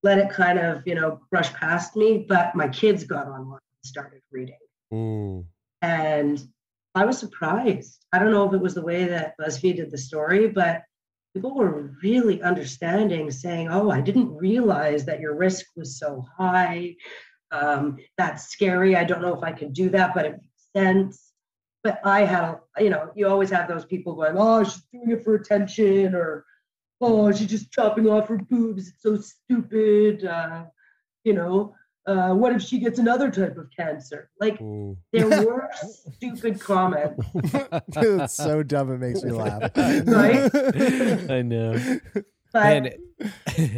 let 0.04 0.18
it 0.18 0.30
kind 0.30 0.60
of 0.60 0.82
you 0.86 0.94
know 0.94 1.20
brush 1.32 1.52
past 1.54 1.96
me. 1.96 2.24
But 2.28 2.54
my 2.54 2.68
kids 2.68 3.02
got 3.02 3.26
online 3.26 3.58
and 3.58 3.84
started 3.84 4.20
reading, 4.30 4.58
Mm. 4.92 5.44
and 5.82 6.40
I 6.94 7.04
was 7.04 7.18
surprised. 7.18 8.06
I 8.12 8.18
don't 8.18 8.30
know 8.30 8.46
if 8.48 8.54
it 8.54 8.60
was 8.60 8.74
the 8.74 8.82
way 8.82 9.04
that 9.06 9.34
BuzzFeed 9.38 9.76
did 9.76 9.90
the 9.90 9.98
story, 9.98 10.48
but 10.48 10.82
people 11.34 11.54
were 11.54 11.94
really 12.02 12.42
understanding, 12.42 13.30
saying, 13.30 13.68
"Oh, 13.68 13.90
I 13.90 14.00
didn't 14.00 14.34
realize 14.34 15.04
that 15.04 15.20
your 15.20 15.34
risk 15.36 15.66
was 15.76 15.98
so 15.98 16.24
high. 16.38 16.96
Um, 17.50 17.98
that's 18.16 18.48
scary. 18.48 18.96
I 18.96 19.04
don't 19.04 19.20
know 19.22 19.34
if 19.36 19.42
I 19.42 19.52
could 19.52 19.72
do 19.74 19.90
that, 19.90 20.14
but 20.14 20.24
it 20.26 20.32
makes 20.32 20.68
sense." 20.74 21.32
But 21.84 22.00
I 22.04 22.24
had, 22.24 22.56
you 22.78 22.90
know, 22.90 23.12
you 23.14 23.28
always 23.28 23.50
have 23.50 23.68
those 23.68 23.84
people 23.84 24.14
going, 24.14 24.36
"Oh, 24.38 24.64
she's 24.64 24.82
doing 24.92 25.10
it 25.10 25.22
for 25.24 25.34
attention," 25.34 26.14
or 26.14 26.44
"Oh, 27.00 27.30
she's 27.32 27.48
just 27.48 27.72
chopping 27.72 28.08
off 28.08 28.28
her 28.28 28.38
boobs. 28.38 28.88
It's 28.88 29.02
so 29.02 29.16
stupid." 29.16 30.24
Uh, 30.24 30.64
you 31.24 31.34
know, 31.34 31.74
uh, 32.06 32.32
what 32.34 32.52
if 32.52 32.62
she 32.62 32.78
gets 32.78 32.98
another 32.98 33.30
type 33.30 33.56
of 33.56 33.68
cancer? 33.76 34.30
Like 34.40 34.58
Mm. 34.58 34.96
there 35.12 35.28
were 35.46 35.68
stupid 36.14 36.60
comments. 36.60 37.24
Dude, 37.90 38.20
it's 38.22 38.34
so 38.34 38.62
dumb 38.62 38.92
it 38.92 38.98
makes 38.98 39.22
me 39.22 39.32
laugh. 39.32 39.70
Right? 39.76 41.30
I 41.30 41.42
know. 41.42 41.78
But 42.52 42.62
Man, 42.62 42.90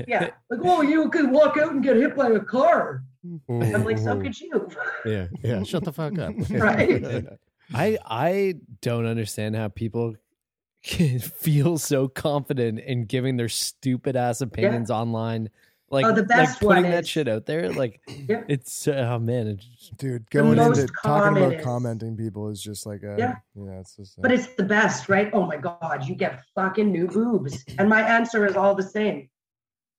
yeah, 0.06 0.30
like, 0.50 0.60
oh, 0.62 0.82
you 0.82 1.08
could 1.10 1.30
walk 1.30 1.56
out 1.56 1.72
and 1.72 1.82
get 1.82 1.96
hit 1.96 2.14
by 2.16 2.28
a 2.28 2.40
car. 2.40 3.02
Mm. 3.48 3.74
I'm 3.74 3.84
like, 3.84 3.98
so 3.98 4.20
could 4.20 4.38
you. 4.40 4.68
yeah 5.04 5.26
yeah 5.42 5.62
shut 5.64 5.84
the 5.84 5.92
fuck 5.92 6.18
up 6.18 6.34
Right. 6.50 7.26
I 7.74 7.98
I 8.06 8.54
don't 8.80 9.06
understand 9.06 9.56
how 9.56 9.68
people 9.68 10.14
can 10.84 11.18
feel 11.18 11.76
so 11.78 12.06
confident 12.08 12.78
in 12.78 13.04
giving 13.06 13.36
their 13.36 13.48
stupid 13.48 14.14
ass 14.16 14.40
opinions 14.40 14.90
online. 14.90 15.50
Like, 15.90 16.04
Oh, 16.04 16.12
the 16.12 16.22
best 16.22 16.60
like 16.62 16.68
putting 16.68 16.82
one 16.84 16.92
that 16.92 17.04
is- 17.04 17.08
shit 17.08 17.28
out 17.28 17.46
there. 17.46 17.72
Like 17.82 18.00
Yeah. 18.06 18.42
it's 18.48 18.86
oh 18.88 19.18
man, 19.18 19.46
it's 19.48 19.90
Dude, 19.96 20.28
going 20.30 20.56
most 20.56 20.78
into 20.80 20.92
talking 21.02 21.36
about 21.38 21.54
is- 21.54 21.64
commenting 21.64 22.16
people 22.16 22.48
is 22.50 22.62
just 22.62 22.84
like 22.86 23.02
a 23.02 23.16
Yeah. 23.18 23.36
you 23.54 23.64
know, 23.64 23.78
it's 23.80 23.96
just 23.96 24.20
But 24.20 24.32
it's 24.32 24.48
the 24.56 24.64
best, 24.64 25.08
right? 25.08 25.30
Oh 25.32 25.46
my 25.46 25.56
God, 25.56 26.04
you 26.06 26.14
get 26.14 26.44
fucking 26.54 26.90
new 26.92 27.06
boobs. 27.06 27.64
And 27.78 27.88
my 27.88 28.02
answer 28.02 28.46
is 28.46 28.54
all 28.56 28.74
the 28.74 28.82
same. 28.82 29.30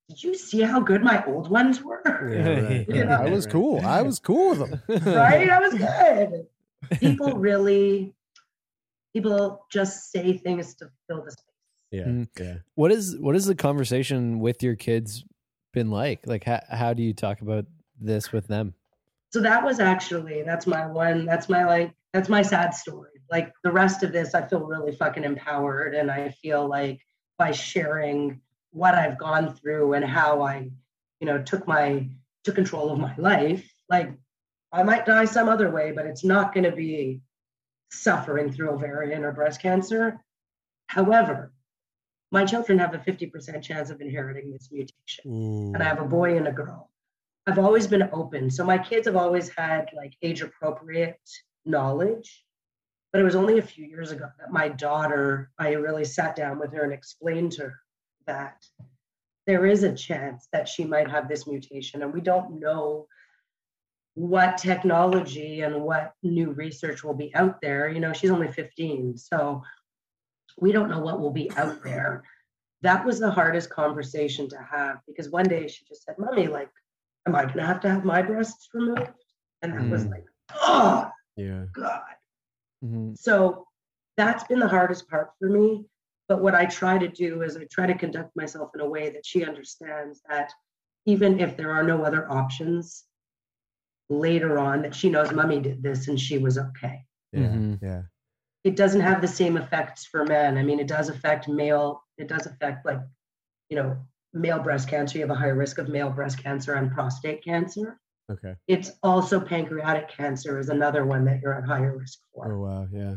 Did 0.09 0.23
you 0.23 0.35
see 0.35 0.61
how 0.61 0.79
good 0.79 1.03
my 1.03 1.23
old 1.25 1.49
ones 1.49 1.81
were? 1.83 2.01
yeah, 2.05 2.59
right. 2.67 2.89
You 2.89 3.05
know? 3.05 3.15
I 3.15 3.29
was 3.29 3.45
cool. 3.47 3.79
I 3.85 4.01
was 4.01 4.19
cool 4.19 4.55
with 4.55 4.59
them. 4.59 4.81
right? 5.15 5.49
I 5.49 5.59
was 5.59 5.73
good. 5.73 6.47
People 6.99 7.33
really, 7.37 8.13
people 9.13 9.65
just 9.71 10.11
say 10.11 10.37
things 10.37 10.75
to 10.75 10.89
fill 11.07 11.23
the 11.23 11.31
space. 11.31 11.45
yeah 11.91 12.03
Mm. 12.05 12.27
yeah 12.39 12.55
What 12.75 12.91
is 12.91 13.17
what 13.19 13.35
is 13.35 13.45
the 13.45 13.55
conversation 13.55 14.39
with 14.39 14.61
your 14.63 14.75
kids 14.75 15.23
been 15.71 15.91
like? 15.91 16.25
Like 16.25 16.43
how 16.43 16.61
how 16.69 16.93
do 16.93 17.03
you 17.03 17.13
talk 17.13 17.41
about 17.41 17.65
this 17.99 18.31
with 18.31 18.47
them? 18.47 18.73
So 19.31 19.41
that 19.41 19.63
was 19.63 19.79
actually, 19.79 20.41
that's 20.43 20.65
my 20.65 20.87
one, 20.87 21.25
that's 21.25 21.49
my 21.49 21.65
like, 21.65 21.93
that's 22.13 22.29
my 22.29 22.41
sad 22.41 22.73
story. 22.73 23.11
Like 23.29 23.53
the 23.63 23.71
rest 23.71 24.01
of 24.01 24.11
this, 24.11 24.33
I 24.33 24.47
feel 24.47 24.61
really 24.61 24.95
fucking 24.95 25.23
empowered. 25.23 25.93
And 25.93 26.09
I 26.09 26.29
feel 26.29 26.67
like 26.67 26.99
by 27.37 27.51
sharing 27.51 28.41
what 28.71 28.95
I've 28.95 29.19
gone 29.19 29.53
through 29.53 29.93
and 29.93 30.03
how 30.03 30.41
I, 30.41 30.71
you 31.19 31.27
know, 31.27 31.41
took 31.43 31.67
my, 31.67 32.07
took 32.43 32.55
control 32.55 32.91
of 32.91 32.99
my 32.99 33.15
life, 33.17 33.71
like 33.89 34.11
I 34.71 34.81
might 34.83 35.05
die 35.05 35.25
some 35.25 35.47
other 35.47 35.69
way, 35.69 35.91
but 35.91 36.07
it's 36.07 36.23
not 36.23 36.53
going 36.53 36.63
to 36.63 36.75
be 36.75 37.21
suffering 37.91 38.51
through 38.51 38.71
ovarian 38.71 39.23
or 39.23 39.31
breast 39.31 39.61
cancer. 39.61 40.19
However, 40.87 41.51
my 42.31 42.45
children 42.45 42.77
have 42.79 42.93
a 42.93 42.99
50% 42.99 43.61
chance 43.61 43.89
of 43.89 44.01
inheriting 44.01 44.51
this 44.51 44.69
mutation 44.71 45.23
Mm. 45.25 45.73
and 45.73 45.83
I 45.83 45.85
have 45.85 45.99
a 46.01 46.05
boy 46.05 46.37
and 46.37 46.47
a 46.47 46.51
girl. 46.51 46.89
I've 47.47 47.59
always 47.59 47.87
been 47.87 48.07
open. 48.11 48.51
So 48.51 48.63
my 48.63 48.77
kids 48.77 49.07
have 49.07 49.15
always 49.15 49.49
had 49.49 49.89
like 49.95 50.13
age 50.21 50.41
appropriate 50.41 51.19
knowledge. 51.65 52.45
But 53.11 53.21
it 53.21 53.23
was 53.23 53.35
only 53.35 53.57
a 53.57 53.63
few 53.63 53.85
years 53.85 54.11
ago 54.11 54.27
that 54.37 54.51
my 54.51 54.69
daughter, 54.69 55.49
I 55.57 55.71
really 55.71 56.05
sat 56.05 56.35
down 56.35 56.59
with 56.59 56.71
her 56.73 56.83
and 56.83 56.93
explained 56.93 57.53
to 57.53 57.63
her 57.63 57.79
that 58.27 58.63
there 59.47 59.65
is 59.65 59.81
a 59.81 59.95
chance 59.95 60.47
that 60.53 60.69
she 60.69 60.85
might 60.85 61.09
have 61.09 61.27
this 61.27 61.47
mutation. 61.47 62.03
And 62.03 62.13
we 62.13 62.21
don't 62.21 62.59
know 62.59 63.07
what 64.13 64.59
technology 64.59 65.61
and 65.61 65.81
what 65.81 66.13
new 66.21 66.51
research 66.51 67.03
will 67.03 67.15
be 67.15 67.33
out 67.33 67.59
there. 67.61 67.89
You 67.89 67.99
know, 67.99 68.13
she's 68.13 68.29
only 68.29 68.51
15. 68.51 69.17
So 69.17 69.63
we 70.61 70.71
don't 70.71 70.89
know 70.89 70.99
what 70.99 71.19
will 71.19 71.31
be 71.31 71.51
out 71.57 71.83
there 71.83 72.23
that 72.81 73.05
was 73.05 73.19
the 73.19 73.29
hardest 73.29 73.69
conversation 73.69 74.47
to 74.49 74.57
have 74.57 74.97
because 75.07 75.29
one 75.29 75.45
day 75.45 75.67
she 75.67 75.85
just 75.85 76.03
said, 76.03 76.15
Mommy, 76.17 76.47
like, 76.47 76.69
am 77.27 77.35
I 77.35 77.45
gonna 77.45 77.65
have 77.65 77.81
to 77.81 77.89
have 77.89 78.05
my 78.05 78.21
breasts 78.21 78.69
removed? 78.73 79.11
And 79.61 79.73
that 79.73 79.89
was 79.89 80.05
Mm. 80.05 80.11
like, 80.11 80.25
oh 80.61 81.11
yeah 81.35 81.65
God. 81.73 82.15
Mhm. 82.83 83.17
So 83.17 83.67
that's 84.15 84.45
been 84.45 84.59
the 84.59 84.67
hardest 84.67 85.09
part 85.09 85.31
for 85.39 85.49
me. 85.49 85.85
But 86.29 86.41
what 86.41 86.55
I 86.55 86.65
try 86.67 86.97
to 86.97 87.07
do 87.07 87.41
is 87.41 87.57
I 87.57 87.65
try 87.65 87.87
to 87.87 87.97
conduct 87.97 88.35
myself 88.35 88.71
in 88.75 88.81
a 88.81 88.89
way 88.89 89.09
that 89.09 89.25
she 89.25 89.43
understands 89.43 90.21
that 90.29 90.53
even 91.05 91.39
if 91.39 91.57
there 91.57 91.71
are 91.71 91.83
no 91.83 92.03
other 92.03 92.31
options 92.31 93.05
later 94.09 94.57
on, 94.59 94.83
that 94.83 94.95
she 94.95 95.09
knows 95.09 95.31
mommy 95.31 95.59
did 95.59 95.83
this 95.83 96.07
and 96.07 96.19
she 96.19 96.37
was 96.37 96.57
okay. 96.57 97.05
Yeah. 97.33 97.41
Mhm. 97.41 97.79
Yeah. 97.81 98.03
It 98.63 98.75
doesn't 98.75 99.01
have 99.01 99.21
the 99.21 99.27
same 99.27 99.57
effects 99.57 100.05
for 100.05 100.25
men. 100.25 100.57
I 100.57 100.63
mean, 100.63 100.79
it 100.79 100.87
does 100.87 101.09
affect 101.09 101.47
male, 101.47 102.03
it 102.17 102.27
does 102.27 102.45
affect 102.45 102.85
like, 102.85 102.99
you 103.69 103.77
know, 103.77 103.97
male 104.33 104.59
breast 104.59 104.87
cancer. 104.89 105.17
You 105.17 105.23
have 105.23 105.31
a 105.31 105.39
higher 105.39 105.55
risk 105.55 105.77
of 105.77 105.89
male 105.89 106.09
breast 106.09 106.41
cancer 106.43 106.73
and 106.75 106.91
prostate 106.91 107.43
cancer. 107.43 107.99
okay 108.31 108.55
It's 108.67 108.91
also 109.01 109.39
pancreatic 109.39 110.09
cancer 110.09 110.59
is 110.59 110.69
another 110.69 111.05
one 111.05 111.25
that 111.25 111.41
you're 111.41 111.53
at 111.53 111.65
higher 111.65 111.97
risk 111.97 112.19
for. 112.33 112.53
oh 112.53 112.59
wow 112.59 112.87
yeah 112.91 113.15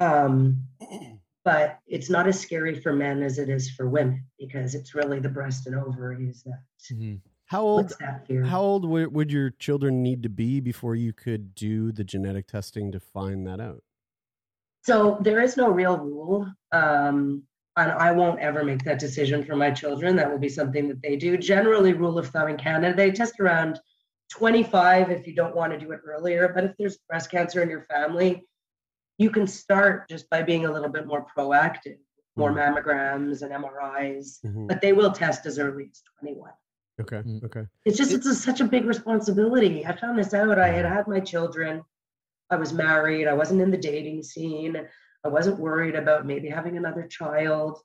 Um, 0.00 0.66
but 1.44 1.78
it's 1.86 2.08
not 2.10 2.26
as 2.26 2.40
scary 2.40 2.74
for 2.80 2.92
men 2.92 3.22
as 3.22 3.38
it 3.38 3.48
is 3.48 3.70
for 3.70 3.88
women 3.88 4.24
because 4.38 4.74
it's 4.74 4.94
really 4.94 5.20
the 5.20 5.28
breast 5.28 5.66
and 5.66 5.76
ovaries 5.76 6.42
that 6.44 6.62
Mhm. 6.90 7.20
how 7.46 7.62
old 7.62 7.92
how 8.44 8.60
old 8.60 8.84
would 8.86 9.30
your 9.30 9.50
children 9.50 10.02
need 10.02 10.22
to 10.22 10.28
be 10.28 10.60
before 10.60 10.94
you 10.96 11.12
could 11.12 11.54
do 11.54 11.92
the 11.92 12.04
genetic 12.04 12.46
testing 12.46 12.90
to 12.92 12.98
find 13.00 13.46
that 13.46 13.60
out 13.60 13.84
So 14.82 15.18
there 15.20 15.40
is 15.40 15.56
no 15.56 15.70
real 15.70 15.96
rule. 15.98 16.46
Um, 16.72 17.44
and 17.76 17.90
I 17.90 18.12
won't 18.12 18.40
ever 18.40 18.64
make 18.64 18.84
that 18.84 18.98
decision 18.98 19.44
for 19.44 19.56
my 19.56 19.70
children. 19.70 20.16
That 20.16 20.30
will 20.30 20.38
be 20.38 20.48
something 20.50 20.88
that 20.88 21.00
they 21.00 21.16
do. 21.16 21.38
Generally, 21.38 21.94
rule 21.94 22.18
of 22.18 22.28
thumb 22.28 22.48
in 22.48 22.58
Canada, 22.58 22.94
they 22.94 23.10
test 23.10 23.40
around 23.40 23.80
25 24.30 25.10
if 25.10 25.26
you 25.26 25.34
don't 25.34 25.56
want 25.56 25.72
to 25.72 25.78
do 25.78 25.90
it 25.92 26.00
earlier. 26.06 26.52
But 26.54 26.64
if 26.64 26.72
there's 26.78 26.98
breast 27.08 27.30
cancer 27.30 27.62
in 27.62 27.70
your 27.70 27.82
family, 27.82 28.44
you 29.18 29.30
can 29.30 29.46
start 29.46 30.08
just 30.10 30.28
by 30.28 30.42
being 30.42 30.66
a 30.66 30.72
little 30.72 30.88
bit 30.90 31.06
more 31.06 31.24
proactive, 31.34 31.98
more 32.36 32.52
mammograms 32.52 33.42
and 33.42 33.52
MRIs, 33.52 34.40
Mhm. 34.44 34.68
but 34.68 34.80
they 34.82 34.92
will 34.92 35.12
test 35.12 35.46
as 35.46 35.58
early 35.58 35.88
as 35.90 36.02
21. 36.18 36.50
Okay. 37.00 37.22
Okay. 37.44 37.66
It's 37.86 37.96
just 37.96 38.12
it's 38.12 38.26
a, 38.26 38.34
such 38.34 38.60
a 38.60 38.64
big 38.64 38.84
responsibility. 38.84 39.86
I 39.86 39.96
found 39.96 40.18
this 40.18 40.34
out. 40.34 40.58
I 40.58 40.68
had 40.68 40.84
had 40.84 41.08
my 41.08 41.20
children. 41.20 41.82
I 42.52 42.56
was 42.56 42.72
married. 42.74 43.26
I 43.26 43.32
wasn't 43.32 43.62
in 43.62 43.70
the 43.70 43.78
dating 43.78 44.22
scene. 44.22 44.76
I 45.24 45.28
wasn't 45.28 45.58
worried 45.58 45.94
about 45.94 46.26
maybe 46.26 46.48
having 46.50 46.76
another 46.76 47.06
child. 47.06 47.78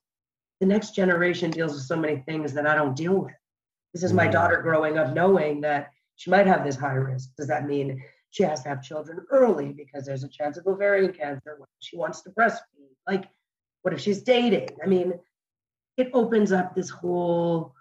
The 0.59 0.65
next 0.65 0.93
generation 0.93 1.51
deals 1.51 1.73
with 1.73 1.83
so 1.83 1.95
many 1.95 2.17
things 2.27 2.53
that 2.53 2.67
I 2.67 2.75
don't 2.75 2.95
deal 2.95 3.17
with. 3.23 3.33
This 3.93 4.03
is 4.03 4.11
my 4.11 4.27
Mm. 4.27 4.31
daughter 4.33 4.61
growing 4.61 4.97
up 4.97 5.13
knowing 5.13 5.61
that 5.61 5.91
she 6.17 6.29
might 6.29 6.47
have 6.47 6.65
this 6.65 6.75
high 6.75 6.95
risk. 6.95 7.33
Does 7.37 7.47
that 7.47 7.65
mean 7.65 8.03
she 8.31 8.43
has 8.43 8.61
to 8.63 8.69
have 8.69 8.83
children 8.83 9.25
early 9.31 9.71
because 9.71 10.05
there's 10.05 10.25
a 10.25 10.27
chance 10.27 10.57
of 10.57 10.67
ovarian 10.67 11.13
cancer? 11.13 11.55
What 11.57 11.69
if 11.79 11.87
she 11.87 11.95
wants 11.95 12.21
to 12.23 12.31
breastfeed? 12.31 12.91
Like, 13.07 13.25
what 13.83 13.93
if 13.93 14.01
she's 14.01 14.21
dating? 14.21 14.69
I 14.83 14.87
mean, 14.87 15.13
it 15.95 16.09
opens 16.13 16.51
up 16.51 16.75
this 16.75 16.89
whole 16.89 17.73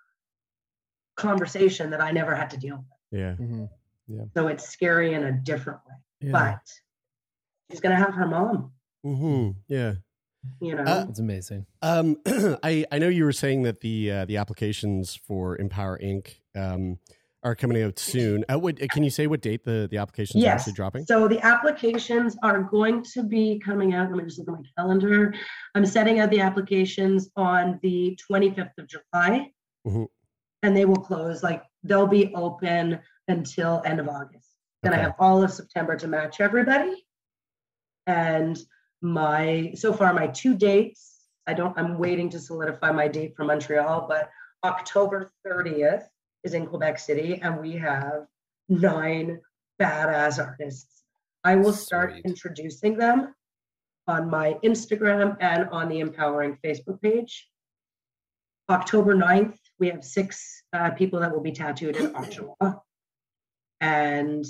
conversation 1.16 1.90
that 1.90 2.00
I 2.00 2.12
never 2.12 2.34
had 2.34 2.50
to 2.50 2.56
deal 2.58 2.76
with. 2.76 3.20
Yeah. 3.20 3.34
Yeah. 4.06 4.24
So 4.34 4.46
it's 4.46 4.68
scary 4.68 5.14
in 5.14 5.24
a 5.24 5.32
different 5.32 5.80
way. 5.88 5.94
Yeah. 6.20 6.32
But 6.32 6.60
she's 7.70 7.80
gonna 7.80 7.96
have 7.96 8.14
her 8.14 8.26
mom. 8.26 8.72
hmm 9.02 9.50
Yeah. 9.68 9.94
You 10.60 10.76
know, 10.76 10.84
Uh, 10.84 11.06
It's 11.08 11.18
amazing. 11.18 11.66
Um, 11.82 12.16
I 12.62 12.84
I 12.92 12.98
know 12.98 13.08
you 13.08 13.24
were 13.24 13.32
saying 13.32 13.62
that 13.62 13.80
the 13.80 14.10
uh, 14.12 14.24
the 14.26 14.36
applications 14.36 15.14
for 15.16 15.56
EMPOWERink. 15.58 16.36
Um, 16.54 16.98
are 17.42 17.54
coming 17.54 17.80
out 17.80 17.96
soon. 17.96 18.44
Uh, 18.52 18.58
what, 18.58 18.76
can 18.90 19.04
you 19.04 19.10
say 19.10 19.28
what 19.28 19.40
date 19.40 19.62
the 19.64 19.86
the 19.88 19.98
applications 19.98 20.42
are 20.42 20.48
actually 20.48 20.72
dropping? 20.72 21.04
So 21.06 21.28
the 21.28 21.38
applications 21.46 22.36
are 22.42 22.60
going 22.62 23.04
to 23.14 23.22
be 23.22 23.60
coming 23.64 23.94
out. 23.94 24.08
Let 24.10 24.16
me 24.16 24.24
just 24.24 24.38
look 24.40 24.48
at 24.48 24.54
my 24.54 24.68
calendar. 24.76 25.32
I'm 25.76 25.86
setting 25.86 26.18
out 26.18 26.30
the 26.30 26.40
applications 26.40 27.30
on 27.36 27.78
the 27.84 28.18
25th 28.28 28.76
of 28.78 28.88
July, 28.88 29.52
Mhm. 29.86 30.08
and 30.64 30.76
they 30.76 30.86
will 30.86 30.96
close. 30.96 31.44
Like 31.44 31.62
they'll 31.84 32.08
be 32.08 32.34
open 32.34 32.98
until 33.28 33.80
end 33.84 34.00
of 34.00 34.08
August. 34.08 34.45
Then 34.86 34.94
I 34.94 35.02
have 35.02 35.16
all 35.18 35.42
of 35.42 35.50
September 35.50 35.96
to 35.96 36.06
match 36.06 36.40
everybody. 36.40 37.04
And 38.06 38.56
my 39.02 39.72
so 39.74 39.92
far 39.92 40.14
my 40.14 40.28
two 40.28 40.54
dates. 40.54 41.24
I 41.48 41.54
don't. 41.54 41.76
I'm 41.76 41.98
waiting 41.98 42.30
to 42.30 42.38
solidify 42.38 42.92
my 42.92 43.08
date 43.08 43.34
for 43.34 43.44
Montreal, 43.44 44.06
but 44.08 44.30
October 44.62 45.32
30th 45.44 46.04
is 46.44 46.54
in 46.54 46.68
Quebec 46.68 47.00
City, 47.00 47.40
and 47.42 47.60
we 47.60 47.72
have 47.72 48.26
nine 48.68 49.40
badass 49.82 50.38
artists. 50.38 51.02
I 51.42 51.56
will 51.56 51.72
start 51.72 52.12
Sweet. 52.12 52.24
introducing 52.24 52.96
them 52.96 53.34
on 54.06 54.30
my 54.30 54.54
Instagram 54.62 55.36
and 55.40 55.68
on 55.70 55.88
the 55.88 56.00
EMPOWERink 56.00 56.58
Facebook 56.64 57.02
page. 57.02 57.48
October 58.70 59.16
9th, 59.16 59.58
we 59.80 59.88
have 59.88 60.04
six 60.04 60.62
uh, 60.72 60.90
people 60.90 61.18
that 61.18 61.32
will 61.32 61.42
be 61.42 61.50
tattooed 61.50 61.96
in 61.96 62.12
Oshawa. 62.12 62.80
And 63.80 64.46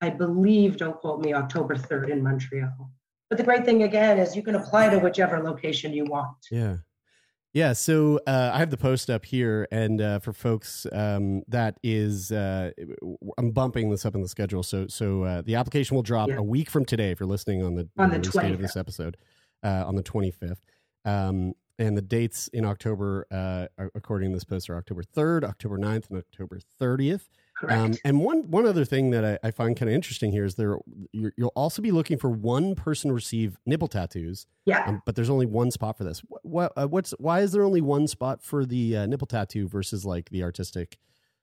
I 0.00 0.10
believe, 0.10 0.76
don't 0.76 0.96
quote 0.96 1.20
me, 1.20 1.32
October 1.34 1.74
3rd 1.74 2.10
in 2.10 2.22
Montreal. 2.22 2.90
But 3.28 3.38
the 3.38 3.44
great 3.44 3.64
thing 3.64 3.82
again 3.82 4.18
is 4.18 4.36
you 4.36 4.42
can 4.42 4.54
apply 4.54 4.90
to 4.90 4.98
whichever 4.98 5.42
location 5.42 5.92
you 5.92 6.04
want. 6.04 6.36
Yeah. 6.50 6.76
Yeah, 7.54 7.72
so 7.72 8.20
uh, 8.26 8.50
I 8.52 8.58
have 8.58 8.68
the 8.68 8.76
post 8.76 9.08
up 9.08 9.24
here, 9.24 9.66
and 9.72 9.98
uh, 10.02 10.18
for 10.18 10.34
folks, 10.34 10.86
um, 10.92 11.42
that 11.48 11.78
is, 11.82 12.30
uh, 12.30 12.70
I'm 13.38 13.50
bumping 13.50 13.90
this 13.90 14.04
up 14.04 14.14
in 14.14 14.20
the 14.20 14.28
schedule. 14.28 14.62
So, 14.62 14.86
so 14.88 15.22
uh, 15.22 15.40
the 15.40 15.54
application 15.54 15.94
will 15.94 16.02
drop 16.02 16.28
Yeah. 16.28 16.36
a 16.36 16.42
week 16.42 16.68
from 16.68 16.84
today 16.84 17.10
if 17.12 17.18
you're 17.18 17.26
listening 17.28 17.62
on 17.64 17.74
the, 17.74 17.88
On 17.96 18.10
the 18.10 18.18
release 18.18 18.32
date 18.34 18.52
of 18.52 18.60
this 18.60 18.74
25th. 18.74 18.80
episode, 18.80 19.16
uh, 19.64 19.84
on 19.86 19.94
the 19.96 20.02
25th. 20.02 20.58
Um, 21.06 21.54
and 21.78 21.96
the 21.96 22.02
dates 22.02 22.48
in 22.48 22.66
October, 22.66 23.26
uh, 23.30 23.66
according 23.94 24.30
to 24.32 24.36
this 24.36 24.44
post, 24.44 24.68
are 24.68 24.76
October 24.76 25.02
3rd, 25.02 25.44
October 25.44 25.78
9th, 25.78 26.10
and 26.10 26.18
October 26.18 26.58
30th. 26.80 27.28
Correct. 27.56 27.80
Um, 27.80 27.94
and 28.04 28.20
one 28.20 28.50
one 28.50 28.66
other 28.66 28.84
thing 28.84 29.10
that 29.12 29.24
I, 29.24 29.48
I 29.48 29.50
find 29.50 29.74
kind 29.76 29.88
of 29.88 29.94
interesting 29.94 30.30
here 30.30 30.44
is 30.44 30.56
there 30.56 30.76
you're, 31.12 31.32
you'll 31.38 31.52
also 31.56 31.80
be 31.80 31.90
looking 31.90 32.18
for 32.18 32.28
one 32.28 32.74
person 32.74 33.08
to 33.08 33.14
receive 33.14 33.56
nipple 33.64 33.88
tattoos, 33.88 34.46
yeah. 34.66 34.84
um, 34.86 35.02
but 35.06 35.16
there's 35.16 35.30
only 35.30 35.46
one 35.46 35.70
spot 35.70 35.96
for 35.96 36.04
this. 36.04 36.20
What, 36.20 36.44
what 36.44 36.72
uh, 36.76 36.86
what's 36.86 37.12
why 37.12 37.40
is 37.40 37.52
there 37.52 37.62
only 37.62 37.80
one 37.80 38.08
spot 38.08 38.42
for 38.42 38.66
the 38.66 38.98
uh, 38.98 39.06
nipple 39.06 39.26
tattoo 39.26 39.68
versus 39.68 40.04
like 40.04 40.28
the 40.28 40.42
artistic 40.42 40.98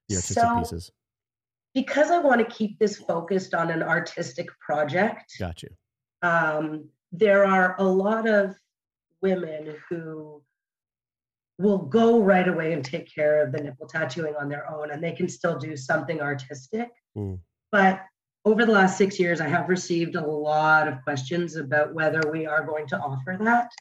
the 0.07 0.15
artistic 0.15 0.43
So- 0.43 0.59
pieces? 0.59 0.91
because 1.73 2.11
I 2.11 2.19
want 2.19 2.37
to 2.39 2.55
keep 2.55 2.77
this 2.77 2.97
focused 2.97 3.55
on 3.55 3.71
an 3.71 3.81
artistic 3.81 4.47
project, 4.59 5.33
Got 5.39 5.63
you. 5.63 5.69
um, 6.21 6.87
there 7.11 7.43
are 7.47 7.75
a 7.79 7.83
lot 7.83 8.27
of 8.29 8.55
women 9.21 9.75
who 9.89 10.43
will 11.63 11.79
go 11.79 12.19
right 12.21 12.47
away 12.47 12.73
and 12.73 12.83
take 12.83 13.13
care 13.13 13.43
of 13.43 13.51
the 13.53 13.63
nipple 13.63 13.87
tattooing 13.87 14.35
on 14.35 14.49
their 14.49 14.69
own, 14.69 14.91
and 14.91 15.01
they 15.01 15.13
can 15.13 15.29
still 15.29 15.57
do 15.57 15.75
something 15.77 16.21
artistic. 16.21 16.89
Mm. 17.17 17.39
But 17.71 18.01
over 18.45 18.65
the 18.65 18.71
last 18.71 18.97
six 18.97 19.19
years, 19.19 19.39
I 19.39 19.47
have 19.47 19.69
received 19.69 20.15
a 20.15 20.27
lot 20.27 20.87
of 20.87 21.01
questions 21.03 21.55
about 21.55 21.93
whether 21.93 22.21
we 22.29 22.45
are 22.45 22.65
going 22.65 22.87
to 22.87 22.99
offer 22.99 23.37
that. 23.41 23.71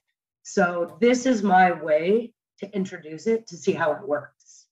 So, 0.45 0.97
this 1.01 1.27
is 1.27 1.43
my 1.43 1.73
way 1.73 2.33
to 2.61 2.75
introduce 2.75 3.27
it 3.27 3.49
to 3.49 3.57
see 3.57 3.73
how 3.73 3.93
it 3.93 4.07
works. 4.07 4.67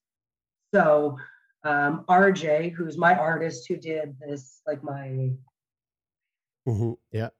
So, 0.72 1.18
um, 1.64 2.04
RJ, 2.08 2.72
who's 2.72 2.96
my 2.96 3.14
artist 3.14 3.66
who 3.68 3.76
did 3.76 4.16
this, 4.20 4.62
like 4.66 4.82
my 4.82 5.30
hmm 6.66 6.92
Yeah. 7.10 7.30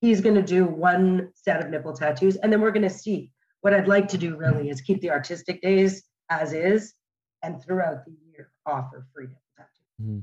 he's 0.00 0.20
going 0.20 0.34
to 0.34 0.42
do 0.42 0.64
one 0.64 1.30
set 1.34 1.62
of 1.62 1.70
nipple 1.70 1.92
tattoos 1.92 2.36
and 2.36 2.52
then 2.52 2.60
we're 2.60 2.70
going 2.70 2.88
to 2.88 2.90
see 2.90 3.30
what 3.62 3.74
i'd 3.74 3.88
like 3.88 4.06
to 4.06 4.18
do 4.18 4.36
really 4.36 4.68
is 4.68 4.80
keep 4.80 5.00
the 5.00 5.10
artistic 5.10 5.60
days 5.62 6.04
as 6.30 6.52
is 6.52 6.94
and 7.42 7.62
throughout 7.62 8.04
the 8.04 8.12
year 8.30 8.50
offer 8.66 9.06
free 9.12 9.24
nipple 9.24 9.42
tattoos 9.56 10.00
mm-hmm. 10.00 10.18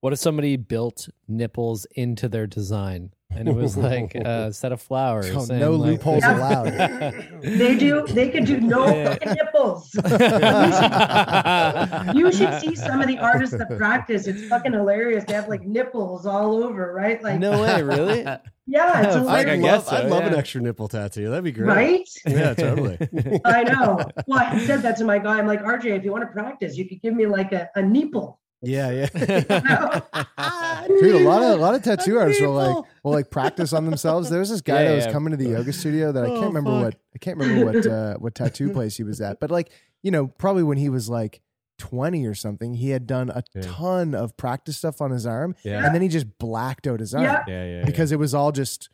What 0.00 0.12
if 0.12 0.20
somebody 0.20 0.56
built 0.56 1.08
nipples 1.26 1.84
into 1.96 2.28
their 2.28 2.46
design 2.46 3.12
and 3.30 3.48
it 3.48 3.54
was 3.54 3.76
like 3.90 4.14
a 4.14 4.52
set 4.52 4.72
of 4.72 4.80
flowers? 4.80 5.30
Oh, 5.30 5.44
no 5.54 5.72
like- 5.72 5.90
loopholes 5.90 6.22
Yeah. 6.22 6.38
allowed. 6.38 7.12
they 7.42 7.76
do 7.76 8.06
they 8.08 8.30
could 8.30 8.46
do 8.46 8.60
no 8.60 8.86
fucking 8.86 9.34
nipples 9.34 9.94
you 12.14 12.32
should 12.32 12.60
see 12.60 12.74
some 12.74 13.00
of 13.00 13.08
the 13.08 13.18
artists 13.20 13.56
that 13.56 13.68
practice 13.76 14.26
it's 14.26 14.46
fucking 14.48 14.72
hilarious 14.72 15.24
they 15.24 15.34
have 15.34 15.48
like 15.48 15.62
nipples 15.62 16.26
all 16.26 16.62
over 16.64 16.92
right 16.94 17.22
like 17.22 17.38
no 17.38 17.62
way, 17.62 17.82
really? 17.82 18.22
yeah 18.66 19.02
it's 19.02 19.14
fuck, 19.16 19.28
I'd 19.28 19.46
love, 19.48 19.60
guess 19.60 19.88
so, 19.88 19.96
I'd 19.96 20.10
love 20.10 20.24
an 20.24 20.34
extra 20.34 20.60
nipple 20.60 20.88
tattoo. 20.88 21.28
That'd 21.30 21.44
be 21.44 21.52
great. 21.52 21.66
right 21.66 22.08
Yeah, 22.26 22.54
totally. 22.54 22.98
i 23.44 23.62
know 23.64 23.98
well 24.26 24.40
i 24.40 24.58
said 24.66 24.82
that 24.82 24.96
to 24.98 25.04
my 25.04 25.18
guy 25.18 25.38
i'm 25.38 25.46
like 25.46 25.62
rj 25.62 25.84
if 25.86 26.04
you 26.04 26.12
want 26.12 26.24
to 26.24 26.32
practice 26.32 26.76
you 26.76 26.88
could 26.88 27.00
give 27.02 27.14
me 27.14 27.26
like 27.26 27.52
a, 27.52 27.68
a 27.76 27.82
nipple 27.82 28.40
yeah, 28.62 28.90
yeah. 28.90 29.06
Dude, 30.88 31.14
a 31.22 31.24
lot 31.28 31.42
of 31.42 31.58
a 31.58 31.62
lot 31.62 31.74
of 31.74 31.82
tattoo 31.82 32.18
artists 32.18 32.40
will 32.40 32.52
like 32.54 32.84
will 33.02 33.12
like 33.12 33.30
practice 33.30 33.72
on 33.72 33.84
themselves. 33.84 34.30
There 34.30 34.40
was 34.40 34.50
this 34.50 34.60
guy 34.62 34.82
Yeah, 34.82 34.88
that 34.90 34.94
was 34.96 35.06
yeah. 35.06 35.12
coming 35.12 35.30
to 35.32 35.36
the 35.36 35.50
yoga 35.50 35.72
studio 35.72 36.12
that 36.12 36.24
I 36.24 36.28
Oh, 36.28 36.34
can't 36.40 36.46
remember 36.54 36.70
fuck. 36.70 36.82
what 36.84 36.94
I 37.14 37.18
can't 37.18 37.38
remember 37.38 37.72
what 37.72 37.86
uh, 37.92 38.14
what 38.18 38.34
tattoo 38.34 38.70
place 38.72 38.96
he 38.96 39.02
was 39.02 39.20
at, 39.20 39.40
but 39.40 39.50
like 39.50 39.70
you 40.02 40.10
know 40.10 40.26
probably 40.26 40.62
when 40.62 40.78
he 40.78 40.88
was 40.88 41.08
like 41.08 41.40
twenty 41.78 42.26
or 42.26 42.34
something, 42.34 42.74
he 42.74 42.90
had 42.90 43.06
done 43.06 43.28
a 43.30 43.42
Yeah. 43.54 43.62
ton 43.62 44.14
of 44.14 44.36
practice 44.36 44.78
stuff 44.78 45.00
on 45.00 45.10
his 45.10 45.26
arm, 45.26 45.54
Yeah. 45.62 45.84
and 45.84 45.94
then 45.94 46.00
he 46.02 46.08
just 46.08 46.38
blacked 46.38 46.86
out 46.86 47.00
his 47.00 47.14
arm 47.14 47.24
Yeah. 47.24 47.44
Yeah, 47.46 47.64
yeah, 47.64 47.84
because 47.84 48.12
it 48.12 48.18
was 48.18 48.34
all 48.34 48.52
just 48.52 48.88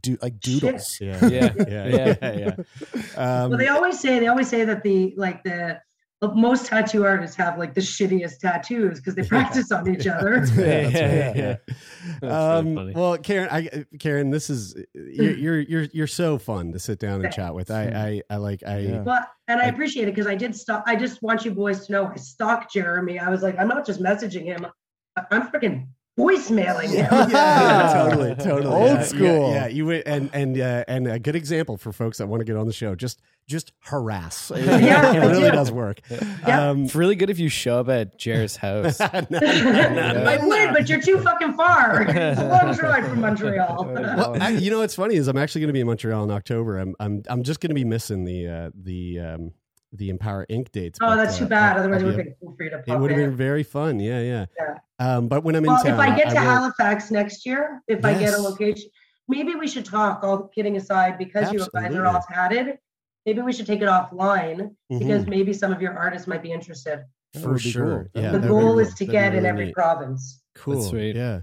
do 0.00 0.16
like 0.22 0.40
doodles. 0.40 0.98
yeah, 1.02 1.18
Yeah. 1.26 1.52
yeah, 1.58 1.66
yeah, 1.68 2.16
yeah. 2.22 2.32
yeah. 2.38 2.54
Um, 3.16 3.50
well, 3.50 3.58
they 3.58 3.68
always 3.68 4.00
say 4.00 4.18
they 4.20 4.28
always 4.28 4.48
say 4.48 4.64
that 4.64 4.82
the 4.82 5.12
like 5.18 5.42
the 5.42 5.50
well, 5.50 5.78
most 6.30 6.66
tattoo 6.66 7.04
artists 7.04 7.34
have 7.36 7.58
like 7.58 7.74
the 7.74 7.80
shittiest 7.80 8.38
tattoos 8.38 8.98
because 9.00 9.14
they 9.16 9.22
practice 9.28 9.72
on 9.72 9.92
each 9.92 10.06
other. 10.06 10.34
yeah, 10.36 10.40
that's 10.40 10.52
Yeah, 10.56 10.76
right. 11.26 11.36
yeah. 11.36 11.56
Yeah. 11.66 11.74
That's 12.20 12.32
Um, 12.34 12.74
really 12.76 12.92
well, 12.92 13.18
Karen, 13.18 13.48
I, 13.50 13.84
Karen, 13.98 14.30
this 14.30 14.48
is 14.50 14.76
you're, 14.94 15.32
you're 15.36 15.60
you're 15.60 15.82
you're 15.92 16.06
so 16.06 16.38
fun 16.38 16.72
to 16.72 16.78
sit 16.78 16.98
down 17.00 17.14
and 17.14 17.22
Thanks. 17.24 17.36
chat 17.36 17.54
with. 17.54 17.70
I 17.70 17.82
I, 17.84 18.34
I 18.34 18.36
like 18.36 18.62
I. 18.66 18.78
Yeah. 18.78 18.98
But 18.98 19.28
and 19.48 19.60
I 19.60 19.64
I- 19.64 19.68
appreciate 19.68 20.08
it 20.08 20.14
because 20.14 20.26
I 20.28 20.34
did 20.34 20.54
stop. 20.54 20.84
I 20.86 20.94
just 20.96 21.22
want 21.22 21.44
you 21.44 21.50
boys 21.52 21.86
to 21.86 21.92
know 21.92 22.06
I 22.06 22.16
stalked 22.16 22.72
Jeremy. 22.72 23.18
I 23.18 23.28
was 23.28 23.42
like, 23.42 23.58
I'm 23.58 23.68
not 23.68 23.84
just 23.86 24.00
messaging 24.00 24.44
him. 24.44 24.66
I'm 25.30 25.48
freaking 25.50 25.88
voicemailing 26.18 26.90
him. 26.90 27.06
Yeah, 27.30 27.90
totally, 27.94 28.34
totally. 28.36 28.66
Old 28.74 28.86
Yeah, 28.88 28.94
yeah, 28.96 29.02
school. 29.02 29.52
Yeah, 29.52 29.66
you 29.68 29.86
would, 29.86 30.02
and 30.06 30.30
and 30.32 30.58
uh, 30.60 30.84
and 30.88 31.06
a 31.08 31.18
good 31.18 31.36
example 31.36 31.76
for 31.76 31.92
folks 31.92 32.18
that 32.18 32.26
want 32.26 32.40
to 32.40 32.44
get 32.44 32.56
on 32.56 32.66
the 32.66 32.72
show. 32.72 32.94
Just 32.94 33.20
just 33.48 33.72
harass. 33.80 34.50
It, 34.50 34.64
Yeah, 34.82 35.14
it 35.14 35.18
really 35.18 35.50
does 35.50 35.72
work. 35.72 36.00
Yeah. 36.10 36.70
Um, 36.70 36.84
It's 36.84 36.94
really 36.94 37.16
good 37.16 37.28
if 37.30 37.38
you 37.38 37.48
show 37.48 37.80
up 37.80 37.88
at 37.88 38.16
Jer's 38.18 38.56
house. 38.56 39.00
no, 39.00 39.08
no, 39.30 39.38
no, 39.40 40.24
I 40.24 40.36
no. 40.36 40.48
would, 40.48 40.72
but 40.74 40.88
you're 40.88 41.00
too 41.00 41.18
fucking 41.20 41.54
far. 41.54 42.02
It's 42.08 42.40
a 42.40 42.46
long 42.48 42.74
drive 42.74 43.08
from 43.08 43.20
Montreal. 43.20 43.84
Well, 43.92 44.40
I, 44.42 44.50
you 44.50 44.70
know 44.70 44.78
what's 44.78 44.94
funny 44.94 45.16
is 45.16 45.26
I'm 45.28 45.36
actually 45.38 45.62
going 45.62 45.68
to 45.68 45.72
be 45.74 45.80
in 45.80 45.86
Montreal 45.86 46.22
in 46.24 46.30
October. 46.30 46.78
I'm 46.78 46.94
I'm 47.00 47.22
I'm 47.28 47.42
just 47.42 47.60
going 47.60 47.70
to 47.70 47.74
be 47.74 47.84
missing 47.84 48.24
the 48.24 48.46
uh, 48.48 48.70
the 48.80 49.18
um, 49.20 49.52
the 49.92 50.10
EMPOWERink. 50.12 50.72
dates. 50.72 50.98
Oh, 51.02 51.06
but, 51.06 51.16
that's 51.16 51.36
uh, 51.36 51.40
too 51.40 51.46
bad. 51.46 51.76
Otherwise, 51.76 52.02
it 52.02 52.06
would 52.06 52.14
have 52.16 52.24
been 52.24 52.34
cool 52.40 52.54
for 52.56 52.64
you 52.64 52.70
to 52.70 52.82
It 52.86 52.98
would 52.98 53.10
have 53.10 53.20
been 53.20 53.36
very 53.36 53.62
fun. 53.62 54.00
Yeah, 54.00 54.20
yeah. 54.20 54.46
Yeah. 54.58 54.76
Um, 54.98 55.28
but 55.28 55.44
when 55.44 55.54
I'm 55.54 55.64
in 55.64 55.70
town, 55.70 55.86
if 55.86 55.98
I 55.98 56.16
get 56.16 56.28
to 56.30 56.34
will- 56.34 56.42
Halifax 56.42 57.10
next 57.10 57.44
year, 57.44 57.82
if 57.88 58.04
I 58.04 58.14
get 58.14 58.34
a 58.34 58.38
location, 58.38 58.88
maybe 59.28 59.54
we 59.54 59.68
should 59.68 59.84
talk. 59.84 60.22
All 60.22 60.48
kidding 60.54 60.76
aside, 60.76 61.18
because 61.18 61.52
you 61.52 61.66
guys 61.74 61.94
are 61.94 62.06
all 62.06 62.22
tatted, 62.32 62.78
maybe 63.26 63.42
we 63.42 63.52
should 63.52 63.66
take 63.66 63.80
it 63.82 63.88
offline 63.88 64.74
because 64.88 65.24
Mhm. 65.24 65.28
maybe 65.28 65.52
some 65.52 65.72
of 65.72 65.82
your 65.82 65.96
artists 65.96 66.26
might 66.26 66.42
be 66.42 66.52
interested. 66.52 67.04
for 67.40 67.54
be 67.54 67.60
sure. 67.60 68.10
cool. 68.12 68.22
Yeah, 68.22 68.32
the 68.32 68.38
that 68.40 68.50
would 68.50 68.58
be 68.58 68.62
goal 68.62 68.78
is 68.78 68.88
to 68.94 69.06
That'd 69.06 69.08
be 69.08 69.12
get 69.12 69.34
in 69.34 69.46
every 69.46 69.64
neat. 69.66 69.74
province. 69.74 70.42
Cool. 70.54 70.82
sweet. 70.82 71.16
Yeah. 71.16 71.40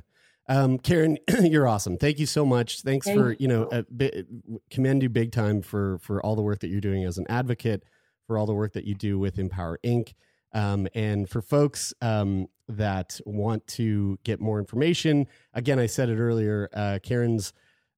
Um, 0.48 0.78
Karen, 0.78 1.18
you're 1.42 1.68
awesome. 1.68 1.98
Thank 1.98 2.20
you 2.20 2.28
so 2.28 2.46
much. 2.46 2.82
Thanks 2.82 3.08
Thank 3.08 3.20
for, 3.20 3.34
you 3.34 3.48
know, 3.48 3.68
you. 3.72 3.80
a 3.80 3.84
bit, 3.84 4.28
commend 4.70 5.02
you 5.02 5.10
big 5.10 5.32
time 5.32 5.64
for, 5.64 5.98
for 6.00 6.24
all 6.24 6.36
the 6.36 6.44
work 6.44 6.60
that 6.60 6.68
you're 6.68 6.80
doing 6.80 7.06
as 7.06 7.18
an 7.18 7.26
advocate, 7.28 7.84
for 8.30 8.38
all 8.38 8.46
the 8.46 8.54
work 8.54 8.74
that 8.74 8.84
you 8.86 8.94
do 8.94 9.18
with 9.18 9.38
EMPOWERink. 9.38 10.14
Um, 10.54 10.88
and 10.94 11.28
for 11.28 11.42
folks 11.42 11.96
um, 12.00 12.48
that 12.68 13.20
want 13.26 13.66
to 13.70 14.20
get 14.24 14.40
more 14.40 14.60
information, 14.60 15.26
again, 15.56 15.80
I 15.80 15.88
said 15.88 16.10
it 16.10 16.20
earlier, 16.20 16.70
uh, 16.72 17.00
Karen's 17.02 17.54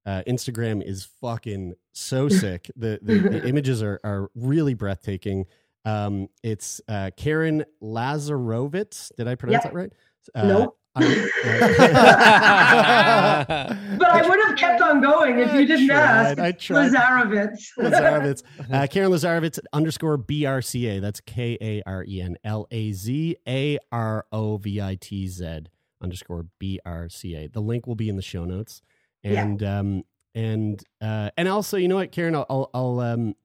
uh, 0.06 0.24
Instagram 0.26 0.82
is 0.82 1.04
fucking 1.20 1.74
so 1.92 2.30
sick. 2.44 2.72
the, 2.78 2.98
the, 3.02 3.20
the 3.20 3.46
images 3.46 3.84
are, 3.84 4.00
are 4.06 4.32
really 4.36 4.74
breathtaking. 4.74 5.48
Um, 5.84 6.30
it's 6.44 6.80
uh, 6.88 7.12
Karen 7.18 7.66
Lazarovitz. 7.84 9.14
Did 9.18 9.28
I 9.28 9.36
pronounce 9.36 9.66
Yep. 9.66 9.74
that 9.74 9.78
right? 9.78 9.94
Uh, 10.34 10.48
Nope. 10.48 10.78
I- 10.96 11.02
But 13.98 14.10
I 14.10 14.28
would 14.28 14.40
have 14.48 14.58
kept 14.58 14.82
on 14.82 15.02
going 15.02 15.40
if 15.40 15.54
you 15.54 15.66
didn't 15.66 15.92
ask. 15.92 16.36
tried, 16.36 16.48
I 16.48 16.52
tried. 16.52 16.92
Lazarovitz. 16.92 17.68
Lazarovitz. 17.78 18.44
Uh, 18.72 18.88
Karen 18.88 19.12
Lazarovitz 19.12 19.60
underscore 19.74 20.18
BRCA. 20.18 21.02
That's 21.02 21.20
K 21.22 21.58
A 21.62 21.82
R 21.86 22.04
E 22.08 22.22
N 22.22 22.38
L 22.44 22.68
A 22.72 22.92
Z 22.94 23.38
A 23.48 23.78
R 23.92 24.26
O 24.32 24.58
V 24.58 24.82
I 24.82 24.96
T 24.96 25.28
Z 25.28 25.64
underscore 26.02 26.46
BRCA. 26.60 27.52
The 27.52 27.62
link 27.62 27.88
will 27.88 27.96
be 27.96 28.10
in 28.10 28.16
the 28.16 28.22
show 28.22 28.46
notes. 28.46 28.82
Yeah. 29.24 29.42
And, 29.44 29.64
um, 29.64 30.04
and, 30.34 30.82
uh, 31.02 31.30
and 31.38 31.48
also, 31.48 31.78
you 31.78 31.88
know 31.88 31.96
what, 31.96 32.12
Karen, 32.12 32.36
I'll, 32.36 32.46
I'll, 32.50 32.70
I'll 32.74 33.00
um, 33.02 33.36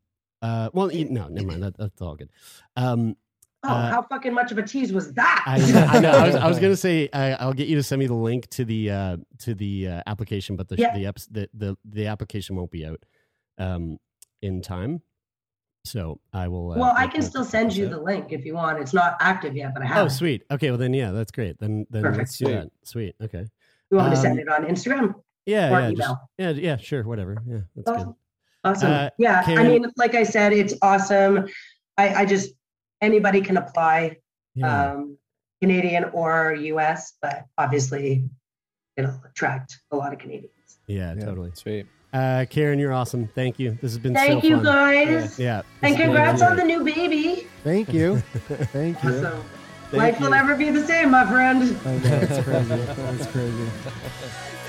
uh, 0.43 0.71
well, 0.73 0.87
no, 0.89 1.29
never 1.29 1.47
mind. 1.49 1.63
That, 1.63 1.77
that's 1.77 2.01
all 2.01 2.15
good. 2.15 2.31
Um, 2.77 3.17
Oh, 3.67 3.73
Uh, 3.75 3.91
how 3.91 4.03
fucking 4.03 4.33
much 4.35 4.53
of 4.53 4.59
a 4.59 4.63
tease 4.63 4.93
was 4.93 5.13
that? 5.15 5.43
I, 5.47 5.57
I 5.97 6.01
know. 6.01 6.11
I 6.11 6.27
was, 6.27 6.35
I 6.37 6.49
was 6.49 6.59
gonna 6.61 6.77
say 6.77 7.09
I, 7.13 7.33
I'll 7.35 7.53
get 7.53 7.69
you 7.69 7.77
to 7.77 7.83
send 7.83 7.99
me 8.01 8.07
the 8.07 8.15
link 8.15 8.49
to 8.51 8.65
the 8.65 8.91
uh, 8.91 9.17
to 9.41 9.55
the 9.55 9.89
uh, 9.89 10.03
application, 10.07 10.57
but 10.57 10.69
the 10.69 10.77
Yeah. 10.77 10.95
the, 10.97 11.13
the 11.31 11.49
the 11.55 11.77
the 11.85 12.07
application 12.07 12.57
won't 12.57 12.71
be 12.71 12.87
out 12.87 13.03
um, 13.59 13.99
in 14.43 14.63
time. 14.63 15.03
So 15.85 16.19
I 16.33 16.49
will. 16.49 16.73
Uh, 16.73 16.79
well, 16.79 16.95
I 16.97 17.07
can 17.07 17.23
still 17.23 17.45
send 17.45 17.77
you 17.77 17.87
out. 17.87 17.91
the 17.93 18.01
link 18.01 18.27
if 18.33 18.45
you 18.45 18.55
want. 18.55 18.81
It's 18.81 18.93
not 18.93 19.17
active 19.21 19.55
yet, 19.57 19.73
but 19.73 19.83
I 19.85 19.87
have. 19.87 19.99
Oh, 19.99 20.07
it. 20.07 20.11
sweet. 20.11 20.43
Okay, 20.51 20.71
well 20.71 20.79
then, 20.79 20.93
yeah, 20.95 21.13
that's 21.13 21.31
great. 21.31 21.59
Then 21.61 21.87
then 21.91 22.03
Perfect. 22.03 22.19
let's 22.19 22.39
do 22.39 22.45
Sweet. 22.47 22.55
that. 22.55 22.69
Sweet. 22.85 23.15
Okay. 23.23 23.45
You 23.91 23.97
want 23.99 24.11
me 24.11 24.17
to 24.17 24.21
send 24.21 24.33
Um, 24.33 24.39
it 24.41 24.49
on 24.49 24.65
Instagram? 24.65 25.15
Yeah. 25.47 25.69
Or 25.77 25.81
yeah. 25.81 25.93
Just, 25.93 26.15
yeah. 26.39 26.51
Yeah. 26.51 26.77
Sure. 26.79 27.05
Whatever. 27.05 27.37
Yeah. 27.47 27.59
That's 27.77 27.89
good. 27.89 27.97
Awesome. 27.99 28.17
Awesome. 28.65 28.91
Uh, 28.91 29.11
yeah, 29.17 29.45
I 29.47 29.63
mean, 29.63 29.87
like 29.97 30.17
I 30.17 30.25
said, 30.25 30.53
it's 30.53 30.75
awesome. 30.83 31.47
I, 31.97 32.23
I 32.23 32.25
just 32.25 32.51
anybody 33.01 33.41
can 33.41 33.57
apply, 33.57 34.17
Yeah. 34.55 34.93
um, 34.93 35.19
Canadian 35.63 36.05
or 36.13 36.55
US, 36.55 37.15
but 37.23 37.45
obviously 37.59 38.29
it'll 38.97 39.21
attract 39.25 39.79
a 39.91 39.97
lot 39.97 40.13
of 40.13 40.19
Canadians. 40.19 40.79
yeah. 40.87 41.15
yeah. 41.17 41.25
Totally. 41.25 41.51
Sweet. 41.55 41.87
Uh, 42.13 42.47
Karen, 42.49 42.79
you're 42.79 42.93
awesome. 42.93 43.29
Thank 43.35 43.59
you. 43.59 43.73
This 43.83 43.93
has 43.93 43.99
been 43.99 44.15
Thank 44.15 44.43
so 44.43 44.49
you 44.49 44.57
fun. 44.57 44.65
guys. 44.65 45.39
Yeah. 45.39 45.63
this 45.63 45.67
And 45.83 45.97
congrats 45.97 46.41
on 46.41 46.57
the 46.57 46.65
new 46.65 46.83
baby. 46.85 47.47
Thank 47.65 47.93
you. 47.93 48.19
Thank 48.73 49.03
you. 49.03 49.11
Awesome. 49.11 49.45
Thank 49.91 50.03
Life 50.03 50.21
will 50.21 50.31
never 50.31 50.57
be 50.57 50.71
the 50.71 50.85
same, 50.87 51.11
my 51.11 51.27
friend. 51.27 51.63
I 51.85 51.99
know, 51.99 52.17
it's 52.23 52.45
crazy. 52.45 52.75
It's 52.75 53.27
crazy. 53.29 53.71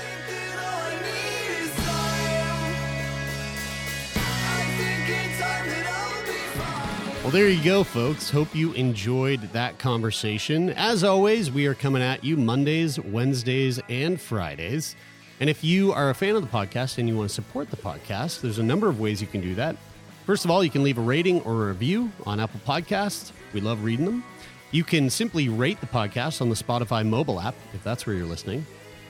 Well, 7.28 7.34
there 7.34 7.50
you 7.50 7.62
go, 7.62 7.84
folks. 7.84 8.30
Hope 8.30 8.54
you 8.54 8.72
enjoyed 8.72 9.42
that 9.52 9.78
conversation. 9.78 10.70
As 10.70 11.04
always, 11.04 11.50
we 11.50 11.66
are 11.66 11.74
coming 11.74 12.00
at 12.00 12.24
you 12.24 12.38
Mondays, 12.38 12.98
Wednesdays, 12.98 13.78
and 13.90 14.18
Fridays. 14.18 14.96
And 15.38 15.50
if 15.50 15.62
you 15.62 15.92
are 15.92 16.08
a 16.08 16.14
fan 16.14 16.36
of 16.36 16.40
the 16.40 16.48
podcast 16.48 16.96
and 16.96 17.06
you 17.06 17.14
want 17.14 17.28
to 17.28 17.34
support 17.34 17.70
the 17.70 17.76
podcast, 17.76 18.40
there's 18.40 18.58
a 18.58 18.62
number 18.62 18.88
of 18.88 18.98
ways 18.98 19.20
you 19.20 19.26
can 19.26 19.42
do 19.42 19.54
that. 19.56 19.76
First 20.24 20.46
of 20.46 20.50
all, 20.50 20.64
you 20.64 20.70
can 20.70 20.82
leave 20.82 20.96
a 20.96 21.02
rating 21.02 21.42
or 21.42 21.64
a 21.64 21.68
review 21.68 22.10
on 22.24 22.40
Apple 22.40 22.60
Podcasts. 22.66 23.32
We 23.52 23.60
love 23.60 23.84
reading 23.84 24.06
them. 24.06 24.24
You 24.70 24.82
can 24.82 25.10
simply 25.10 25.50
rate 25.50 25.82
the 25.82 25.86
podcast 25.86 26.40
on 26.40 26.48
the 26.48 26.56
Spotify 26.56 27.06
mobile 27.06 27.40
app 27.40 27.56
if 27.74 27.84
that's 27.84 28.06
where 28.06 28.16
you're 28.16 28.24
listening. 28.24 28.64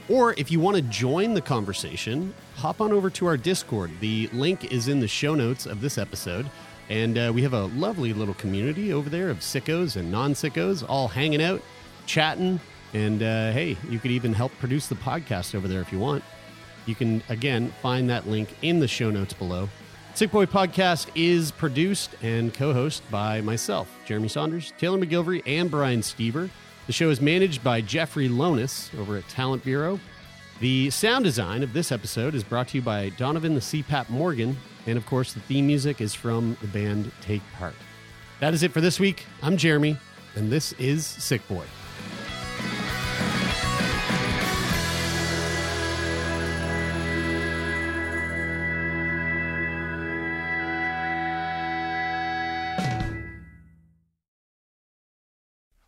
Or 0.09 0.33
if 0.33 0.51
you 0.51 0.59
want 0.59 0.75
to 0.75 0.83
join 0.83 1.35
the 1.35 1.41
conversation, 1.41 2.35
hop 2.57 2.81
on 2.81 2.91
over 2.91 3.11
to 3.11 3.27
our 3.27 3.37
Discord. 3.37 3.93
The 4.01 4.29
link 4.33 4.73
is 4.73 4.89
in 4.89 4.99
the 4.99 5.07
show 5.07 5.37
notes 5.37 5.67
of 5.67 5.81
this 5.81 5.99
episode. 5.99 6.51
And 6.89 7.19
uh, 7.19 7.33
we 7.35 7.43
have 7.43 7.53
a 7.53 7.67
lovely 7.67 8.13
little 8.13 8.35
community 8.35 8.93
over 8.93 9.11
there 9.11 9.29
of 9.29 9.41
sickos 9.41 9.97
and 9.97 10.11
non 10.11 10.33
sickos 10.33 10.85
all 10.89 11.09
hanging 11.09 11.43
out, 11.43 11.63
chatting. 12.07 12.61
And 12.95 13.23
uh, 13.23 13.53
hey, 13.53 13.77
you 13.89 13.99
could 13.99 14.11
even 14.11 14.33
help 14.33 14.53
produce 14.59 14.89
the 14.89 14.95
podcast 14.95 15.55
over 15.55 15.69
there 15.69 15.81
if 15.81 15.93
you 15.93 15.99
want. 15.99 16.25
You 16.87 16.95
can, 16.95 17.23
again, 17.29 17.73
find 17.83 18.09
that 18.09 18.27
link 18.27 18.49
in 18.63 18.81
the 18.81 18.89
show 18.89 19.11
notes 19.11 19.35
below. 19.35 19.69
Sick 20.15 20.31
Boy 20.33 20.47
Podcast 20.47 21.11
is 21.15 21.53
produced 21.53 22.17
and 22.23 22.53
co 22.53 22.73
hosted 22.73 23.09
by 23.11 23.41
myself, 23.43 23.89
Jeremie 24.07 24.29
Saunders, 24.29 24.73
Taylor 24.79 24.99
MacGillivary, 24.99 25.43
and 25.47 25.71
Brian 25.71 26.01
Stever. 26.01 26.49
The 26.87 26.93
show 26.93 27.11
is 27.11 27.21
managed 27.21 27.63
by 27.63 27.83
Jeffrey 27.83 28.29
Lonis 28.29 28.99
over 28.99 29.19
at 29.19 29.29
Talent 29.29 29.63
Bureau. 29.63 30.01
The 30.61 30.91
sound 30.91 31.25
design 31.25 31.63
of 31.63 31.73
this 31.73 31.93
episode 31.93 32.35
is 32.35 32.43
brought 32.43 32.69
to 32.69 32.79
you 32.79 32.83
by 32.83 33.11
Donovan 33.11 33.55
the 33.55 33.61
CPAP 33.61 34.09
Morgan. 34.09 34.57
And 34.87 34.99
of 34.99 35.07
course, 35.07 35.33
the 35.33 35.39
theme 35.39 35.69
music 35.69 36.01
is 36.01 36.17
from 36.17 36.57
the 36.61 36.67
band 36.67 37.13
Take 37.21 37.43
Part. 37.57 37.75
That 38.41 38.55
is 38.55 38.65
it 38.65 38.73
for 38.73 38.81
this 38.81 38.99
week. 38.99 39.25
I'm 39.41 39.57
Jeremy, 39.57 39.97
and 40.35 40.51
this 40.51 40.73
is 40.73 41.07
Sick 41.07 41.47
Boy. 41.47 41.65